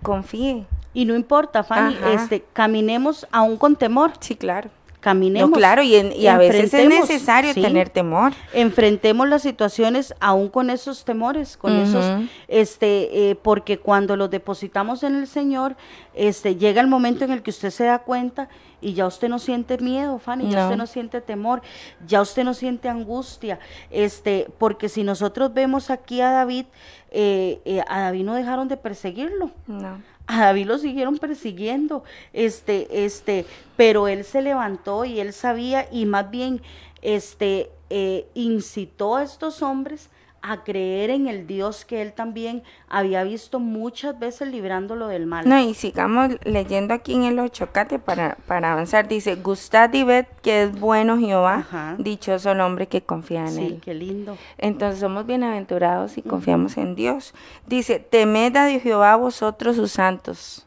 confíe. 0.02 0.66
Y 0.94 1.04
no 1.04 1.16
importa, 1.16 1.64
Fanny, 1.64 1.96
este, 2.12 2.44
caminemos 2.52 3.26
aún 3.32 3.56
con 3.56 3.76
temor. 3.76 4.12
Sí, 4.20 4.36
claro 4.36 4.70
caminemos. 5.00 5.56
claro, 5.56 5.82
y, 5.82 6.26
a 6.26 6.38
veces 6.38 6.74
es 6.74 6.88
necesario 6.88 7.54
tener 7.54 7.88
temor. 7.88 8.32
Enfrentemos 8.52 9.28
las 9.28 9.42
situaciones 9.42 10.14
aún 10.20 10.48
con 10.48 10.70
esos 10.70 11.04
temores, 11.04 11.56
con 11.56 11.76
esos, 11.76 12.04
este, 12.48 13.30
eh, 13.30 13.34
porque 13.36 13.78
cuando 13.78 14.16
los 14.16 14.30
depositamos 14.30 15.02
en 15.02 15.16
el 15.16 15.26
Señor, 15.26 15.76
este, 16.14 16.56
llega 16.56 16.80
el 16.80 16.88
momento 16.88 17.24
en 17.24 17.32
el 17.32 17.42
que 17.42 17.50
usted 17.50 17.70
se 17.70 17.84
da 17.84 18.00
cuenta 18.00 18.48
y 18.80 18.94
ya 18.94 19.06
usted 19.06 19.28
no 19.28 19.38
siente 19.38 19.78
miedo, 19.78 20.18
Fanny, 20.18 20.50
ya 20.50 20.64
usted 20.64 20.76
no 20.76 20.86
siente 20.86 21.20
temor, 21.20 21.62
ya 22.06 22.20
usted 22.20 22.44
no 22.44 22.54
siente 22.54 22.88
angustia, 22.88 23.58
este, 23.90 24.48
porque 24.58 24.88
si 24.88 25.02
nosotros 25.02 25.52
vemos 25.52 25.90
aquí 25.90 26.20
a 26.20 26.30
David, 26.30 26.66
eh, 27.10 27.60
eh, 27.64 27.82
a 27.88 28.00
David 28.00 28.24
no 28.24 28.34
dejaron 28.34 28.68
de 28.68 28.76
perseguirlo. 28.76 29.50
No 29.66 30.17
a 30.28 30.44
David 30.44 30.66
lo 30.66 30.78
siguieron 30.78 31.16
persiguiendo, 31.16 32.04
este, 32.34 33.04
este, 33.04 33.46
pero 33.76 34.08
él 34.08 34.24
se 34.24 34.42
levantó 34.42 35.06
y 35.06 35.20
él 35.20 35.32
sabía 35.32 35.88
y 35.90 36.04
más 36.04 36.30
bien, 36.30 36.60
este, 37.00 37.70
eh, 37.88 38.26
incitó 38.34 39.16
a 39.16 39.22
estos 39.22 39.62
hombres 39.62 40.10
a 40.42 40.62
creer 40.62 41.10
en 41.10 41.26
el 41.26 41.46
Dios 41.46 41.84
que 41.84 42.00
él 42.00 42.12
también 42.12 42.62
había 42.88 43.24
visto 43.24 43.58
muchas 43.58 44.18
veces 44.18 44.48
librándolo 44.48 45.08
del 45.08 45.26
mal. 45.26 45.48
No, 45.48 45.60
y 45.60 45.74
sigamos 45.74 46.36
leyendo 46.44 46.94
aquí 46.94 47.14
en 47.14 47.24
el 47.24 47.38
8, 47.38 47.70
Cate, 47.72 47.98
para, 47.98 48.36
para 48.46 48.72
avanzar. 48.72 49.08
Dice, 49.08 49.34
gustad 49.36 49.92
y 49.92 50.04
ved 50.04 50.26
que 50.42 50.62
es 50.64 50.78
bueno 50.78 51.18
Jehová, 51.18 51.96
dichoso 51.98 52.52
el 52.52 52.60
hombre 52.60 52.86
que 52.86 53.02
confía 53.02 53.46
en 53.48 53.58
él. 53.58 53.72
Sí, 53.74 53.80
qué 53.84 53.94
lindo. 53.94 54.38
Entonces 54.58 55.00
somos 55.00 55.26
bienaventurados 55.26 56.18
y 56.18 56.22
confiamos 56.22 56.76
en 56.76 56.94
Dios. 56.94 57.34
Dice, 57.66 57.98
temed 57.98 58.56
a 58.56 58.68
Jehová 58.78 59.16
vosotros 59.16 59.76
sus 59.76 59.92
santos, 59.92 60.66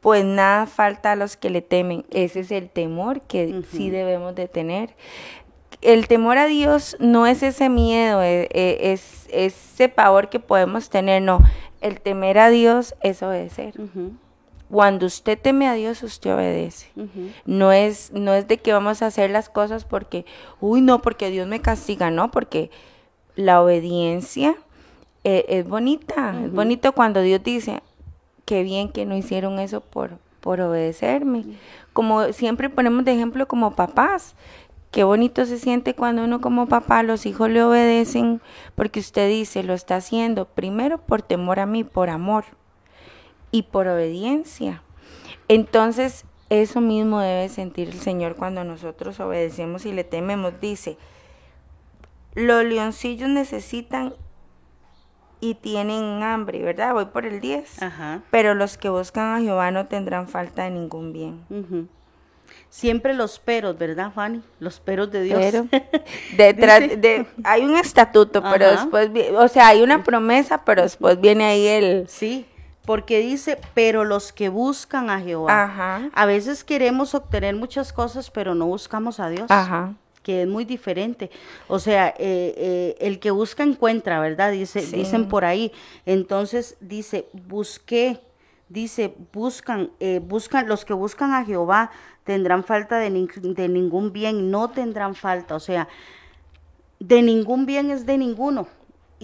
pues 0.00 0.24
nada 0.24 0.66
falta 0.66 1.12
a 1.12 1.16
los 1.16 1.36
que 1.36 1.48
le 1.48 1.62
temen. 1.62 2.04
Ese 2.10 2.40
es 2.40 2.50
el 2.50 2.68
temor 2.68 3.22
que 3.22 3.62
sí 3.70 3.88
debemos 3.88 4.34
de 4.34 4.48
tener 4.48 4.90
el 5.80 6.08
temor 6.08 6.38
a 6.38 6.46
Dios 6.46 6.96
no 7.00 7.26
es 7.26 7.42
ese 7.42 7.68
miedo, 7.68 8.22
eh, 8.22 8.48
eh, 8.52 8.92
es, 8.92 9.28
ese 9.32 9.88
pavor 9.88 10.28
que 10.28 10.40
podemos 10.40 10.90
tener, 10.90 11.22
no. 11.22 11.40
El 11.80 12.00
temer 12.00 12.38
a 12.38 12.50
Dios 12.50 12.94
es 13.00 13.22
obedecer. 13.22 13.74
Cuando 14.70 15.06
usted 15.06 15.38
teme 15.38 15.68
a 15.68 15.74
Dios, 15.74 16.02
usted 16.02 16.34
obedece. 16.34 16.90
No 17.44 17.72
es 17.72 18.12
no 18.12 18.32
es 18.32 18.48
de 18.48 18.58
que 18.58 18.72
vamos 18.72 19.02
a 19.02 19.06
hacer 19.06 19.30
las 19.30 19.48
cosas 19.48 19.84
porque, 19.84 20.24
uy, 20.60 20.80
no, 20.80 21.02
porque 21.02 21.30
Dios 21.30 21.48
me 21.48 21.60
castiga, 21.60 22.10
no, 22.10 22.30
porque 22.30 22.70
la 23.34 23.62
obediencia 23.62 24.56
eh, 25.24 25.44
es 25.48 25.68
bonita. 25.68 26.40
Es 26.44 26.52
bonito 26.52 26.92
cuando 26.92 27.20
Dios 27.20 27.42
dice, 27.42 27.82
qué 28.44 28.62
bien 28.62 28.90
que 28.90 29.04
no 29.06 29.16
hicieron 29.16 29.58
eso 29.58 29.80
por, 29.80 30.18
por 30.40 30.60
obedecerme. 30.60 31.44
Como 31.92 32.32
siempre 32.32 32.70
ponemos 32.70 33.04
de 33.04 33.12
ejemplo 33.12 33.46
como 33.46 33.74
papás. 33.74 34.34
Qué 34.92 35.04
bonito 35.04 35.46
se 35.46 35.58
siente 35.58 35.94
cuando 35.94 36.22
uno 36.22 36.42
como 36.42 36.66
papá, 36.66 37.02
los 37.02 37.24
hijos 37.24 37.48
le 37.48 37.62
obedecen 37.62 38.42
porque 38.74 39.00
usted 39.00 39.26
dice, 39.26 39.62
lo 39.62 39.72
está 39.72 39.96
haciendo 39.96 40.44
primero 40.44 40.98
por 40.98 41.22
temor 41.22 41.60
a 41.60 41.66
mí, 41.66 41.82
por 41.82 42.10
amor 42.10 42.44
y 43.50 43.62
por 43.62 43.88
obediencia. 43.88 44.82
Entonces, 45.48 46.26
eso 46.50 46.82
mismo 46.82 47.20
debe 47.20 47.48
sentir 47.48 47.88
el 47.88 48.00
Señor 48.00 48.36
cuando 48.36 48.64
nosotros 48.64 49.18
obedecemos 49.18 49.86
y 49.86 49.92
le 49.92 50.04
tememos. 50.04 50.60
Dice, 50.60 50.98
los 52.34 52.62
leoncillos 52.62 53.30
necesitan 53.30 54.14
y 55.40 55.54
tienen 55.54 56.22
hambre, 56.22 56.62
¿verdad? 56.62 56.92
Voy 56.92 57.06
por 57.06 57.24
el 57.24 57.40
10. 57.40 57.78
Pero 58.30 58.54
los 58.54 58.76
que 58.76 58.90
buscan 58.90 59.34
a 59.36 59.40
Jehová 59.40 59.70
no 59.70 59.86
tendrán 59.86 60.28
falta 60.28 60.64
de 60.64 60.70
ningún 60.70 61.14
bien 61.14 61.88
siempre 62.72 63.12
los 63.12 63.38
peros, 63.38 63.76
¿verdad, 63.76 64.12
Fanny? 64.12 64.40
Los 64.58 64.80
peros 64.80 65.12
de 65.12 65.22
Dios. 65.22 65.38
Pero, 65.38 65.66
detrás 66.36 66.80
de, 66.80 67.26
hay 67.44 67.64
un 67.64 67.76
estatuto, 67.76 68.42
pero 68.42 68.70
después, 68.70 69.10
o 69.36 69.46
sea, 69.46 69.68
hay 69.68 69.82
una 69.82 70.02
promesa, 70.02 70.64
pero 70.64 70.82
después 70.82 71.20
viene 71.20 71.44
ahí 71.44 71.66
el... 71.66 72.08
Sí, 72.08 72.46
porque 72.86 73.20
dice, 73.20 73.58
pero 73.74 74.04
los 74.04 74.32
que 74.32 74.48
buscan 74.48 75.10
a 75.10 75.20
Jehová. 75.20 75.64
Ajá. 75.64 76.10
A 76.14 76.26
veces 76.26 76.64
queremos 76.64 77.14
obtener 77.14 77.54
muchas 77.54 77.92
cosas, 77.92 78.30
pero 78.30 78.54
no 78.54 78.66
buscamos 78.66 79.20
a 79.20 79.28
Dios. 79.28 79.50
Ajá. 79.50 79.94
Que 80.22 80.42
es 80.42 80.48
muy 80.48 80.64
diferente. 80.64 81.30
O 81.68 81.78
sea, 81.78 82.08
eh, 82.08 82.54
eh, 82.56 82.96
el 83.00 83.20
que 83.20 83.30
busca 83.30 83.62
encuentra, 83.62 84.18
¿verdad? 84.18 84.50
Dice, 84.50 84.80
Dicen 84.80 85.28
por 85.28 85.44
ahí. 85.44 85.72
Entonces 86.06 86.76
dice, 86.80 87.26
busqué, 87.32 88.18
dice, 88.72 89.14
buscan, 89.32 89.90
eh, 90.00 90.20
buscan, 90.26 90.66
los 90.68 90.84
que 90.84 90.94
buscan 90.94 91.32
a 91.34 91.44
Jehová 91.44 91.90
tendrán 92.24 92.64
falta 92.64 92.98
de, 92.98 93.10
de 93.10 93.68
ningún 93.68 94.12
bien, 94.12 94.50
no 94.50 94.70
tendrán 94.70 95.14
falta, 95.14 95.54
o 95.56 95.60
sea, 95.60 95.88
de 96.98 97.22
ningún 97.22 97.66
bien 97.66 97.90
es 97.90 98.06
de 98.06 98.16
ninguno. 98.18 98.66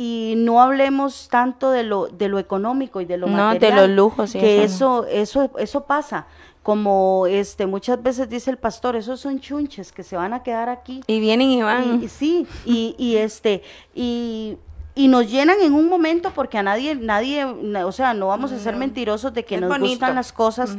y 0.00 0.34
no 0.36 0.60
hablemos 0.62 1.28
tanto 1.28 1.70
de 1.72 1.82
lo 1.82 2.06
de 2.06 2.28
lo 2.28 2.38
económico 2.38 3.00
y 3.00 3.04
de 3.04 3.16
lo 3.16 3.26
No, 3.26 3.32
material, 3.36 3.74
de 3.74 3.86
los 3.88 3.96
lujos, 3.96 4.30
sí, 4.30 4.38
que 4.38 4.62
eso 4.62 5.06
eso 5.06 5.50
eso 5.58 5.80
pasa 5.86 6.26
como 6.62 7.26
este 7.26 7.66
muchas 7.66 8.00
veces 8.00 8.28
dice 8.28 8.50
el 8.50 8.58
pastor 8.58 8.94
esos 8.94 9.18
son 9.20 9.40
chunches 9.40 9.90
que 9.90 10.04
se 10.04 10.16
van 10.16 10.32
a 10.34 10.42
quedar 10.44 10.68
aquí 10.68 11.00
Y 11.08 11.18
vienen 11.18 11.50
y 11.50 11.62
van. 11.62 12.00
y 12.02 12.08
sí 12.08 12.46
y, 12.64 12.94
y 12.96 13.16
este 13.16 13.62
y 13.92 14.56
y 14.98 15.08
nos 15.08 15.30
llenan 15.30 15.56
en 15.62 15.72
un 15.74 15.88
momento 15.88 16.32
porque 16.34 16.58
a 16.58 16.62
nadie 16.62 16.94
nadie 16.94 17.46
na- 17.62 17.86
o 17.86 17.92
sea 17.92 18.12
no 18.14 18.26
vamos 18.28 18.52
a 18.52 18.58
ser 18.58 18.76
mentirosos 18.76 19.32
de 19.32 19.44
que 19.44 19.54
Es 19.54 19.60
nos 19.60 19.70
bonito. 19.70 19.88
gustan 19.90 20.14
las 20.16 20.32
cosas 20.32 20.76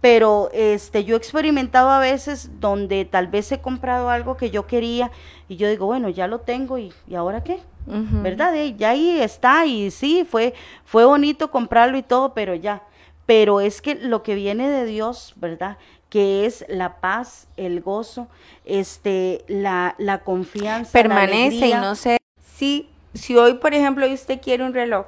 pero 0.00 0.48
este 0.54 1.04
yo 1.04 1.14
he 1.14 1.18
experimentado 1.18 1.90
a 1.90 1.98
veces 2.00 2.58
donde 2.58 3.04
tal 3.04 3.26
vez 3.26 3.52
he 3.52 3.60
comprado 3.60 4.08
algo 4.08 4.36
que 4.38 4.50
yo 4.50 4.66
quería 4.66 5.10
y 5.48 5.56
yo 5.56 5.68
digo 5.68 5.84
bueno 5.86 6.08
ya 6.08 6.26
lo 6.26 6.40
tengo 6.40 6.78
y, 6.78 6.92
y 7.06 7.14
ahora 7.14 7.44
qué. 7.44 7.60
¿verdad? 7.86 8.54
Eh, 8.56 8.74
Ya 8.76 8.90
ahí 8.90 9.20
está 9.20 9.66
y 9.66 9.90
sí, 9.90 10.24
fue, 10.28 10.54
fue 10.84 11.04
bonito 11.04 11.50
comprarlo 11.50 11.96
y 11.98 12.02
todo, 12.02 12.34
pero 12.34 12.54
ya. 12.54 12.82
Pero 13.26 13.60
es 13.60 13.80
que 13.82 13.94
lo 13.96 14.22
que 14.22 14.34
viene 14.34 14.68
de 14.68 14.84
Dios, 14.84 15.32
¿verdad? 15.36 15.76
Que 16.08 16.44
es 16.46 16.64
la 16.68 17.00
paz, 17.00 17.48
el 17.56 17.80
gozo, 17.80 18.28
este, 18.64 19.44
la, 19.48 19.94
la 19.98 20.18
confianza. 20.22 20.90
la 20.98 21.02
permanece 21.02 21.68
y 21.68 21.72
no 21.74 21.94
sé 21.96 22.18
si 22.56 22.88
si 23.14 23.36
hoy 23.36 23.54
por 23.54 23.74
ejemplo 23.74 24.06
usted 24.10 24.40
quiere 24.40 24.64
un 24.64 24.74
reloj 24.74 25.06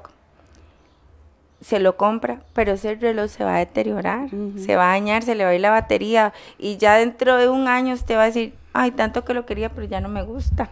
se 1.60 1.78
lo 1.78 1.96
compra 1.96 2.42
pero 2.52 2.72
ese 2.72 2.94
reloj 2.96 3.28
se 3.30 3.44
va 3.44 3.56
a 3.56 3.58
deteriorar 3.58 4.28
se 4.58 4.76
va 4.76 4.86
a 4.90 4.92
dañar 4.92 5.22
se 5.22 5.34
le 5.34 5.44
va 5.44 5.50
a 5.50 5.54
ir 5.54 5.60
la 5.60 5.70
batería 5.70 6.32
y 6.58 6.76
ya 6.76 6.96
dentro 6.96 7.36
de 7.36 7.48
un 7.48 7.68
año 7.68 7.94
usted 7.94 8.16
va 8.16 8.22
a 8.22 8.26
decir 8.26 8.54
ay 8.72 8.90
tanto 8.90 9.24
que 9.24 9.34
lo 9.34 9.46
quería 9.46 9.68
pero 9.68 9.86
ya 9.86 10.00
no 10.00 10.08
me 10.08 10.22
gusta 10.22 10.70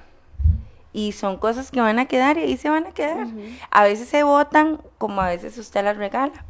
y 0.92 1.12
son 1.12 1.36
cosas 1.36 1.70
que 1.70 1.80
van 1.80 1.98
a 1.98 2.06
quedar 2.06 2.36
y 2.36 2.40
ahí 2.40 2.56
se 2.56 2.68
van 2.68 2.86
a 2.86 2.90
quedar. 2.90 3.28
A 3.70 3.84
veces 3.84 4.08
se 4.08 4.24
botan 4.24 4.80
como 4.98 5.20
a 5.20 5.28
veces 5.28 5.56
usted 5.56 5.84
las 5.84 5.96
regala. 5.96 6.44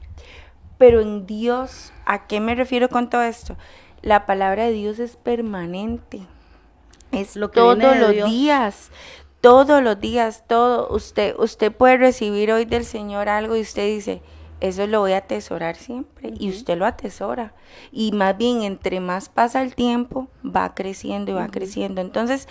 Pero 0.78 1.02
en 1.02 1.26
Dios 1.26 1.92
a 2.06 2.26
qué 2.26 2.40
me 2.40 2.54
refiero 2.54 2.88
con 2.88 3.10
todo 3.10 3.22
esto 3.22 3.58
la 4.02 4.26
palabra 4.26 4.64
de 4.64 4.72
Dios 4.72 4.98
es 4.98 5.16
permanente. 5.16 6.22
Es 7.12 7.36
Lo 7.36 7.50
que 7.50 7.60
todos 7.60 7.76
los 7.76 8.12
Dios. 8.12 8.30
días, 8.30 8.90
todos 9.40 9.82
los 9.82 10.00
días, 10.00 10.44
todo. 10.46 10.88
Usted, 10.94 11.34
usted 11.38 11.72
puede 11.72 11.96
recibir 11.96 12.52
hoy 12.52 12.64
del 12.64 12.84
Señor 12.84 13.28
algo 13.28 13.56
y 13.56 13.62
usted 13.62 13.86
dice, 13.86 14.22
eso 14.60 14.86
lo 14.86 15.00
voy 15.00 15.12
a 15.12 15.18
atesorar 15.18 15.76
siempre. 15.76 16.32
Y 16.38 16.50
usted 16.50 16.76
lo 16.76 16.86
atesora. 16.86 17.54
Y 17.92 18.12
más 18.12 18.36
bien, 18.36 18.62
entre 18.62 19.00
más 19.00 19.28
pasa 19.28 19.62
el 19.62 19.74
tiempo, 19.74 20.28
va 20.44 20.74
creciendo 20.74 21.32
y 21.32 21.34
va 21.34 21.48
creciendo. 21.48 22.00
Entonces, 22.00 22.48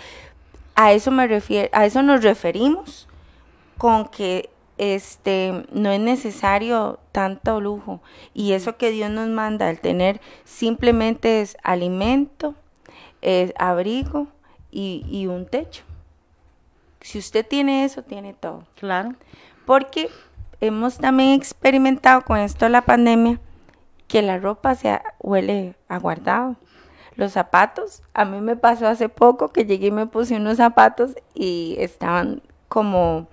a 0.74 0.92
eso 0.92 1.10
me 1.10 1.26
refiero, 1.26 1.68
a 1.72 1.86
eso 1.86 2.02
nos 2.02 2.22
referimos 2.22 3.06
con 3.78 4.08
que 4.08 4.50
este 4.78 5.66
no 5.72 5.90
es 5.90 6.00
necesario 6.00 6.98
tanto 7.12 7.60
lujo 7.60 8.00
y 8.32 8.52
eso 8.52 8.78
que 8.78 8.90
Dios 8.90 9.10
nos 9.10 9.28
manda 9.28 9.68
al 9.68 9.78
tener 9.78 10.22
simplemente 10.44 11.42
es 11.42 11.58
alimento, 11.62 12.54
es 13.20 13.52
abrigo 13.58 14.28
y, 14.70 15.04
y 15.10 15.26
un 15.26 15.44
techo. 15.44 15.82
Si 17.00 17.18
usted 17.18 17.46
tiene 17.46 17.84
eso, 17.84 18.02
tiene 18.02 18.34
todo. 18.34 18.64
Claro. 18.76 19.14
Porque 19.64 20.08
hemos 20.60 20.98
también 20.98 21.30
experimentado 21.30 22.22
con 22.22 22.38
esto 22.38 22.64
de 22.66 22.70
la 22.70 22.82
pandemia 22.82 23.40
que 24.08 24.22
la 24.22 24.38
ropa 24.38 24.74
se 24.74 25.00
huele 25.20 25.76
a 25.88 25.98
guardado. 25.98 26.56
Los 27.16 27.32
zapatos, 27.32 28.02
a 28.14 28.24
mí 28.24 28.40
me 28.40 28.56
pasó 28.56 28.86
hace 28.88 29.08
poco 29.08 29.48
que 29.48 29.64
llegué 29.66 29.88
y 29.88 29.90
me 29.92 30.06
puse 30.06 30.36
unos 30.36 30.56
zapatos 30.56 31.14
y 31.34 31.76
estaban 31.78 32.42
como 32.68 33.28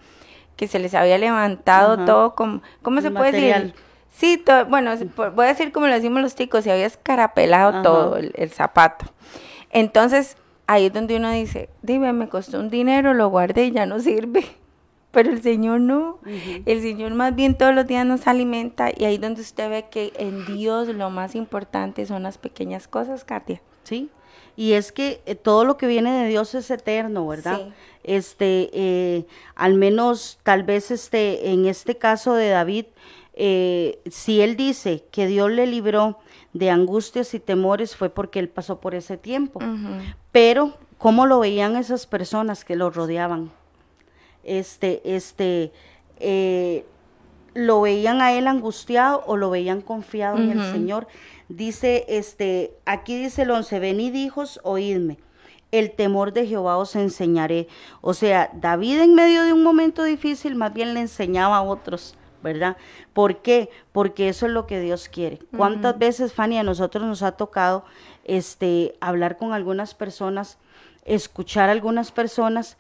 que 0.56 0.68
se 0.68 0.80
les 0.80 0.94
había 0.94 1.18
levantado 1.18 1.94
Ajá. 1.94 2.06
todo 2.06 2.36
como, 2.36 2.62
¿cómo 2.82 3.02
se 3.02 3.12
puede 3.12 3.32
decir? 3.32 3.76
Sí, 4.10 4.38
to- 4.38 4.66
bueno, 4.66 4.92
voy 5.36 5.46
a 5.46 5.50
decir 5.50 5.72
como 5.72 5.88
lo 5.88 5.94
decimos 5.94 6.22
los 6.22 6.36
chicos, 6.36 6.64
se 6.64 6.72
había 6.72 6.86
escarapelado 6.88 7.70
Ajá. 7.70 7.82
todo 7.84 8.18
el, 8.18 8.32
el 8.36 8.50
zapato. 8.50 9.06
Entonces, 9.70 10.38
ahí 10.68 10.86
es 10.86 10.94
donde 10.94 11.18
uno 11.18 11.32
dice, 11.32 11.70
dime, 11.82 12.14
me 12.14 12.30
costó 12.30 12.60
un 12.60 12.70
dinero, 12.70 13.14
lo 13.14 13.30
guardé 13.30 13.66
y 13.66 13.72
ya 13.72 13.86
no 13.86 14.00
sirve. 14.00 14.46
Pero 15.12 15.32
el 15.32 15.42
Señor 15.42 15.80
no. 15.80 16.20
El 16.66 16.82
Señor 16.82 17.14
más 17.14 17.34
bien 17.34 17.58
todos 17.58 17.74
los 17.74 17.88
días 17.88 18.06
nos 18.06 18.28
alimenta 18.28 18.92
y 18.96 19.06
ahí 19.06 19.16
es 19.16 19.22
donde 19.22 19.42
usted 19.42 19.70
ve 19.70 19.86
que 19.90 20.14
en 20.18 20.46
Dios 20.46 20.90
lo 20.90 21.10
más 21.10 21.34
importante 21.34 22.06
son 22.06 22.24
las 22.24 22.38
pequeñas 22.38 22.88
cosas, 22.88 23.24
Katia. 23.24 23.62
Sí. 23.84 24.12
Y 24.58 24.74
es 24.74 24.92
que 24.92 25.22
eh, 25.26 25.36
todo 25.36 25.66
lo 25.66 25.78
que 25.78 25.88
viene 25.88 26.12
de 26.12 26.28
Dios 26.28 26.54
es 26.56 26.70
eterno, 26.70 27.26
¿verdad? 27.26 27.58
Sí. 27.58 27.74
Este, 28.04 28.70
eh, 28.74 29.26
al 29.56 29.76
menos 29.76 30.40
tal 30.44 30.64
vez 30.64 30.92
este, 30.92 31.52
en 31.52 31.66
este 31.66 31.98
caso 31.98 32.34
de 32.34 32.50
David, 32.50 32.86
eh, 33.34 34.00
si 34.10 34.42
él 34.42 34.56
dice 34.56 35.04
que 35.12 35.28
Dios 35.28 35.52
le 35.52 35.68
libró 35.68 36.18
de 36.54 36.72
angustias 36.72 37.34
y 37.34 37.40
temores 37.40 37.96
fue 37.96 38.10
porque 38.10 38.40
él 38.40 38.50
pasó 38.50 38.80
por 38.80 38.96
ese 38.96 39.18
tiempo. 39.18 39.60
Pero, 40.38 40.76
¿cómo 41.00 41.26
lo 41.26 41.40
veían 41.40 41.76
esas 41.78 42.06
personas 42.06 42.64
que 42.64 42.76
lo 42.76 42.92
rodeaban? 42.92 43.50
Este, 44.44 45.02
este, 45.04 45.72
eh, 46.20 46.86
lo 47.56 47.82
veían 47.82 48.22
a 48.22 48.34
él 48.34 48.46
angustiado 48.46 49.24
o 49.26 49.36
lo 49.36 49.50
veían 49.50 49.82
confiado 49.82 50.38
en 50.38 50.52
el. 50.52 50.72
Señor. 50.72 51.08
Dice, 51.50 52.06
este, 52.08 52.78
aquí 52.86 53.18
dice 53.18 53.42
el 53.42 53.50
11, 53.50 53.80
venid 53.80 54.14
hijos, 54.14 54.60
oídme. 54.62 55.18
El 55.72 55.90
temor 55.90 56.34
de 56.34 56.46
Jehová 56.46 56.78
os 56.78 56.96
enseñaré. 56.96 57.68
O 58.02 58.14
sea, 58.14 58.52
David 58.54 59.00
en 59.00 59.16
medio 59.16 59.44
de 59.44 59.54
un 59.54 59.64
momento 59.64 60.04
difícil 60.04 60.54
más 60.54 60.72
bien 60.72 60.94
le 60.94 61.00
enseñaba 61.00 61.58
a 61.58 61.64
otros, 61.64 62.16
¿verdad? 62.44 62.78
¿Por 63.12 63.42
qué? 63.42 63.72
Porque 63.92 64.30
eso 64.30 64.46
es 64.46 64.52
lo 64.52 64.68
que 64.68 64.80
Dios 64.82 65.10
quiere. 65.10 65.40
¿Cuántas 65.58 65.98
veces, 65.98 66.32
Fanny, 66.32 66.60
a 66.60 66.64
nosotros 66.64 67.04
nos 67.06 67.24
ha 67.24 67.32
tocado 67.32 67.86
este, 68.28 68.96
hablar 69.02 69.38
con 69.38 69.54
algunas 69.54 69.96
personas, 69.96 70.58
escuchar 71.06 71.70
a 71.70 71.72
algunas 71.72 72.12
personas 72.12 72.78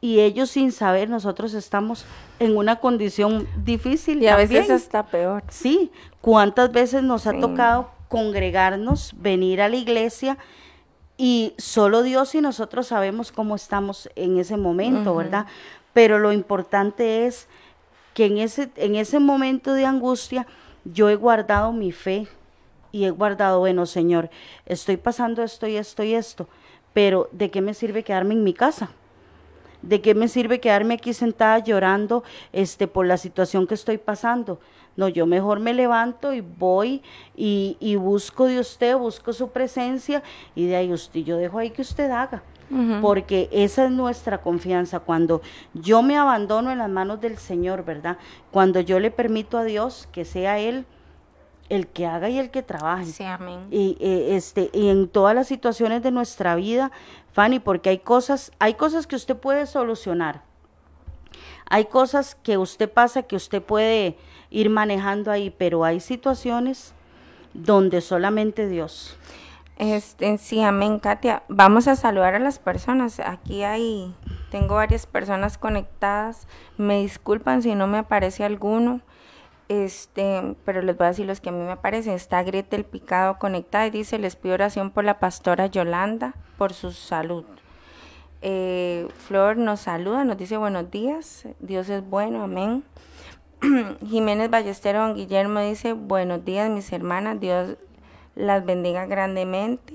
y 0.00 0.20
ellos 0.20 0.50
sin 0.50 0.70
saber, 0.70 1.08
nosotros 1.10 1.54
estamos 1.54 2.04
en 2.38 2.56
una 2.56 2.76
condición 2.76 3.48
difícil. 3.64 4.22
Y 4.22 4.28
a 4.28 4.36
veces 4.36 4.70
hasta 4.70 5.06
peor. 5.06 5.42
Sí, 5.48 5.90
¿cuántas 6.20 6.70
veces 6.70 7.02
nos 7.02 7.26
ha 7.26 7.32
Sí. 7.32 7.40
tocado 7.40 7.90
congregarnos, 8.08 9.14
venir 9.18 9.60
a 9.60 9.68
la 9.68 9.76
iglesia 9.76 10.38
y 11.16 11.54
solo 11.58 12.02
Dios 12.02 12.34
y 12.34 12.40
nosotros 12.40 12.86
sabemos 12.86 13.32
cómo 13.32 13.56
estamos 13.56 14.08
en 14.14 14.38
ese 14.38 14.56
momento, 14.56 15.16
¿verdad? 15.16 15.46
Pero 15.92 16.18
lo 16.18 16.32
importante 16.32 17.26
es 17.26 17.48
que 18.14 18.26
en 18.26 18.38
ese, 18.38 18.70
en 18.76 18.94
ese 18.94 19.18
momento 19.18 19.74
de 19.74 19.84
angustia 19.84 20.46
yo 20.84 21.08
he 21.10 21.16
guardado 21.16 21.72
mi 21.72 21.90
fe 21.92 22.28
y 22.92 23.04
he 23.04 23.10
guardado, 23.10 23.60
bueno, 23.60 23.86
Señor, 23.86 24.30
estoy 24.66 24.96
pasando 24.96 25.42
esto 25.42 25.66
y 25.66 25.76
esto 25.76 26.02
y 26.02 26.14
esto, 26.14 26.48
pero 26.92 27.28
¿de 27.32 27.50
qué 27.50 27.60
me 27.60 27.74
sirve 27.74 28.02
quedarme 28.02 28.34
en 28.34 28.44
mi 28.44 28.54
casa? 28.54 28.90
¿De 29.82 30.00
qué 30.00 30.14
me 30.14 30.26
sirve 30.28 30.60
quedarme 30.60 30.94
aquí 30.94 31.12
sentada 31.12 31.58
llorando 31.60 32.24
este, 32.52 32.88
por 32.88 33.06
la 33.06 33.16
situación 33.16 33.66
que 33.66 33.74
estoy 33.74 33.98
pasando? 33.98 34.58
No, 34.96 35.08
yo 35.08 35.26
mejor 35.26 35.60
me 35.60 35.72
levanto 35.72 36.32
y 36.32 36.40
voy 36.40 37.02
y, 37.36 37.76
y 37.78 37.94
busco 37.94 38.46
de 38.46 38.58
usted, 38.58 38.96
busco 38.96 39.32
su 39.32 39.50
presencia 39.50 40.24
y 40.56 40.66
de 40.66 40.74
ahí 40.74 40.92
usted, 40.92 41.20
yo 41.20 41.36
dejo 41.36 41.58
ahí 41.58 41.70
que 41.70 41.82
usted 41.82 42.10
haga. 42.10 42.42
Porque 43.00 43.48
esa 43.50 43.86
es 43.86 43.90
nuestra 43.90 44.42
confianza. 44.42 45.00
Cuando 45.00 45.40
yo 45.72 46.02
me 46.02 46.18
abandono 46.18 46.70
en 46.70 46.78
las 46.78 46.90
manos 46.90 47.18
del 47.18 47.38
Señor, 47.38 47.82
¿verdad? 47.82 48.18
Cuando 48.50 48.80
yo 48.80 49.00
le 49.00 49.10
permito 49.10 49.56
a 49.56 49.64
Dios 49.64 50.06
que 50.12 50.26
sea 50.26 50.58
Él 50.58 50.84
el 51.68 51.86
que 51.86 52.06
haga 52.06 52.28
y 52.28 52.38
el 52.38 52.50
que 52.50 52.62
trabaje. 52.62 53.06
Sí, 53.06 53.24
amén. 53.24 53.66
Y, 53.70 53.96
eh, 54.00 54.36
este, 54.36 54.70
y 54.72 54.88
en 54.88 55.08
todas 55.08 55.34
las 55.34 55.46
situaciones 55.46 56.02
de 56.02 56.10
nuestra 56.10 56.54
vida, 56.54 56.90
Fanny, 57.32 57.58
porque 57.60 57.90
hay 57.90 57.98
cosas, 57.98 58.52
hay 58.58 58.74
cosas 58.74 59.06
que 59.06 59.16
usted 59.16 59.36
puede 59.36 59.66
solucionar. 59.66 60.42
Hay 61.70 61.84
cosas 61.86 62.34
que 62.34 62.56
usted 62.56 62.90
pasa 62.90 63.22
que 63.22 63.36
usted 63.36 63.62
puede 63.62 64.16
ir 64.50 64.70
manejando 64.70 65.30
ahí, 65.30 65.50
pero 65.50 65.84
hay 65.84 66.00
situaciones 66.00 66.94
donde 67.52 68.00
solamente 68.00 68.68
Dios. 68.68 69.18
Este, 69.76 70.38
sí, 70.38 70.60
amén, 70.60 70.98
Katia. 70.98 71.44
Vamos 71.48 71.86
a 71.86 71.94
saludar 71.94 72.34
a 72.34 72.40
las 72.40 72.58
personas. 72.58 73.20
Aquí 73.20 73.62
hay, 73.62 74.12
tengo 74.50 74.74
varias 74.74 75.06
personas 75.06 75.56
conectadas. 75.56 76.48
Me 76.76 77.00
disculpan 77.02 77.62
si 77.62 77.74
no 77.74 77.86
me 77.86 77.98
aparece 77.98 78.44
alguno. 78.44 79.00
Este, 79.68 80.56
pero 80.64 80.80
les 80.80 80.96
voy 80.96 81.04
a 81.04 81.08
decir 81.10 81.26
los 81.26 81.40
que 81.40 81.50
a 81.50 81.52
mí 81.52 81.62
me 81.62 81.72
aparecen. 81.72 82.14
Está 82.14 82.42
Gretel 82.42 82.84
Picado 82.84 83.38
conectada 83.38 83.86
y 83.86 83.90
dice, 83.90 84.18
les 84.18 84.36
pido 84.36 84.54
oración 84.54 84.90
por 84.90 85.04
la 85.04 85.18
pastora 85.18 85.66
Yolanda, 85.66 86.34
por 86.56 86.72
su 86.72 86.92
salud. 86.92 87.44
Eh, 88.40 89.08
Flor 89.26 89.56
nos 89.56 89.80
saluda, 89.80 90.24
nos 90.24 90.38
dice 90.38 90.56
buenos 90.56 90.90
días, 90.92 91.46
Dios 91.58 91.88
es 91.88 92.08
bueno, 92.08 92.44
amén. 92.44 92.84
Jiménez 94.06 94.48
Ballestero 94.48 95.00
Don 95.00 95.16
Guillermo 95.16 95.58
dice, 95.60 95.92
buenos 95.92 96.44
días 96.44 96.70
mis 96.70 96.92
hermanas, 96.92 97.40
Dios 97.40 97.76
las 98.36 98.64
bendiga 98.64 99.06
grandemente. 99.06 99.94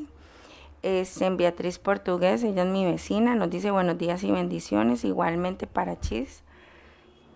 Es 0.82 1.22
en 1.22 1.38
Beatriz 1.38 1.80
Portugués, 1.80 2.44
ella 2.44 2.64
es 2.64 2.70
mi 2.70 2.84
vecina, 2.84 3.36
nos 3.36 3.50
dice 3.50 3.72
buenos 3.72 3.98
días 3.98 4.22
y 4.24 4.32
bendiciones, 4.32 5.06
igualmente 5.06 5.66
para 5.66 5.98
Chis. 5.98 6.44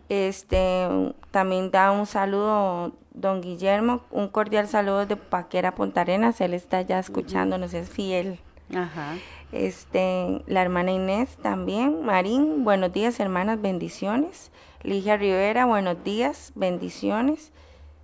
Este, 0.09 0.87
también 1.31 1.71
da 1.71 1.91
un 1.91 2.05
saludo 2.05 2.93
don 3.13 3.41
Guillermo, 3.41 4.01
un 4.11 4.27
cordial 4.27 4.67
saludo 4.67 5.05
de 5.05 5.15
Paquera 5.15 5.75
Punta 5.75 6.01
Arenas, 6.01 6.39
él 6.39 6.53
está 6.53 6.81
ya 6.81 6.99
escuchándonos, 6.99 7.73
es 7.73 7.89
fiel. 7.89 8.39
Ajá. 8.73 9.15
Este, 9.51 10.43
la 10.45 10.61
hermana 10.61 10.91
Inés 10.91 11.37
también, 11.41 12.05
Marín, 12.05 12.63
buenos 12.63 12.93
días 12.93 13.19
hermanas, 13.19 13.61
bendiciones. 13.61 14.51
Ligia 14.83 15.17
Rivera, 15.17 15.65
buenos 15.65 16.03
días, 16.03 16.51
bendiciones. 16.55 17.51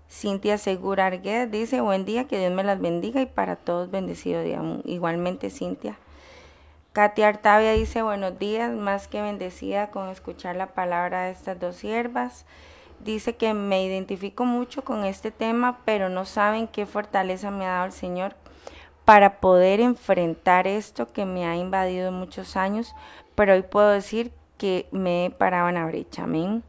Cintia 0.09 0.57
Segura 0.57 1.07
Arguez 1.07 1.49
dice, 1.49 1.81
buen 1.81 2.05
día, 2.05 2.27
que 2.27 2.39
Dios 2.39 2.51
me 2.51 2.63
las 2.63 2.79
bendiga 2.79 3.21
y 3.21 3.25
para 3.25 3.55
todos 3.55 3.89
bendecido 3.89 4.43
día. 4.43 4.61
Igualmente 4.85 5.49
Cintia. 5.49 5.97
Katia 6.93 7.29
Artavia 7.29 7.71
dice, 7.71 8.03
buenos 8.03 8.37
días, 8.37 8.71
más 8.71 9.07
que 9.07 9.19
bendecida 9.19 9.89
con 9.89 10.09
escuchar 10.09 10.55
la 10.55 10.67
palabra 10.67 11.23
de 11.23 11.31
estas 11.31 11.59
dos 11.59 11.75
siervas. 11.77 12.45
Dice 12.99 13.35
que 13.35 13.55
me 13.55 13.83
identifico 13.83 14.45
mucho 14.45 14.83
con 14.83 15.03
este 15.03 15.31
tema, 15.31 15.79
pero 15.85 16.09
no 16.09 16.25
saben 16.25 16.67
qué 16.67 16.85
fortaleza 16.85 17.49
me 17.49 17.65
ha 17.65 17.71
dado 17.71 17.85
el 17.87 17.93
Señor 17.93 18.35
para 19.05 19.39
poder 19.39 19.79
enfrentar 19.79 20.67
esto 20.67 21.11
que 21.11 21.25
me 21.25 21.47
ha 21.47 21.55
invadido 21.55 22.11
muchos 22.11 22.55
años, 22.55 22.93
pero 23.33 23.53
hoy 23.53 23.63
puedo 23.63 23.89
decir 23.89 24.31
que 24.59 24.87
me 24.91 25.25
he 25.25 25.29
parado 25.31 25.69
en 25.69 25.75
la 25.75 25.87
brecha. 25.87 26.25
Amén. 26.25 26.61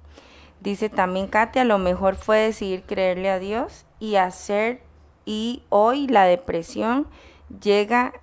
Dice 0.60 0.88
también 0.88 1.26
Katia, 1.26 1.64
lo 1.64 1.76
mejor 1.76 2.16
fue 2.16 2.38
decidir 2.38 2.84
creerle 2.84 3.28
a 3.28 3.38
Dios 3.38 3.84
y 4.00 4.16
hacer, 4.16 4.80
y 5.26 5.64
hoy 5.68 6.06
la 6.06 6.24
depresión 6.24 7.08
llega 7.60 8.14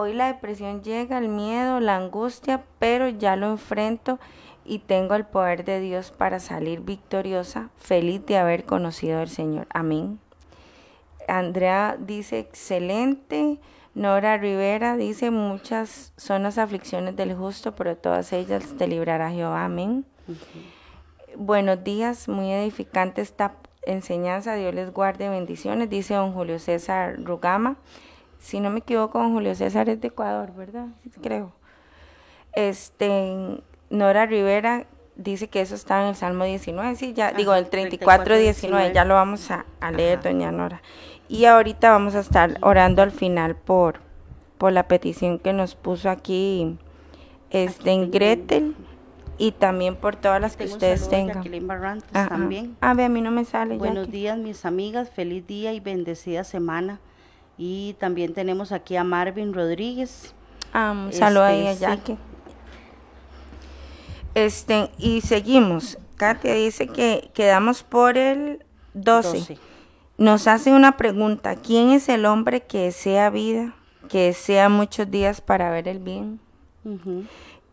Hoy 0.00 0.12
la 0.12 0.28
depresión 0.28 0.84
llega, 0.84 1.18
el 1.18 1.28
miedo, 1.28 1.80
la 1.80 1.96
angustia, 1.96 2.62
pero 2.78 3.08
ya 3.08 3.34
lo 3.34 3.50
enfrento 3.50 4.20
y 4.64 4.78
tengo 4.78 5.16
el 5.16 5.24
poder 5.24 5.64
de 5.64 5.80
Dios 5.80 6.12
para 6.12 6.38
salir 6.38 6.82
victoriosa, 6.82 7.70
feliz 7.74 8.24
de 8.24 8.38
haber 8.38 8.64
conocido 8.64 9.18
al 9.18 9.28
Señor. 9.28 9.66
Amén. 9.74 10.20
Andrea 11.26 11.96
dice, 11.98 12.38
excelente. 12.38 13.58
Nora 13.96 14.38
Rivera 14.38 14.96
dice, 14.96 15.32
muchas 15.32 16.12
son 16.16 16.44
las 16.44 16.58
aflicciones 16.58 17.16
del 17.16 17.34
justo, 17.34 17.74
pero 17.74 17.96
todas 17.96 18.32
ellas 18.32 18.76
te 18.78 18.86
librará 18.86 19.32
Jehová. 19.32 19.64
Amén. 19.64 20.04
Buenos 21.36 21.82
días, 21.82 22.28
muy 22.28 22.52
edificante 22.52 23.20
esta 23.20 23.56
enseñanza. 23.82 24.54
Dios 24.54 24.72
les 24.76 24.92
guarde 24.92 25.28
bendiciones, 25.28 25.90
dice 25.90 26.14
don 26.14 26.34
Julio 26.34 26.60
César 26.60 27.16
Rugama 27.20 27.78
si 28.38 28.60
no 28.60 28.70
me 28.70 28.80
equivoco, 28.80 29.18
con 29.18 29.32
Julio 29.32 29.54
César 29.54 29.88
es 29.88 30.00
de 30.00 30.08
Ecuador, 30.08 30.52
¿verdad? 30.54 30.86
Creo. 31.22 31.52
Este, 32.52 33.60
Nora 33.90 34.26
Rivera 34.26 34.86
dice 35.16 35.48
que 35.48 35.60
eso 35.60 35.74
está 35.74 36.02
en 36.02 36.08
el 36.08 36.14
Salmo 36.14 36.44
19, 36.44 36.96
sí, 36.96 37.12
ya, 37.12 37.32
digo, 37.32 37.54
el 37.54 37.68
34, 37.68 38.36
19, 38.36 38.92
ya 38.94 39.04
lo 39.04 39.14
vamos 39.14 39.50
a, 39.50 39.64
leer, 39.90 40.22
doña 40.22 40.52
Nora. 40.52 40.80
Y 41.28 41.44
ahorita 41.44 41.90
vamos 41.90 42.14
a 42.14 42.20
estar 42.20 42.56
orando 42.62 43.02
al 43.02 43.10
final 43.10 43.54
por, 43.54 44.00
por 44.56 44.72
la 44.72 44.88
petición 44.88 45.38
que 45.38 45.52
nos 45.52 45.74
puso 45.74 46.08
aquí, 46.08 46.78
este, 47.50 47.90
en 47.90 48.10
Gretel 48.10 48.74
y 49.38 49.52
también 49.52 49.96
por 49.96 50.16
todas 50.16 50.40
las 50.40 50.56
que 50.56 50.64
ustedes 50.64 51.08
tengan. 51.08 51.42
también. 52.12 52.76
A 52.80 52.94
ver, 52.94 53.06
a 53.06 53.08
mí 53.08 53.20
no 53.20 53.30
me 53.30 53.44
sale. 53.44 53.76
Buenos 53.76 54.10
días, 54.10 54.36
mis 54.36 54.64
amigas. 54.64 55.10
Feliz 55.10 55.46
día 55.46 55.72
y 55.72 55.80
bendecida 55.80 56.44
semana. 56.44 57.00
Y 57.58 57.96
también 57.98 58.32
tenemos 58.32 58.70
aquí 58.70 58.96
a 58.96 59.04
Marvin 59.04 59.52
Rodríguez. 59.52 60.34
Um, 60.72 61.10
saludo 61.12 61.42
ahí 61.42 61.66
a 61.66 61.72
Jackie. 61.74 62.16
Este, 64.34 64.90
y 64.98 65.20
seguimos. 65.22 65.98
Katia 66.16 66.54
dice 66.54 66.86
que 66.86 67.30
quedamos 67.34 67.82
por 67.82 68.16
el 68.16 68.64
12. 68.94 69.58
Nos 70.16 70.46
hace 70.46 70.72
una 70.72 70.96
pregunta. 70.96 71.56
¿Quién 71.56 71.90
es 71.90 72.08
el 72.08 72.26
hombre 72.26 72.62
que 72.62 72.82
desea 72.82 73.30
vida, 73.30 73.74
que 74.08 74.26
desea 74.26 74.68
muchos 74.68 75.10
días 75.10 75.40
para 75.40 75.70
ver 75.70 75.88
el 75.88 75.98
bien? 75.98 76.40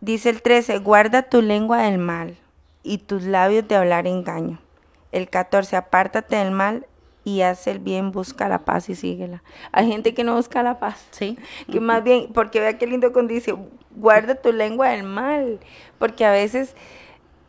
Dice 0.01 0.29
el 0.29 0.41
13, 0.41 0.79
guarda 0.79 1.23
tu 1.23 1.41
lengua 1.41 1.83
del 1.83 1.99
mal 1.99 2.37
y 2.83 2.99
tus 2.99 3.23
labios 3.23 3.67
de 3.67 3.75
hablar 3.75 4.07
engaño. 4.07 4.59
El 5.11 5.29
14, 5.29 5.75
apártate 5.75 6.35
del 6.35 6.51
mal 6.51 6.85
y 7.25 7.41
hace 7.41 7.71
el 7.71 7.79
bien, 7.79 8.11
busca 8.11 8.47
la 8.47 8.59
paz 8.59 8.87
y 8.87 8.95
síguela. 8.95 9.41
Hay 9.71 9.87
gente 9.87 10.13
que 10.13 10.23
no 10.23 10.35
busca 10.35 10.61
la 10.61 10.79
paz. 10.79 11.05
Sí. 11.09 11.37
Que 11.71 11.79
más 11.79 12.03
bien, 12.03 12.27
porque 12.33 12.59
vea 12.59 12.77
qué 12.77 12.85
lindo 12.85 13.11
cuando 13.11 13.33
dice, 13.33 13.53
guarda 13.95 14.35
tu 14.35 14.53
lengua 14.53 14.89
del 14.89 15.03
mal. 15.03 15.59
Porque 15.97 16.23
a 16.23 16.31
veces, 16.31 16.75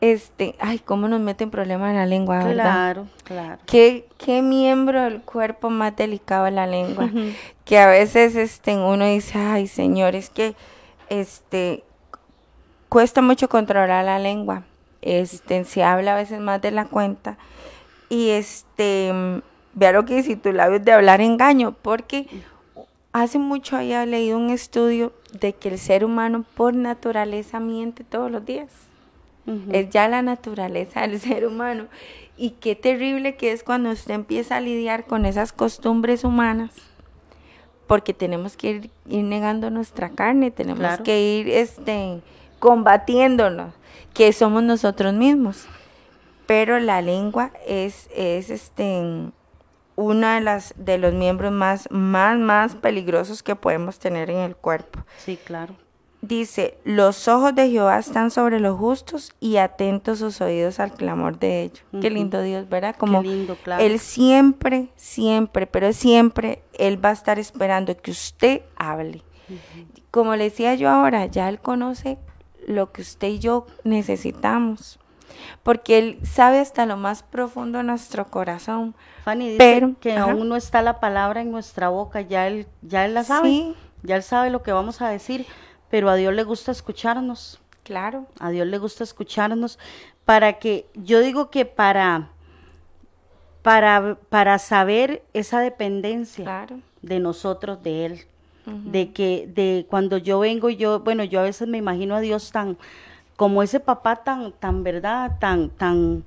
este, 0.00 0.54
ay, 0.60 0.78
cómo 0.78 1.08
nos 1.08 1.20
meten 1.20 1.50
problemas 1.50 1.90
en 1.90 1.96
la 1.96 2.06
lengua, 2.06 2.38
¿verdad? 2.38 2.54
Claro, 2.54 3.06
claro. 3.22 3.62
¿Qué, 3.66 4.08
qué 4.16 4.40
miembro 4.40 5.02
del 5.02 5.20
cuerpo 5.20 5.68
más 5.68 5.94
delicado 5.94 6.46
es 6.46 6.54
la 6.54 6.66
lengua? 6.66 7.10
Que 7.66 7.78
a 7.78 7.86
veces, 7.86 8.34
este, 8.34 8.74
uno 8.78 9.04
dice, 9.04 9.38
ay, 9.38 9.66
señor, 9.66 10.14
es 10.14 10.30
que, 10.30 10.54
este, 11.10 11.84
cuesta 12.88 13.20
mucho 13.20 13.50
controlar 13.50 14.06
la 14.06 14.18
lengua. 14.18 14.62
Este, 15.02 15.64
se 15.64 15.84
habla 15.84 16.14
a 16.14 16.16
veces 16.16 16.40
más 16.40 16.62
de 16.62 16.70
la 16.70 16.86
cuenta. 16.86 17.36
Y 18.08 18.30
este 18.30 19.42
Vea 19.76 19.92
lo 19.92 20.06
que 20.06 20.16
dice 20.16 20.36
tu 20.36 20.52
labios 20.52 20.84
de 20.84 20.92
hablar 20.92 21.20
engaño, 21.20 21.72
porque 21.82 22.26
hace 23.12 23.38
mucho 23.38 23.76
había 23.76 24.06
leído 24.06 24.38
un 24.38 24.48
estudio 24.48 25.12
de 25.38 25.52
que 25.52 25.68
el 25.68 25.78
ser 25.78 26.02
humano 26.02 26.46
por 26.54 26.74
naturaleza 26.74 27.60
miente 27.60 28.02
todos 28.02 28.30
los 28.30 28.44
días. 28.44 28.70
Es 29.70 29.90
ya 29.90 30.08
la 30.08 30.22
naturaleza 30.22 31.02
del 31.02 31.20
ser 31.20 31.46
humano. 31.46 31.88
Y 32.38 32.50
qué 32.50 32.74
terrible 32.74 33.36
que 33.36 33.52
es 33.52 33.62
cuando 33.62 33.90
usted 33.90 34.14
empieza 34.14 34.56
a 34.56 34.60
lidiar 34.60 35.04
con 35.04 35.26
esas 35.26 35.52
costumbres 35.52 36.24
humanas, 36.24 36.70
porque 37.86 38.14
tenemos 38.14 38.56
que 38.56 38.70
ir, 38.70 38.90
negando 39.04 39.68
nuestra 39.70 40.08
carne, 40.08 40.50
tenemos 40.50 41.00
que 41.00 41.20
ir 41.20 41.50
este, 41.50 42.22
combatiéndonos, 42.58 43.74
que 44.14 44.32
somos 44.32 44.62
nosotros 44.62 45.12
mismos. 45.12 45.66
Pero 46.46 46.78
la 46.78 47.02
lengua 47.02 47.52
es, 47.66 48.08
es 48.14 48.50
este, 48.50 49.30
una 49.96 50.36
de 50.36 50.42
las 50.42 50.74
de 50.76 50.98
los 50.98 51.12
miembros 51.14 51.52
más 51.52 51.88
más 51.90 52.38
más 52.38 52.74
peligrosos 52.76 53.42
que 53.42 53.56
podemos 53.56 53.98
tener 53.98 54.30
en 54.30 54.38
el 54.38 54.54
cuerpo. 54.54 55.00
Sí, 55.18 55.38
claro. 55.42 55.74
Dice, 56.22 56.78
los 56.84 57.28
ojos 57.28 57.54
de 57.54 57.70
Jehová 57.70 57.98
están 57.98 58.30
sobre 58.30 58.58
los 58.58 58.76
justos 58.78 59.32
y 59.38 59.58
atentos 59.58 60.18
sus 60.18 60.40
oídos 60.40 60.80
al 60.80 60.92
clamor 60.92 61.38
de 61.38 61.62
ellos. 61.62 61.84
Qué 62.00 62.10
lindo 62.10 62.42
Dios, 62.42 62.68
¿verdad? 62.68 62.96
Como 62.96 63.22
lindo, 63.22 63.56
claro. 63.62 63.84
Él 63.84 64.00
siempre, 64.00 64.88
siempre, 64.96 65.66
pero 65.66 65.92
siempre, 65.92 66.62
Él 66.72 67.04
va 67.04 67.10
a 67.10 67.12
estar 67.12 67.38
esperando 67.38 67.96
que 67.96 68.10
usted 68.10 68.62
hable. 68.76 69.22
Como 70.10 70.34
le 70.34 70.44
decía 70.44 70.74
yo 70.74 70.88
ahora, 70.88 71.26
ya 71.26 71.48
Él 71.48 71.60
conoce 71.60 72.18
lo 72.66 72.90
que 72.90 73.02
usted 73.02 73.28
y 73.28 73.38
yo 73.38 73.66
necesitamos 73.84 74.98
porque 75.62 75.98
Él 75.98 76.18
sabe 76.22 76.58
hasta 76.58 76.86
lo 76.86 76.96
más 76.96 77.22
profundo 77.22 77.78
de 77.78 77.84
nuestro 77.84 78.26
corazón. 78.26 78.94
Fanny 79.24 79.46
dice 79.46 79.58
pero, 79.58 79.94
que 80.00 80.16
aún 80.16 80.48
no 80.48 80.56
está 80.56 80.82
la 80.82 81.00
palabra 81.00 81.40
en 81.40 81.50
nuestra 81.50 81.88
boca, 81.88 82.20
ya 82.20 82.46
Él, 82.46 82.66
ya 82.82 83.04
él 83.04 83.14
la 83.14 83.24
sabe, 83.24 83.74
ya 84.02 84.16
Él 84.16 84.22
sabe 84.22 84.50
lo 84.50 84.62
que 84.62 84.72
vamos 84.72 85.02
a 85.02 85.08
decir, 85.08 85.46
pero 85.90 86.10
a 86.10 86.16
Dios 86.16 86.34
le 86.34 86.44
gusta 86.44 86.72
escucharnos. 86.72 87.60
Claro. 87.82 88.26
A 88.40 88.50
Dios 88.50 88.66
le 88.66 88.78
gusta 88.78 89.04
escucharnos 89.04 89.78
para 90.24 90.54
que, 90.54 90.88
yo 90.94 91.20
digo 91.20 91.50
que 91.50 91.64
para, 91.64 92.30
para, 93.62 94.16
para 94.28 94.58
saber 94.58 95.22
esa 95.32 95.60
dependencia 95.60 96.68
de 97.00 97.20
nosotros, 97.20 97.82
de 97.82 98.06
Él. 98.06 98.20
De 98.66 99.12
que, 99.12 99.48
de 99.54 99.86
cuando 99.88 100.18
yo 100.18 100.40
vengo, 100.40 100.68
yo, 100.70 100.98
bueno, 100.98 101.22
yo 101.22 101.38
a 101.38 101.44
veces 101.44 101.68
me 101.68 101.78
imagino 101.78 102.16
a 102.16 102.20
Dios 102.20 102.50
tan, 102.50 102.76
como 103.36 103.62
ese 103.62 103.80
papá 103.80 104.16
tan, 104.16 104.52
tan 104.52 104.82
verdad, 104.82 105.38
tan, 105.38 105.70
tan, 105.70 106.24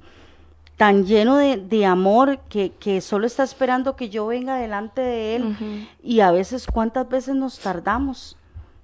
tan 0.78 1.06
lleno 1.06 1.38
de, 1.38 1.86
amor 1.86 2.40
que, 2.50 2.72
que, 2.80 3.02
solo 3.02 3.28
está 3.28 3.44
esperando 3.44 3.96
que 3.96 4.10
yo 4.10 4.28
venga 4.28 4.58
delante 4.58 5.02
de 5.02 5.36
él. 5.36 5.88
Y 6.04 6.22
a 6.22 6.32
veces, 6.32 6.68
¿cuántas 6.68 7.10
veces 7.10 7.36
nos 7.36 7.60
tardamos? 7.60 8.38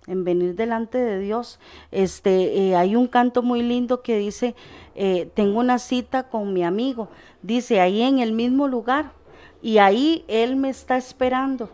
en 0.08 0.24
venir 0.24 0.56
delante 0.56 0.98
de 0.98 1.20
Dios. 1.20 1.60
Este, 1.92 2.58
eh, 2.58 2.76
hay 2.76 2.96
un 2.96 3.08
canto 3.08 3.42
muy 3.42 3.62
lindo 3.62 4.02
que 4.02 4.18
dice, 4.18 4.56
eh, 4.96 5.30
tengo 5.34 5.60
una 5.60 5.80
cita 5.80 6.24
con 6.30 6.54
mi 6.54 6.64
amigo, 6.64 7.10
dice, 7.42 7.80
ahí 7.82 8.02
en 8.02 8.20
el 8.20 8.32
mismo 8.32 8.68
lugar, 8.68 9.12
y 9.62 9.80
ahí 9.80 10.24
Él 10.28 10.56
me 10.56 10.70
está 10.70 10.98
esperando. 10.98 11.70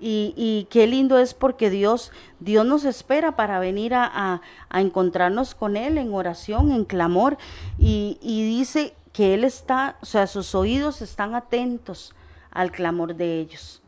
Y, 0.00 0.66
qué 0.70 0.86
lindo 0.86 1.18
es 1.18 1.34
porque 1.34 1.68
Dios, 1.68 2.10
Dios 2.38 2.64
nos 2.64 2.84
espera 2.84 3.36
para 3.36 3.60
venir 3.60 3.92
a, 3.94 4.40
encontrarnos 4.72 5.54
con 5.54 5.76
Él 5.76 5.98
en 5.98 6.14
oración, 6.14 6.72
en 6.72 6.84
clamor. 6.84 7.36
Y, 7.78 8.18
dice 8.22 8.94
que 9.12 9.34
Él 9.34 9.44
está, 9.44 9.96
o 10.00 10.06
sea, 10.06 10.26
sus 10.26 10.54
oídos 10.54 11.02
están 11.02 11.34
atentos 11.34 12.14
al 12.50 12.72
clamor 12.72 13.14
de 13.14 13.40
ellos. 13.40 13.82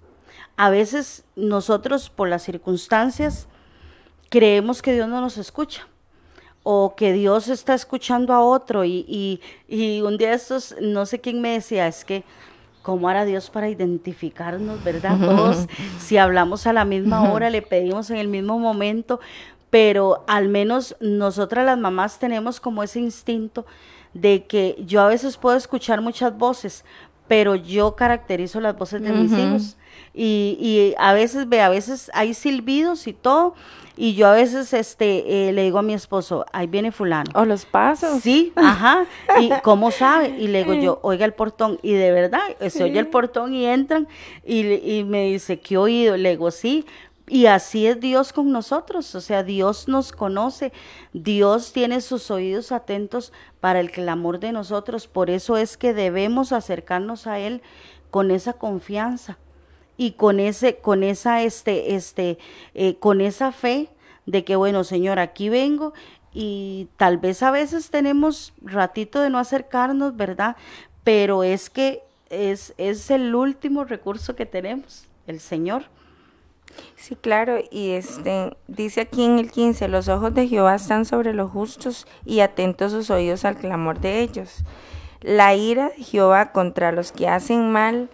A 0.57 0.69
veces 0.71 1.25
nosotros 1.35 2.11
por 2.11 2.29
las 2.29 2.43
circunstancias 2.43 3.47
creemos 4.29 4.83
que 4.83 4.93
Dios 4.93 5.09
no 5.09 5.21
nos 5.21 5.39
escucha 5.39 5.87
o 6.63 6.95
que 6.95 7.13
Dios 7.13 7.49
está 7.49 7.75
escuchando 7.75 8.33
a 8.33 8.43
otro 8.43 8.85
y, 8.85 9.41
y, 9.69 10.01
un 10.03 10.17
día 10.17 10.33
estos, 10.33 10.77
no 10.81 11.07
sé 11.07 11.21
quién 11.21 11.41
me 11.41 11.55
decía, 11.55 11.87
es 11.87 12.05
que 12.05 12.25
cómo 12.83 13.09
hará 13.09 13.25
Dios 13.25 13.49
para 13.51 13.69
identificarnos, 13.69 14.83
¿verdad? 14.85 15.19
Todos, 15.19 15.67
si 15.99 16.19
hablamos 16.19 16.67
a 16.67 16.73
la 16.73 16.85
misma 16.85 17.33
hora, 17.33 17.49
le 17.49 17.63
pedimos 17.63 18.11
en 18.11 18.17
el 18.17 18.29
mismo 18.29 18.59
momento, 18.59 19.21
pero 19.71 20.25
al 20.27 20.49
menos 20.49 20.97
nosotras 21.01 21.65
las 21.65 21.79
mamás 21.79 22.19
tenemos 22.19 22.61
como 22.61 22.83
ese 22.83 23.01
instinto 23.01 23.65
de 24.13 24.45
que 24.45 24.77
yo 24.87 25.01
a 25.01 25.09
veces 25.09 25.37
puedo 25.39 25.57
escuchar 25.57 26.03
muchas 26.03 26.37
voces, 26.37 26.85
pero 27.29 27.55
yo 27.55 27.97
caracterizo 27.97 28.61
las 28.61 28.77
voces 28.77 29.03
de 29.03 29.13
mis 29.13 29.33
hijos. 29.33 29.77
Y, 30.15 30.59
y, 30.61 30.95
a 30.99 31.15
veces, 31.15 31.49
ve, 31.49 31.63
a 31.63 31.71
veces 31.71 32.11
hay 32.13 32.35
silbidos 32.35 33.07
y 33.07 33.15
todo, 33.15 33.55
y 33.97 34.15
yo 34.15 34.27
a 34.27 34.33
veces 34.33 34.73
este 34.73 35.49
eh, 35.49 35.53
le 35.53 35.63
digo 35.65 35.79
a 35.79 35.83
mi 35.83 35.95
esposo, 35.95 36.47
ahí 36.53 36.67
viene 36.67 36.93
fulano. 36.93 37.31
O 37.35 37.45
los 37.45 37.65
pasos. 37.65 38.23
Sí, 38.23 38.53
ajá. 38.57 39.07
¿Y 39.41 39.51
cómo 39.63 39.91
sabe? 39.91 40.31
Y 40.39 40.49
le 40.49 40.65
digo 40.65 40.75
yo, 40.75 40.99
oiga 41.03 41.25
el 41.25 41.35
portón. 41.35 41.79
Y 41.83 41.93
de 41.93 42.11
verdad, 42.11 42.43
se 42.69 42.85
oye 42.85 42.99
el 42.99 43.09
portón 43.09 43.55
y 43.55 43.67
entran 43.67 44.09
y, 44.45 44.73
y 44.73 45.05
me 45.05 45.27
dice, 45.27 45.61
¿qué 45.61 45.77
oído? 45.77 46.17
Le 46.17 46.31
digo, 46.31 46.51
sí, 46.51 46.87
y 47.29 47.47
así 47.47 47.87
es 47.87 48.01
Dios 48.01 48.33
con 48.33 48.51
nosotros, 48.51 49.15
o 49.15 49.21
sea, 49.21 49.43
Dios 49.43 49.89
nos 49.89 50.13
conoce, 50.13 50.73
Dios 51.13 51.73
tiene 51.73 52.01
sus 52.01 52.31
oídos 52.31 52.73
atentos 52.73 53.33
para 53.61 53.81
el 53.81 53.91
clamor 53.91 54.41
de 54.41 54.53
nosotros, 54.53 55.07
por 55.07 55.31
eso 55.31 55.57
es 55.57 55.77
que 55.77 55.95
debemos 55.95 56.53
acercarnos 56.53 57.27
a 57.27 57.39
Él 57.39 57.63
con 58.11 58.31
esa 58.31 58.55
confianza 58.55 59.39
y 59.97 60.13
con 60.13 60.41
ese, 60.41 60.77
con 60.77 61.03
esa, 61.05 61.43
este, 61.43 61.95
este, 61.95 62.39
eh, 62.75 62.97
con 62.97 63.21
esa 63.21 63.53
fe 63.53 63.89
de 64.27 64.45
que, 64.45 64.57
bueno, 64.57 64.85
Señor, 64.85 65.19
aquí 65.19 65.49
vengo 65.49 65.93
y 66.33 66.89
tal 66.97 67.19
vez 67.19 67.43
a 67.43 67.51
veces 67.51 67.91
tenemos 67.91 68.53
ratito 68.63 69.21
de 69.21 69.31
no 69.31 69.39
acercarnos, 69.39 70.17
¿verdad? 70.17 70.57
Pero 71.05 71.45
es 71.45 71.71
que 71.71 72.03
es, 72.31 72.75
es 72.79 73.11
el 73.11 73.35
último 73.35 73.85
recurso 73.85 74.35
que 74.35 74.47
tenemos, 74.47 75.07
el 75.27 75.41
Señor. 75.41 75.85
Sí, 76.97 77.17
claro, 77.17 77.59
y 77.71 77.91
este 77.91 78.57
dice 78.69 79.03
aquí 79.03 79.25
en 79.25 79.39
el 79.39 79.51
15, 79.51 79.89
los 79.89 80.09
ojos 80.09 80.35
de 80.35 80.49
Jehová 80.49 80.77
están 80.77 81.05
sobre 81.05 81.33
los 81.33 81.51
justos 81.51 82.07
y 82.25 82.41
atentos 82.41 82.93
sus 82.93 83.11
oídos 83.11 83.45
al 83.45 83.57
clamor 83.57 84.01
de 84.01 84.21
ellos. 84.21 84.59
La 85.21 85.55
ira 85.55 85.91
de 85.97 86.05
Jehová 86.05 86.53
contra 86.53 86.93
los 86.93 87.13
que 87.13 87.29
hacen 87.29 87.73
mal 87.73 88.09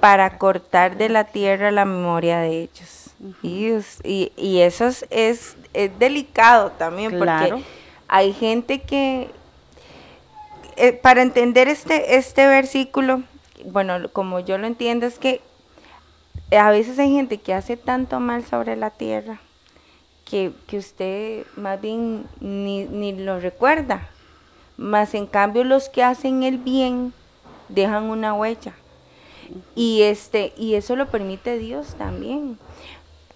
para 0.00 0.38
cortar 0.38 0.96
de 0.96 1.08
la 1.08 1.24
tierra 1.24 1.70
la 1.70 1.84
memoria 1.84 2.38
de 2.40 2.62
ellos. 2.62 3.10
y, 3.42 4.32
y, 4.36 4.60
eso 4.60 4.86
es, 4.86 5.06
es, 5.10 5.56
delicado 5.98 6.72
también 6.72 7.16
porque 7.18 7.62
hay 8.08 8.32
gente 8.32 8.82
que, 8.82 9.30
eh, 10.76 10.92
para 10.92 11.22
entender 11.22 11.68
este, 11.68 12.16
este 12.16 12.46
versículo, 12.46 13.22
bueno, 13.64 14.08
como 14.12 14.40
yo 14.40 14.58
lo 14.58 14.66
entiendo 14.66 15.06
es 15.06 15.18
que 15.18 15.40
a 16.50 16.70
veces 16.70 16.98
hay 16.98 17.12
gente 17.12 17.38
que 17.38 17.54
hace 17.54 17.76
tanto 17.76 18.20
mal 18.20 18.44
sobre 18.44 18.76
la 18.76 18.90
tierra 18.90 19.40
que, 20.24 20.52
usted 20.72 21.46
más 21.56 21.80
bien 21.80 22.26
ni, 22.40 22.84
ni, 22.84 23.12
lo 23.12 23.38
recuerda. 23.38 24.08
Más 24.76 25.14
en 25.14 25.26
cambio 25.26 25.62
los 25.62 25.88
que 25.88 26.02
hacen 26.02 26.42
el 26.42 26.58
bien 26.58 27.12
dejan 27.68 28.04
una 28.04 28.34
huella. 28.34 28.74
Y 29.74 30.02
este, 30.02 30.52
y 30.56 30.74
eso 30.74 30.96
lo 30.96 31.06
permite 31.08 31.58
Dios 31.58 31.94
también. 31.94 32.58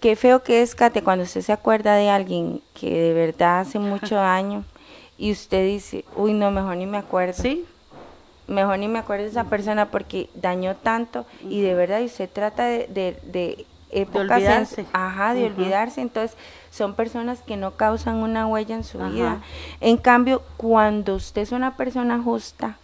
Qué 0.00 0.16
feo 0.16 0.42
que 0.42 0.62
es, 0.62 0.74
Kate, 0.74 1.02
cuando 1.02 1.24
usted 1.24 1.42
se 1.42 1.52
acuerda 1.52 1.94
de 1.94 2.08
alguien 2.08 2.62
que 2.74 2.90
de 2.90 3.12
verdad 3.12 3.60
hace 3.60 3.78
mucho 3.78 4.14
daño 4.16 4.64
y 5.16 5.32
usted 5.32 5.66
dice, 5.66 6.04
uy, 6.16 6.32
no, 6.32 6.50
mejor 6.50 6.76
ni 6.76 6.86
me 6.86 6.98
acuerdo. 6.98 7.34
Sí, 7.34 7.64
mejor 8.48 8.78
ni 8.78 8.88
me 8.88 8.98
acuerdo 8.98 9.24
de 9.24 9.30
esa 9.30 9.44
persona 9.44 9.90
porque 9.90 10.28
dañó 10.34 10.74
tanto 10.74 11.26
y 11.48 11.60
de 11.60 11.74
verdad 11.74 12.00
y 12.00 12.08
se 12.08 12.26
trata 12.26 12.64
de, 12.64 12.88
de, 12.88 13.16
de 13.22 13.66
olvidarse. 14.12 14.86
ajá, 14.92 15.34
de 15.34 15.44
olvidarse. 15.46 16.00
Entonces, 16.00 16.36
son 16.70 16.94
personas 16.94 17.40
que 17.40 17.56
no 17.56 17.72
causan 17.72 18.16
una 18.16 18.46
huella 18.46 18.74
en 18.74 18.84
su 18.84 18.98
vida. 18.98 19.40
En 19.80 19.96
cambio, 19.96 20.42
cuando 20.56 21.14
usted 21.14 21.42
es 21.42 21.52
una 21.52 21.76
persona 21.76 22.20
justa, 22.22 22.76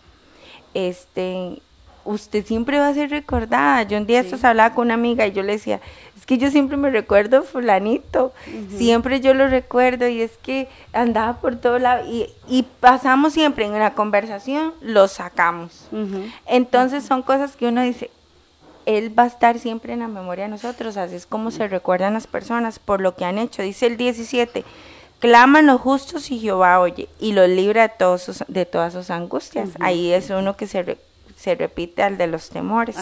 este, 0.73 1.61
usted 2.05 2.45
siempre 2.45 2.79
va 2.79 2.89
a 2.89 2.95
ser 2.95 3.11
recordada. 3.11 3.83
Yo 3.83 3.99
un 3.99 4.07
día 4.07 4.21
esto 4.21 4.37
hablaba 4.47 4.75
con 4.75 4.87
una 4.87 4.95
amiga 4.95 5.27
y 5.27 5.33
yo 5.33 5.43
le 5.43 5.53
decía, 5.53 5.81
es 6.25 6.27
que 6.27 6.39
yo 6.39 6.51
siempre 6.51 6.79
me 6.79 6.89
recuerdo 6.89 7.43
fulanito, 7.43 8.33
siempre 8.79 9.21
yo 9.21 9.35
lo 9.35 9.47
recuerdo 9.47 10.09
y 10.09 10.23
es 10.23 10.39
que 10.39 10.69
andaba 10.95 11.39
por 11.39 11.57
todo 11.57 11.79
lado 11.79 12.11
y, 12.11 12.31
y 12.49 12.63
pasamos 12.81 13.35
siempre 13.35 13.67
en 13.67 13.73
una 13.73 13.93
conversación, 13.93 14.73
lo 14.81 15.07
sacamos. 15.07 15.87
Entonces 16.47 17.05
son 17.05 17.21
cosas 17.21 17.57
que 17.57 17.67
uno 17.67 17.83
dice, 17.83 18.11
él 18.87 19.13
va 19.17 19.25
a 19.25 19.27
estar 19.27 19.59
siempre 19.59 19.93
en 19.93 19.99
la 19.99 20.09
memoria 20.09 20.45
de 20.45 20.51
nosotros, 20.51 20.97
así 20.97 21.15
es 21.15 21.27
como 21.27 21.51
se 21.51 21.69
recuerdan 21.69 22.15
las 22.15 22.27
personas 22.27 22.79
por 22.79 23.03
lo 23.03 23.15
que 23.17 23.27
han 23.27 23.37
hecho. 23.37 23.61
Dice 23.61 23.85
el 23.85 23.99
17, 23.99 24.65
claman 25.19 25.67
los 25.67 25.79
justos 25.79 26.31
y 26.31 26.39
Jehová 26.39 26.81
oye 26.81 27.11
y 27.21 27.35
los 27.35 27.51
libra 27.51 27.83
de, 27.83 27.95
todos 27.99 28.45
de 28.49 28.65
todas 28.65 28.95
sus 28.95 29.11
angustias. 29.11 29.73
Ahí 29.79 30.11
es 30.11 30.31
uno 30.31 30.57
que 30.57 30.67
se 30.67 30.97
se 31.45 31.55
repite 31.55 32.03
al 32.03 32.17
de 32.17 32.27
los 32.27 32.49
temores. 32.49 32.97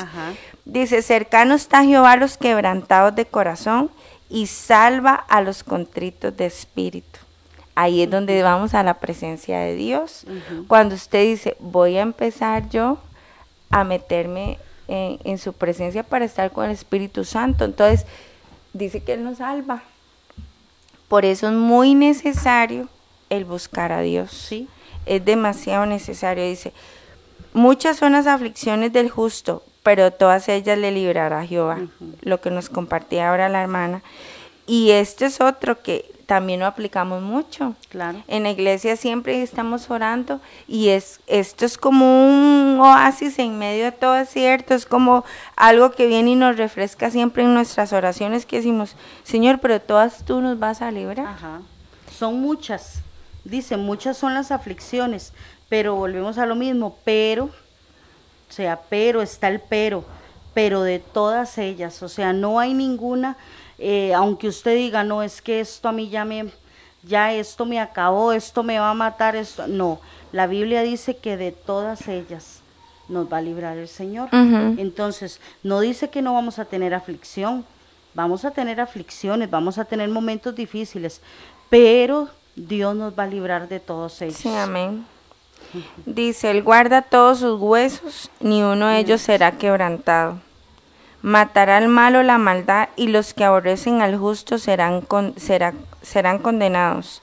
Dice, 0.64 1.01
cercano 1.03 1.55
está 1.55 1.84
Jehová 1.84 2.12
a 2.12 2.16
los 2.16 2.36
quebrantados 2.36 3.14
de 3.14 3.24
corazón 3.24 3.88
y 4.28 4.49
salva 4.49 5.14
a 5.14 5.40
los 5.43 5.62
contritos 5.62 6.36
de 6.36 6.47
espíritu. 6.47 7.20
Ahí 7.76 8.03
es 8.03 8.11
donde 8.11 8.43
vamos 8.43 8.74
a 8.74 8.82
la 8.82 8.95
presencia 8.95 9.61
de 9.61 9.76
Dios. 9.76 10.26
Cuando 10.66 10.97
usted 10.97 11.22
dice, 11.22 11.57
voy 11.61 11.99
a 11.99 12.03
empezar 12.03 12.68
yo 12.68 12.99
a 13.70 13.84
meterme 13.84 14.59
en, 14.88 15.20
en, 15.22 15.38
su 15.38 15.53
presencia 15.53 16.03
para 16.03 16.24
estar 16.24 16.51
con 16.51 16.64
el 16.64 16.72
Espíritu 16.72 17.24
Santo. 17.24 17.64
Entonces, 17.64 18.07
dice 18.72 19.05
que 19.05 19.12
Él 19.12 19.22
nos 19.22 19.38
salva. 19.38 19.84
Por 21.07 21.24
eso 21.24 21.47
es 21.47 21.55
muy 21.55 21.95
necesario 21.95 22.88
el 23.30 23.45
buscar 23.45 23.93
a 23.93 24.01
Dios. 24.01 24.32
Sí. 24.32 24.68
Es 25.07 25.24
demasiado 25.24 25.86
necesario. 25.86 26.45
Dice, 26.45 26.72
Muchas 27.53 27.97
son 27.97 28.12
las 28.12 28.26
aflicciones 28.26 28.93
del 28.93 29.11
justo, 29.11 29.62
pero 29.82 30.12
todas 30.12 30.49
ellas 30.49 30.78
le 30.78 30.90
librará 30.90 31.45
Jehová, 31.47 31.78
lo 32.20 32.40
que 32.40 32.51
nos 32.51 32.68
compartía 32.68 33.30
ahora 33.30 33.49
la 33.49 33.62
hermana. 33.62 34.03
Y 34.66 34.90
este 34.90 35.26
es 35.26 35.40
otro 35.40 35.82
que 35.82 36.12
también 36.26 36.61
lo 36.61 36.66
aplicamos 36.66 37.20
mucho. 37.20 37.74
Claro. 37.90 38.22
En 38.26 38.45
la 38.45 38.51
iglesia 38.51 38.97
siempre 38.97 39.43
estamos 39.43 39.90
orando 39.90 40.40
y 40.66 40.88
es 40.88 41.20
esto 41.26 41.66
es 41.66 41.76
como 41.76 42.26
un 42.26 42.78
oasis 42.80 43.38
en 43.38 43.59
medio 43.59 43.84
de 43.84 43.93
todo 43.93 44.14
desierto, 44.14 44.72
es 44.72 44.86
como 44.86 45.24
algo 45.57 45.90
que 45.90 46.07
viene 46.07 46.30
y 46.30 46.34
nos 46.36 46.57
refresca 46.57 47.11
siempre 47.11 47.43
en 47.43 47.53
nuestras 47.53 47.93
oraciones 47.93 48.47
que 48.47 48.57
decimos, 48.57 48.97
Señor, 49.24 49.59
pero 49.61 49.80
todas 49.80 50.24
tú 50.24 50.40
nos 50.40 50.59
vas 50.59 50.80
a 50.80 50.90
librar. 50.90 51.26
Ajá. 51.26 51.61
Son 52.11 52.40
muchas. 52.40 53.03
Dice, 53.45 53.76
muchas 53.76 54.16
son 54.16 54.34
las 54.34 54.53
aflicciones, 54.53 55.32
pero 55.72 55.94
volvemos 55.94 56.36
a 56.36 56.44
lo 56.44 56.54
mismo, 56.54 56.98
pero, 57.02 57.44
o 57.44 58.52
sea, 58.52 58.78
pero 58.90 59.22
está 59.22 59.48
el 59.48 59.58
pero, 59.58 60.04
pero 60.52 60.82
de 60.82 60.98
todas 60.98 61.56
ellas, 61.56 62.02
o 62.02 62.10
sea, 62.10 62.34
no 62.34 62.60
hay 62.60 62.74
ninguna, 62.74 63.38
eh, 63.78 64.12
aunque 64.12 64.48
usted 64.48 64.76
diga, 64.76 65.02
no, 65.02 65.22
es 65.22 65.40
que 65.40 65.60
esto 65.60 65.88
a 65.88 65.92
mí 65.92 66.10
ya 66.10 66.26
me, 66.26 66.52
ya 67.04 67.32
esto 67.32 67.64
me 67.64 67.80
acabó, 67.80 68.32
esto 68.34 68.62
me 68.62 68.78
va 68.78 68.90
a 68.90 68.94
matar, 68.94 69.34
esto, 69.34 69.66
no, 69.66 69.98
la 70.30 70.46
Biblia 70.46 70.82
dice 70.82 71.16
que 71.16 71.38
de 71.38 71.52
todas 71.52 72.06
ellas 72.06 72.60
nos 73.08 73.32
va 73.32 73.38
a 73.38 73.40
librar 73.40 73.78
el 73.78 73.88
Señor. 73.88 74.28
Entonces, 74.30 75.40
no 75.62 75.80
dice 75.80 76.10
que 76.10 76.20
no 76.20 76.34
vamos 76.34 76.58
a 76.58 76.66
tener 76.66 76.92
aflicción, 76.92 77.64
vamos 78.12 78.44
a 78.44 78.50
tener 78.50 78.78
aflicciones, 78.78 79.48
vamos 79.48 79.78
a 79.78 79.86
tener 79.86 80.10
momentos 80.10 80.54
difíciles, 80.54 81.22
pero 81.70 82.28
Dios 82.56 82.94
nos 82.94 83.18
va 83.18 83.22
a 83.22 83.26
librar 83.26 83.68
de 83.68 83.80
todos 83.80 84.20
ellos. 84.20 84.36
Sí, 84.36 84.54
amén. 84.54 85.06
Dice, 86.06 86.50
Él 86.50 86.62
guarda 86.62 87.02
todos 87.02 87.38
sus 87.40 87.60
huesos, 87.60 88.30
ni 88.40 88.62
uno 88.62 88.88
de 88.88 88.98
ellos 88.98 89.20
será 89.20 89.52
quebrantado. 89.52 90.38
Matará 91.22 91.76
al 91.76 91.88
malo 91.88 92.22
la 92.22 92.38
maldad, 92.38 92.88
y 92.96 93.08
los 93.08 93.32
que 93.32 93.44
aborrecen 93.44 94.02
al 94.02 94.18
justo 94.18 94.58
serán, 94.58 95.06
serán 96.02 96.38
condenados. 96.38 97.22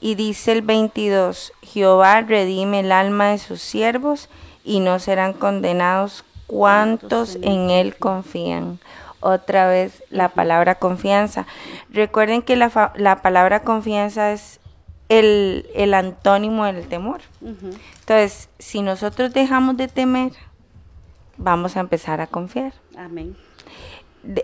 Y 0.00 0.16
dice 0.16 0.52
el 0.52 0.62
22, 0.62 1.52
Jehová 1.62 2.20
redime 2.22 2.80
el 2.80 2.92
alma 2.92 3.28
de 3.28 3.38
sus 3.38 3.60
siervos, 3.60 4.28
y 4.64 4.80
no 4.80 4.98
serán 4.98 5.34
condenados 5.34 6.24
cuantos 6.46 7.36
en 7.42 7.70
Él 7.70 7.96
confían. 7.96 8.78
Otra 9.20 9.68
vez 9.68 10.02
la 10.10 10.30
palabra 10.30 10.74
confianza. 10.74 11.46
Recuerden 11.90 12.42
que 12.42 12.56
la, 12.56 12.92
la 12.96 13.22
palabra 13.22 13.62
confianza 13.62 14.32
es 14.32 14.60
el, 15.08 15.94
antónimo 15.94 16.64
del 16.64 16.86
temor. 16.86 17.20
Entonces, 17.42 18.48
si 18.58 18.82
nosotros 18.82 19.32
dejamos 19.32 19.76
de 19.76 19.88
temer, 19.88 20.32
vamos 21.36 21.76
a 21.76 21.80
empezar 21.80 22.20
a 22.20 22.26
confiar. 22.26 22.72
Amén. 22.96 23.36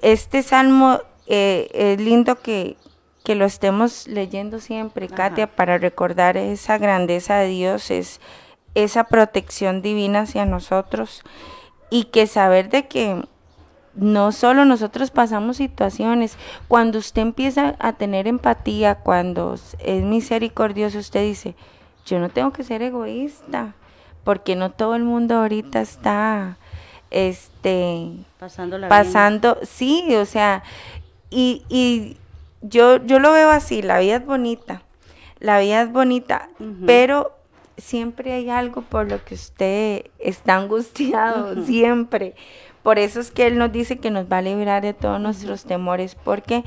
Este 0.02 0.42
salmo 0.42 1.00
eh, 1.26 1.68
es 1.72 2.00
lindo 2.00 2.40
que 2.40 2.76
que 3.24 3.34
lo 3.34 3.44
estemos 3.44 4.08
leyendo 4.08 4.60
siempre, 4.60 5.08
Katia, 5.08 5.46
para 5.46 5.78
recordar 5.78 6.36
esa 6.36 6.78
grandeza 6.78 7.36
de 7.36 7.48
Dios, 7.48 7.90
es 7.90 8.20
esa 8.74 9.04
protección 9.04 9.82
divina 9.82 10.20
hacia 10.20 10.46
nosotros 10.46 11.22
y 11.90 12.04
que 12.04 12.26
saber 12.26 12.70
de 12.70 12.86
que 12.86 13.22
no 13.94 14.32
solo 14.32 14.64
nosotros 14.64 15.10
pasamos 15.10 15.56
situaciones, 15.56 16.36
cuando 16.68 16.98
usted 16.98 17.22
empieza 17.22 17.76
a 17.78 17.92
tener 17.94 18.26
empatía, 18.28 18.96
cuando 18.96 19.54
es 19.78 20.02
misericordioso, 20.04 20.98
usted 20.98 21.24
dice, 21.24 21.54
yo 22.06 22.18
no 22.18 22.28
tengo 22.28 22.52
que 22.52 22.64
ser 22.64 22.82
egoísta, 22.82 23.74
porque 24.24 24.56
no 24.56 24.70
todo 24.70 24.94
el 24.94 25.04
mundo 25.04 25.36
ahorita 25.36 25.80
está 25.80 26.56
este 27.10 28.24
pasando 28.88 29.58
sí 29.62 30.14
o 30.14 30.24
sea 30.24 30.62
y, 31.28 31.64
y 31.68 32.16
yo 32.62 33.04
yo 33.04 33.18
lo 33.18 33.32
veo 33.32 33.50
así 33.50 33.82
la 33.82 33.98
vida 33.98 34.16
es 34.16 34.26
bonita 34.26 34.82
la 35.40 35.58
vida 35.58 35.82
es 35.82 35.92
bonita 35.92 36.48
pero 36.86 37.32
siempre 37.76 38.32
hay 38.32 38.50
algo 38.50 38.82
por 38.82 39.10
lo 39.10 39.24
que 39.24 39.34
usted 39.34 40.10
está 40.18 40.56
angustiado 40.56 41.64
siempre 41.66 42.36
por 42.82 42.98
eso 42.98 43.20
es 43.20 43.30
que 43.30 43.46
él 43.46 43.58
nos 43.58 43.72
dice 43.72 43.98
que 43.98 44.10
nos 44.10 44.30
va 44.30 44.38
a 44.38 44.42
librar 44.42 44.82
de 44.82 44.94
todos 44.94 45.20
nuestros 45.20 45.64
temores. 45.64 46.14
Porque 46.14 46.64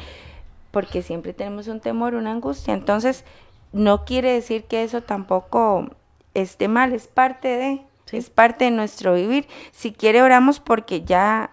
porque 0.72 1.03
siempre 1.03 1.34
tenemos 1.34 1.68
un 1.68 1.80
temor 1.80 2.16
una 2.16 2.32
angustia. 2.32 2.74
Entonces 2.74 3.26
no 3.72 4.05
quiere 4.05 4.34
decir 4.34 4.64
que 4.64 4.84
eso 4.84 5.01
tampoco 5.01 5.88
esté 6.34 6.68
mal. 6.68 6.93
Es 6.93 7.07
parte 7.07 7.47
de 7.47 7.82
es 8.11 8.30
parte 8.30 8.66
de 8.66 8.72
nuestro 8.72 9.16
vivir. 9.16 9.47
Si 9.72 9.91
quiere 9.91 10.22
oramos 10.22 10.59
porque 10.59 11.03
ya 11.03 11.51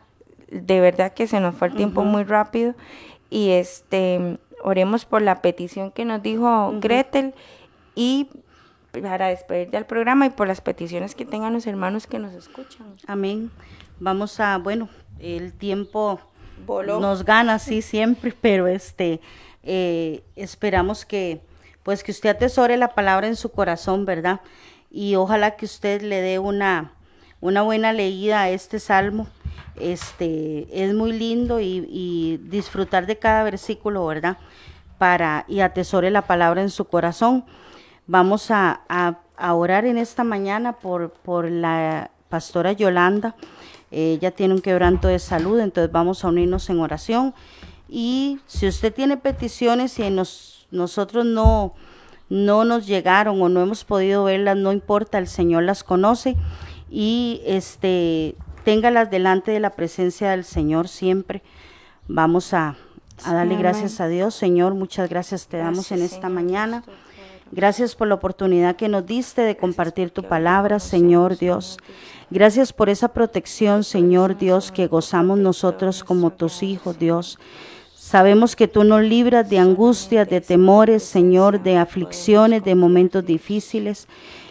de 0.50 0.80
verdad 0.80 1.14
que 1.14 1.26
se 1.26 1.40
nos 1.40 1.54
fue 1.54 1.68
el 1.68 1.74
tiempo 1.74 2.04
muy 2.04 2.24
rápido. 2.24 2.74
Y 3.30 3.50
este 3.50 4.38
oremos 4.62 5.04
por 5.04 5.22
la 5.22 5.40
petición 5.40 5.90
que 5.90 6.04
nos 6.04 6.22
dijo 6.22 6.72
Gretel 6.80 7.34
y 7.94 8.28
para 8.92 9.28
despedir 9.28 9.70
del 9.70 9.86
programa 9.86 10.26
y 10.26 10.30
por 10.30 10.48
las 10.48 10.61
peticiones 10.61 11.14
que 11.14 11.24
tengan 11.24 11.52
los 11.52 11.66
hermanos 11.66 12.06
que 12.06 12.18
nos 12.18 12.34
escuchan. 12.34 12.94
Amén. 13.06 13.50
Vamos 14.01 14.40
a, 14.40 14.59
bueno, 14.59 14.88
el 15.20 15.53
tiempo 15.53 16.18
nos 16.66 17.24
gana, 17.24 17.59
sí, 17.59 17.82
siempre, 17.82 18.34
pero 18.40 18.66
este, 18.66 19.20
eh, 19.62 20.24
esperamos 20.34 21.05
que, 21.05 21.40
pues 21.84 22.03
que 22.03 22.11
usted 22.11 22.30
atesore 22.30 22.76
la 22.76 22.94
palabra 22.94 23.28
en 23.28 23.36
su 23.36 23.51
corazón, 23.51 24.05
¿verdad? 24.05 24.40
y 24.90 25.14
ojalá 25.14 25.53
que 25.53 25.64
usted 25.64 26.03
le 26.03 26.20
dé 26.20 26.38
una, 26.38 26.92
una 27.40 27.62
buena 27.62 27.92
leída 27.92 28.42
a 28.42 28.51
este 28.51 28.80
salmo. 28.80 29.28
Este 29.76 30.66
es 30.72 30.92
muy 30.92 31.12
lindo 31.12 31.61
y, 31.61 32.38
disfrutar 32.42 33.07
de 33.07 33.18
cada 33.18 33.44
versículo, 33.44 34.05
¿verdad? 34.05 34.36
Para 34.98 35.44
y 35.48 35.61
atesore 35.61 36.11
la 36.11 36.22
palabra 36.22 36.61
en 36.61 36.70
su 36.70 36.86
corazón. 36.86 37.44
Vamos 38.07 38.51
a, 38.51 38.80
orar 39.38 39.86
en 39.86 39.96
esta 39.96 40.24
mañana 40.24 40.72
por, 40.72 41.12
por 41.12 41.48
la 41.51 42.11
pastora 42.28 42.72
Yolanda. 42.72 43.36
Ella 43.91 44.30
tiene 44.30 44.55
un 44.55 44.61
quebranto 44.61 45.09
de 45.09 45.18
salud, 45.18 45.59
entonces 45.59 45.91
vamos 45.91 46.24
a 46.24 46.28
unirnos 46.28 46.68
en 46.70 46.80
oración. 46.80 47.34
Y 47.88 48.38
si 48.47 48.68
usted 48.68 48.95
tiene 48.95 49.16
peticiones 49.16 49.99
y 49.99 50.09
nos, 50.11 50.68
nosotros 50.70 51.26
no, 51.26 51.74
no 52.28 52.64
nos 52.64 52.86
llegaron 52.86 53.43
o 53.43 53.49
no 53.49 53.61
hemos 53.61 53.84
podido 53.84 54.24
verlas, 54.24 54.57
no 54.57 54.72
importa, 54.72 55.18
el 55.18 55.26
Señor 55.26 55.64
las 55.64 55.82
conoce 55.82 56.36
y 56.91 57.43
este 57.45 58.36
téngalas 58.64 59.11
delante 59.11 59.51
de 59.51 59.61
la 59.61 59.70
presencia 59.70 60.30
del 60.30 60.45
Señor 60.45 60.88
siempre. 60.88 61.43
Vamos 62.09 62.55
a, 62.55 62.76
darle 63.24 63.57
gracias 63.57 64.01
a 64.01 64.09
Dios, 64.09 64.34
Señor, 64.34 64.74
muchas 64.74 65.09
gracias 65.09 65.49
te 65.49 65.59
damos 65.59 65.93
en 65.93 66.03
esta 66.03 66.28
mañana. 66.28 66.84
Gracias 67.53 67.96
por 67.96 68.07
la 68.07 68.14
oportunidad 68.14 68.76
que 68.76 68.88
nos 68.88 69.05
diste 69.05 69.42
de 69.42 69.57
compartir 69.57 70.11
tu 70.11 70.22
palabra, 70.22 70.78
Señor 70.78 71.36
Dios. 71.36 71.78
Gracias 72.30 72.72
por 72.72 72.88
esa 72.88 73.09
protección, 73.09 73.82
Señor 73.82 74.38
Dios, 74.38 74.70
que 74.70 74.86
gozamos 74.86 75.36
nosotros 75.36 76.05
como 76.05 76.30
tus 76.30 76.62
hijos, 76.62 76.96
Dios. 76.96 77.40
Sabemos 77.92 78.55
que 78.55 78.68
tú 78.68 78.84
nos 78.84 79.03
libras 79.03 79.51
de 79.51 79.59
angustias, 79.59 80.28
de 80.28 80.40
temores, 80.40 81.03
Señor, 81.03 81.61
de 81.61 81.76
aflicciones, 81.76 82.62
de 82.62 82.76
momentos 82.76 83.26
difíciles. 83.26 84.07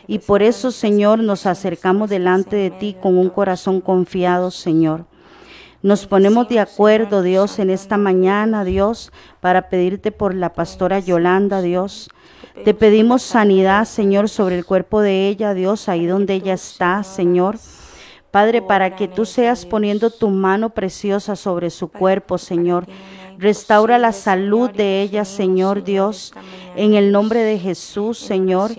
Y 0.06 0.20
por 0.20 0.44
eso, 0.44 0.70
Señor, 0.70 1.20
nos 1.20 1.46
acercamos 1.46 2.10
delante 2.10 2.58
de 2.58 2.70
ti 2.70 2.98
con 3.02 3.18
un 3.18 3.30
corazón 3.30 3.80
confiado, 3.80 4.52
Señor. 4.52 5.06
Nos 5.82 6.06
ponemos 6.06 6.50
de 6.50 6.60
acuerdo, 6.60 7.22
Dios, 7.22 7.60
en 7.60 7.70
esta 7.70 7.96
mañana, 7.96 8.66
Dios, 8.66 9.14
para 9.40 9.70
pedirte 9.70 10.12
por 10.12 10.36
la 10.36 10.54
pastora 10.54 11.00
Yolanda, 11.00 11.62
Dios. 11.62 12.10
Te 12.64 12.74
pedimos 12.74 13.22
sanidad, 13.22 13.86
Señor, 13.86 14.30
sobre 14.30 14.58
el 14.58 14.66
cuerpo 14.66 15.02
de 15.02 15.28
ella, 15.28 15.54
Dios, 15.54 15.90
ahí 15.90 16.06
donde 16.06 16.34
ella 16.34 16.54
está, 16.54 17.04
Señor. 17.04 17.58
Padre, 18.32 18.62
para 18.62 18.96
que 18.96 19.08
tú 19.08 19.26
seas 19.26 19.66
poniendo 19.66 20.10
tu 20.12 20.30
mano 20.30 20.70
preciosa 20.72 21.36
sobre 21.36 21.70
su 21.70 21.88
cuerpo, 21.88 22.38
Señor 22.38 22.86
Restaura 23.40 23.98
la 23.98 24.12
salud 24.12 24.70
de 24.70 25.02
ella, 25.02 25.24
Señor 25.24 25.86
Dios, 25.86 26.34
en 26.76 26.94
el 26.94 27.14
nombre 27.14 27.40
de 27.40 27.58
Jesús, 27.58 28.20
Señor. 28.20 28.72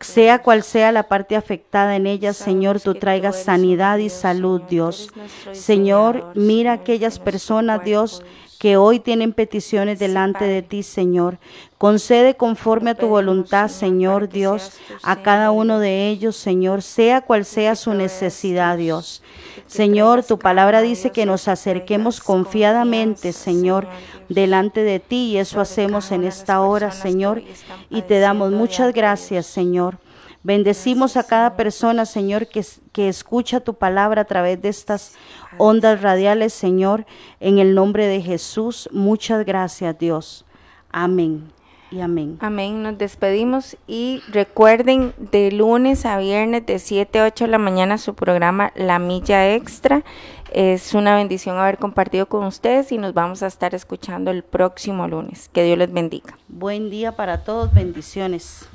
Sea 0.00 0.40
cual 0.40 0.62
sea 0.62 0.92
la 0.92 1.08
parte 1.08 1.34
afectada 1.34 1.96
en 1.96 2.06
ella, 2.06 2.32
Señor, 2.32 2.80
tú 2.80 2.94
traigas 2.94 3.42
sanidad 3.42 3.98
y 3.98 4.08
salud, 4.08 4.62
Dios. 4.70 5.10
Señor, 5.50 6.30
mira 6.36 6.74
aquellas 6.74 7.18
personas, 7.18 7.82
Dios, 7.82 8.22
que 8.58 8.76
hoy 8.76 8.98
tienen 8.98 9.32
peticiones 9.32 9.98
delante 9.98 10.44
de 10.44 10.62
ti, 10.62 10.82
Señor. 10.82 11.38
Concede 11.78 12.34
conforme 12.34 12.90
a 12.90 12.94
tu 12.96 13.06
voluntad, 13.06 13.68
Señor 13.68 14.28
Dios, 14.28 14.72
a 15.02 15.22
cada 15.22 15.52
uno 15.52 15.78
de 15.78 16.08
ellos, 16.08 16.36
Señor, 16.36 16.82
sea 16.82 17.20
cual 17.20 17.44
sea 17.44 17.76
su 17.76 17.94
necesidad, 17.94 18.76
Dios. 18.76 19.22
Señor, 19.68 20.24
tu 20.24 20.38
palabra 20.38 20.80
dice 20.80 21.10
que 21.10 21.26
nos 21.26 21.46
acerquemos 21.46 22.20
confiadamente, 22.20 23.32
Señor, 23.32 23.86
delante 24.28 24.82
de 24.82 24.98
ti 24.98 25.32
y 25.32 25.36
eso 25.38 25.60
hacemos 25.60 26.10
en 26.10 26.24
esta 26.24 26.60
hora, 26.60 26.90
Señor, 26.90 27.42
y 27.90 28.02
te 28.02 28.18
damos 28.18 28.50
muchas 28.50 28.92
gracias, 28.92 29.46
Señor. 29.46 29.98
Bendecimos 30.42 31.16
a 31.16 31.24
cada 31.24 31.56
persona, 31.56 32.06
Señor, 32.06 32.46
que, 32.46 32.64
que 32.92 33.08
escucha 33.08 33.60
tu 33.60 33.74
palabra 33.74 34.22
a 34.22 34.26
través 34.26 34.60
de 34.62 34.68
estas 34.68 35.14
ondas 35.58 36.00
radiales, 36.00 36.52
Señor, 36.52 37.06
en 37.40 37.58
el 37.58 37.74
nombre 37.74 38.06
de 38.06 38.22
Jesús. 38.22 38.88
Muchas 38.92 39.44
gracias, 39.44 39.98
Dios. 39.98 40.44
Amén 40.90 41.52
y 41.90 42.00
amén. 42.00 42.38
Amén. 42.40 42.82
Nos 42.82 42.98
despedimos 42.98 43.76
y 43.86 44.22
recuerden 44.28 45.14
de 45.18 45.50
lunes 45.52 46.04
a 46.06 46.18
viernes 46.18 46.66
de 46.66 46.78
7 46.78 47.18
a 47.18 47.24
8 47.26 47.44
de 47.44 47.50
la 47.50 47.58
mañana 47.58 47.98
su 47.98 48.14
programa 48.14 48.72
La 48.76 48.98
Milla 48.98 49.54
Extra. 49.54 50.04
Es 50.52 50.94
una 50.94 51.16
bendición 51.16 51.58
haber 51.58 51.78
compartido 51.78 52.26
con 52.26 52.44
ustedes 52.44 52.92
y 52.92 52.98
nos 52.98 53.14
vamos 53.14 53.42
a 53.42 53.46
estar 53.46 53.74
escuchando 53.74 54.30
el 54.30 54.42
próximo 54.42 55.06
lunes. 55.08 55.48
Que 55.52 55.62
Dios 55.62 55.78
les 55.78 55.92
bendiga. 55.92 56.36
Buen 56.48 56.90
día 56.90 57.12
para 57.12 57.44
todos. 57.44 57.72
Bendiciones. 57.72 58.68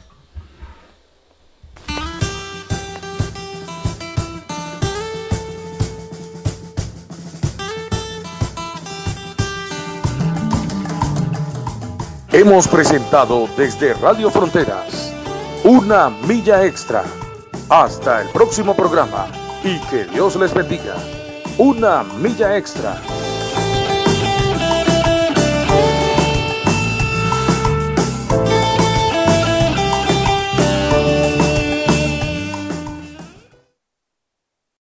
Hemos 12.34 12.68
presentado 12.68 13.48
desde 13.56 13.94
Radio 13.94 14.32
Fronteras 14.32 15.14
una 15.64 16.10
milla 16.10 16.66
extra. 16.66 17.04
Hasta 17.70 18.24
el 18.24 18.30
próximo 18.30 18.76
programa 18.76 19.28
y 19.64 19.78
que 19.82 20.06
Dios 20.06 20.36
les 20.38 20.52
bendiga. 20.52 20.96
Una 21.60 22.04
milla 22.04 22.58
extra. 22.58 23.00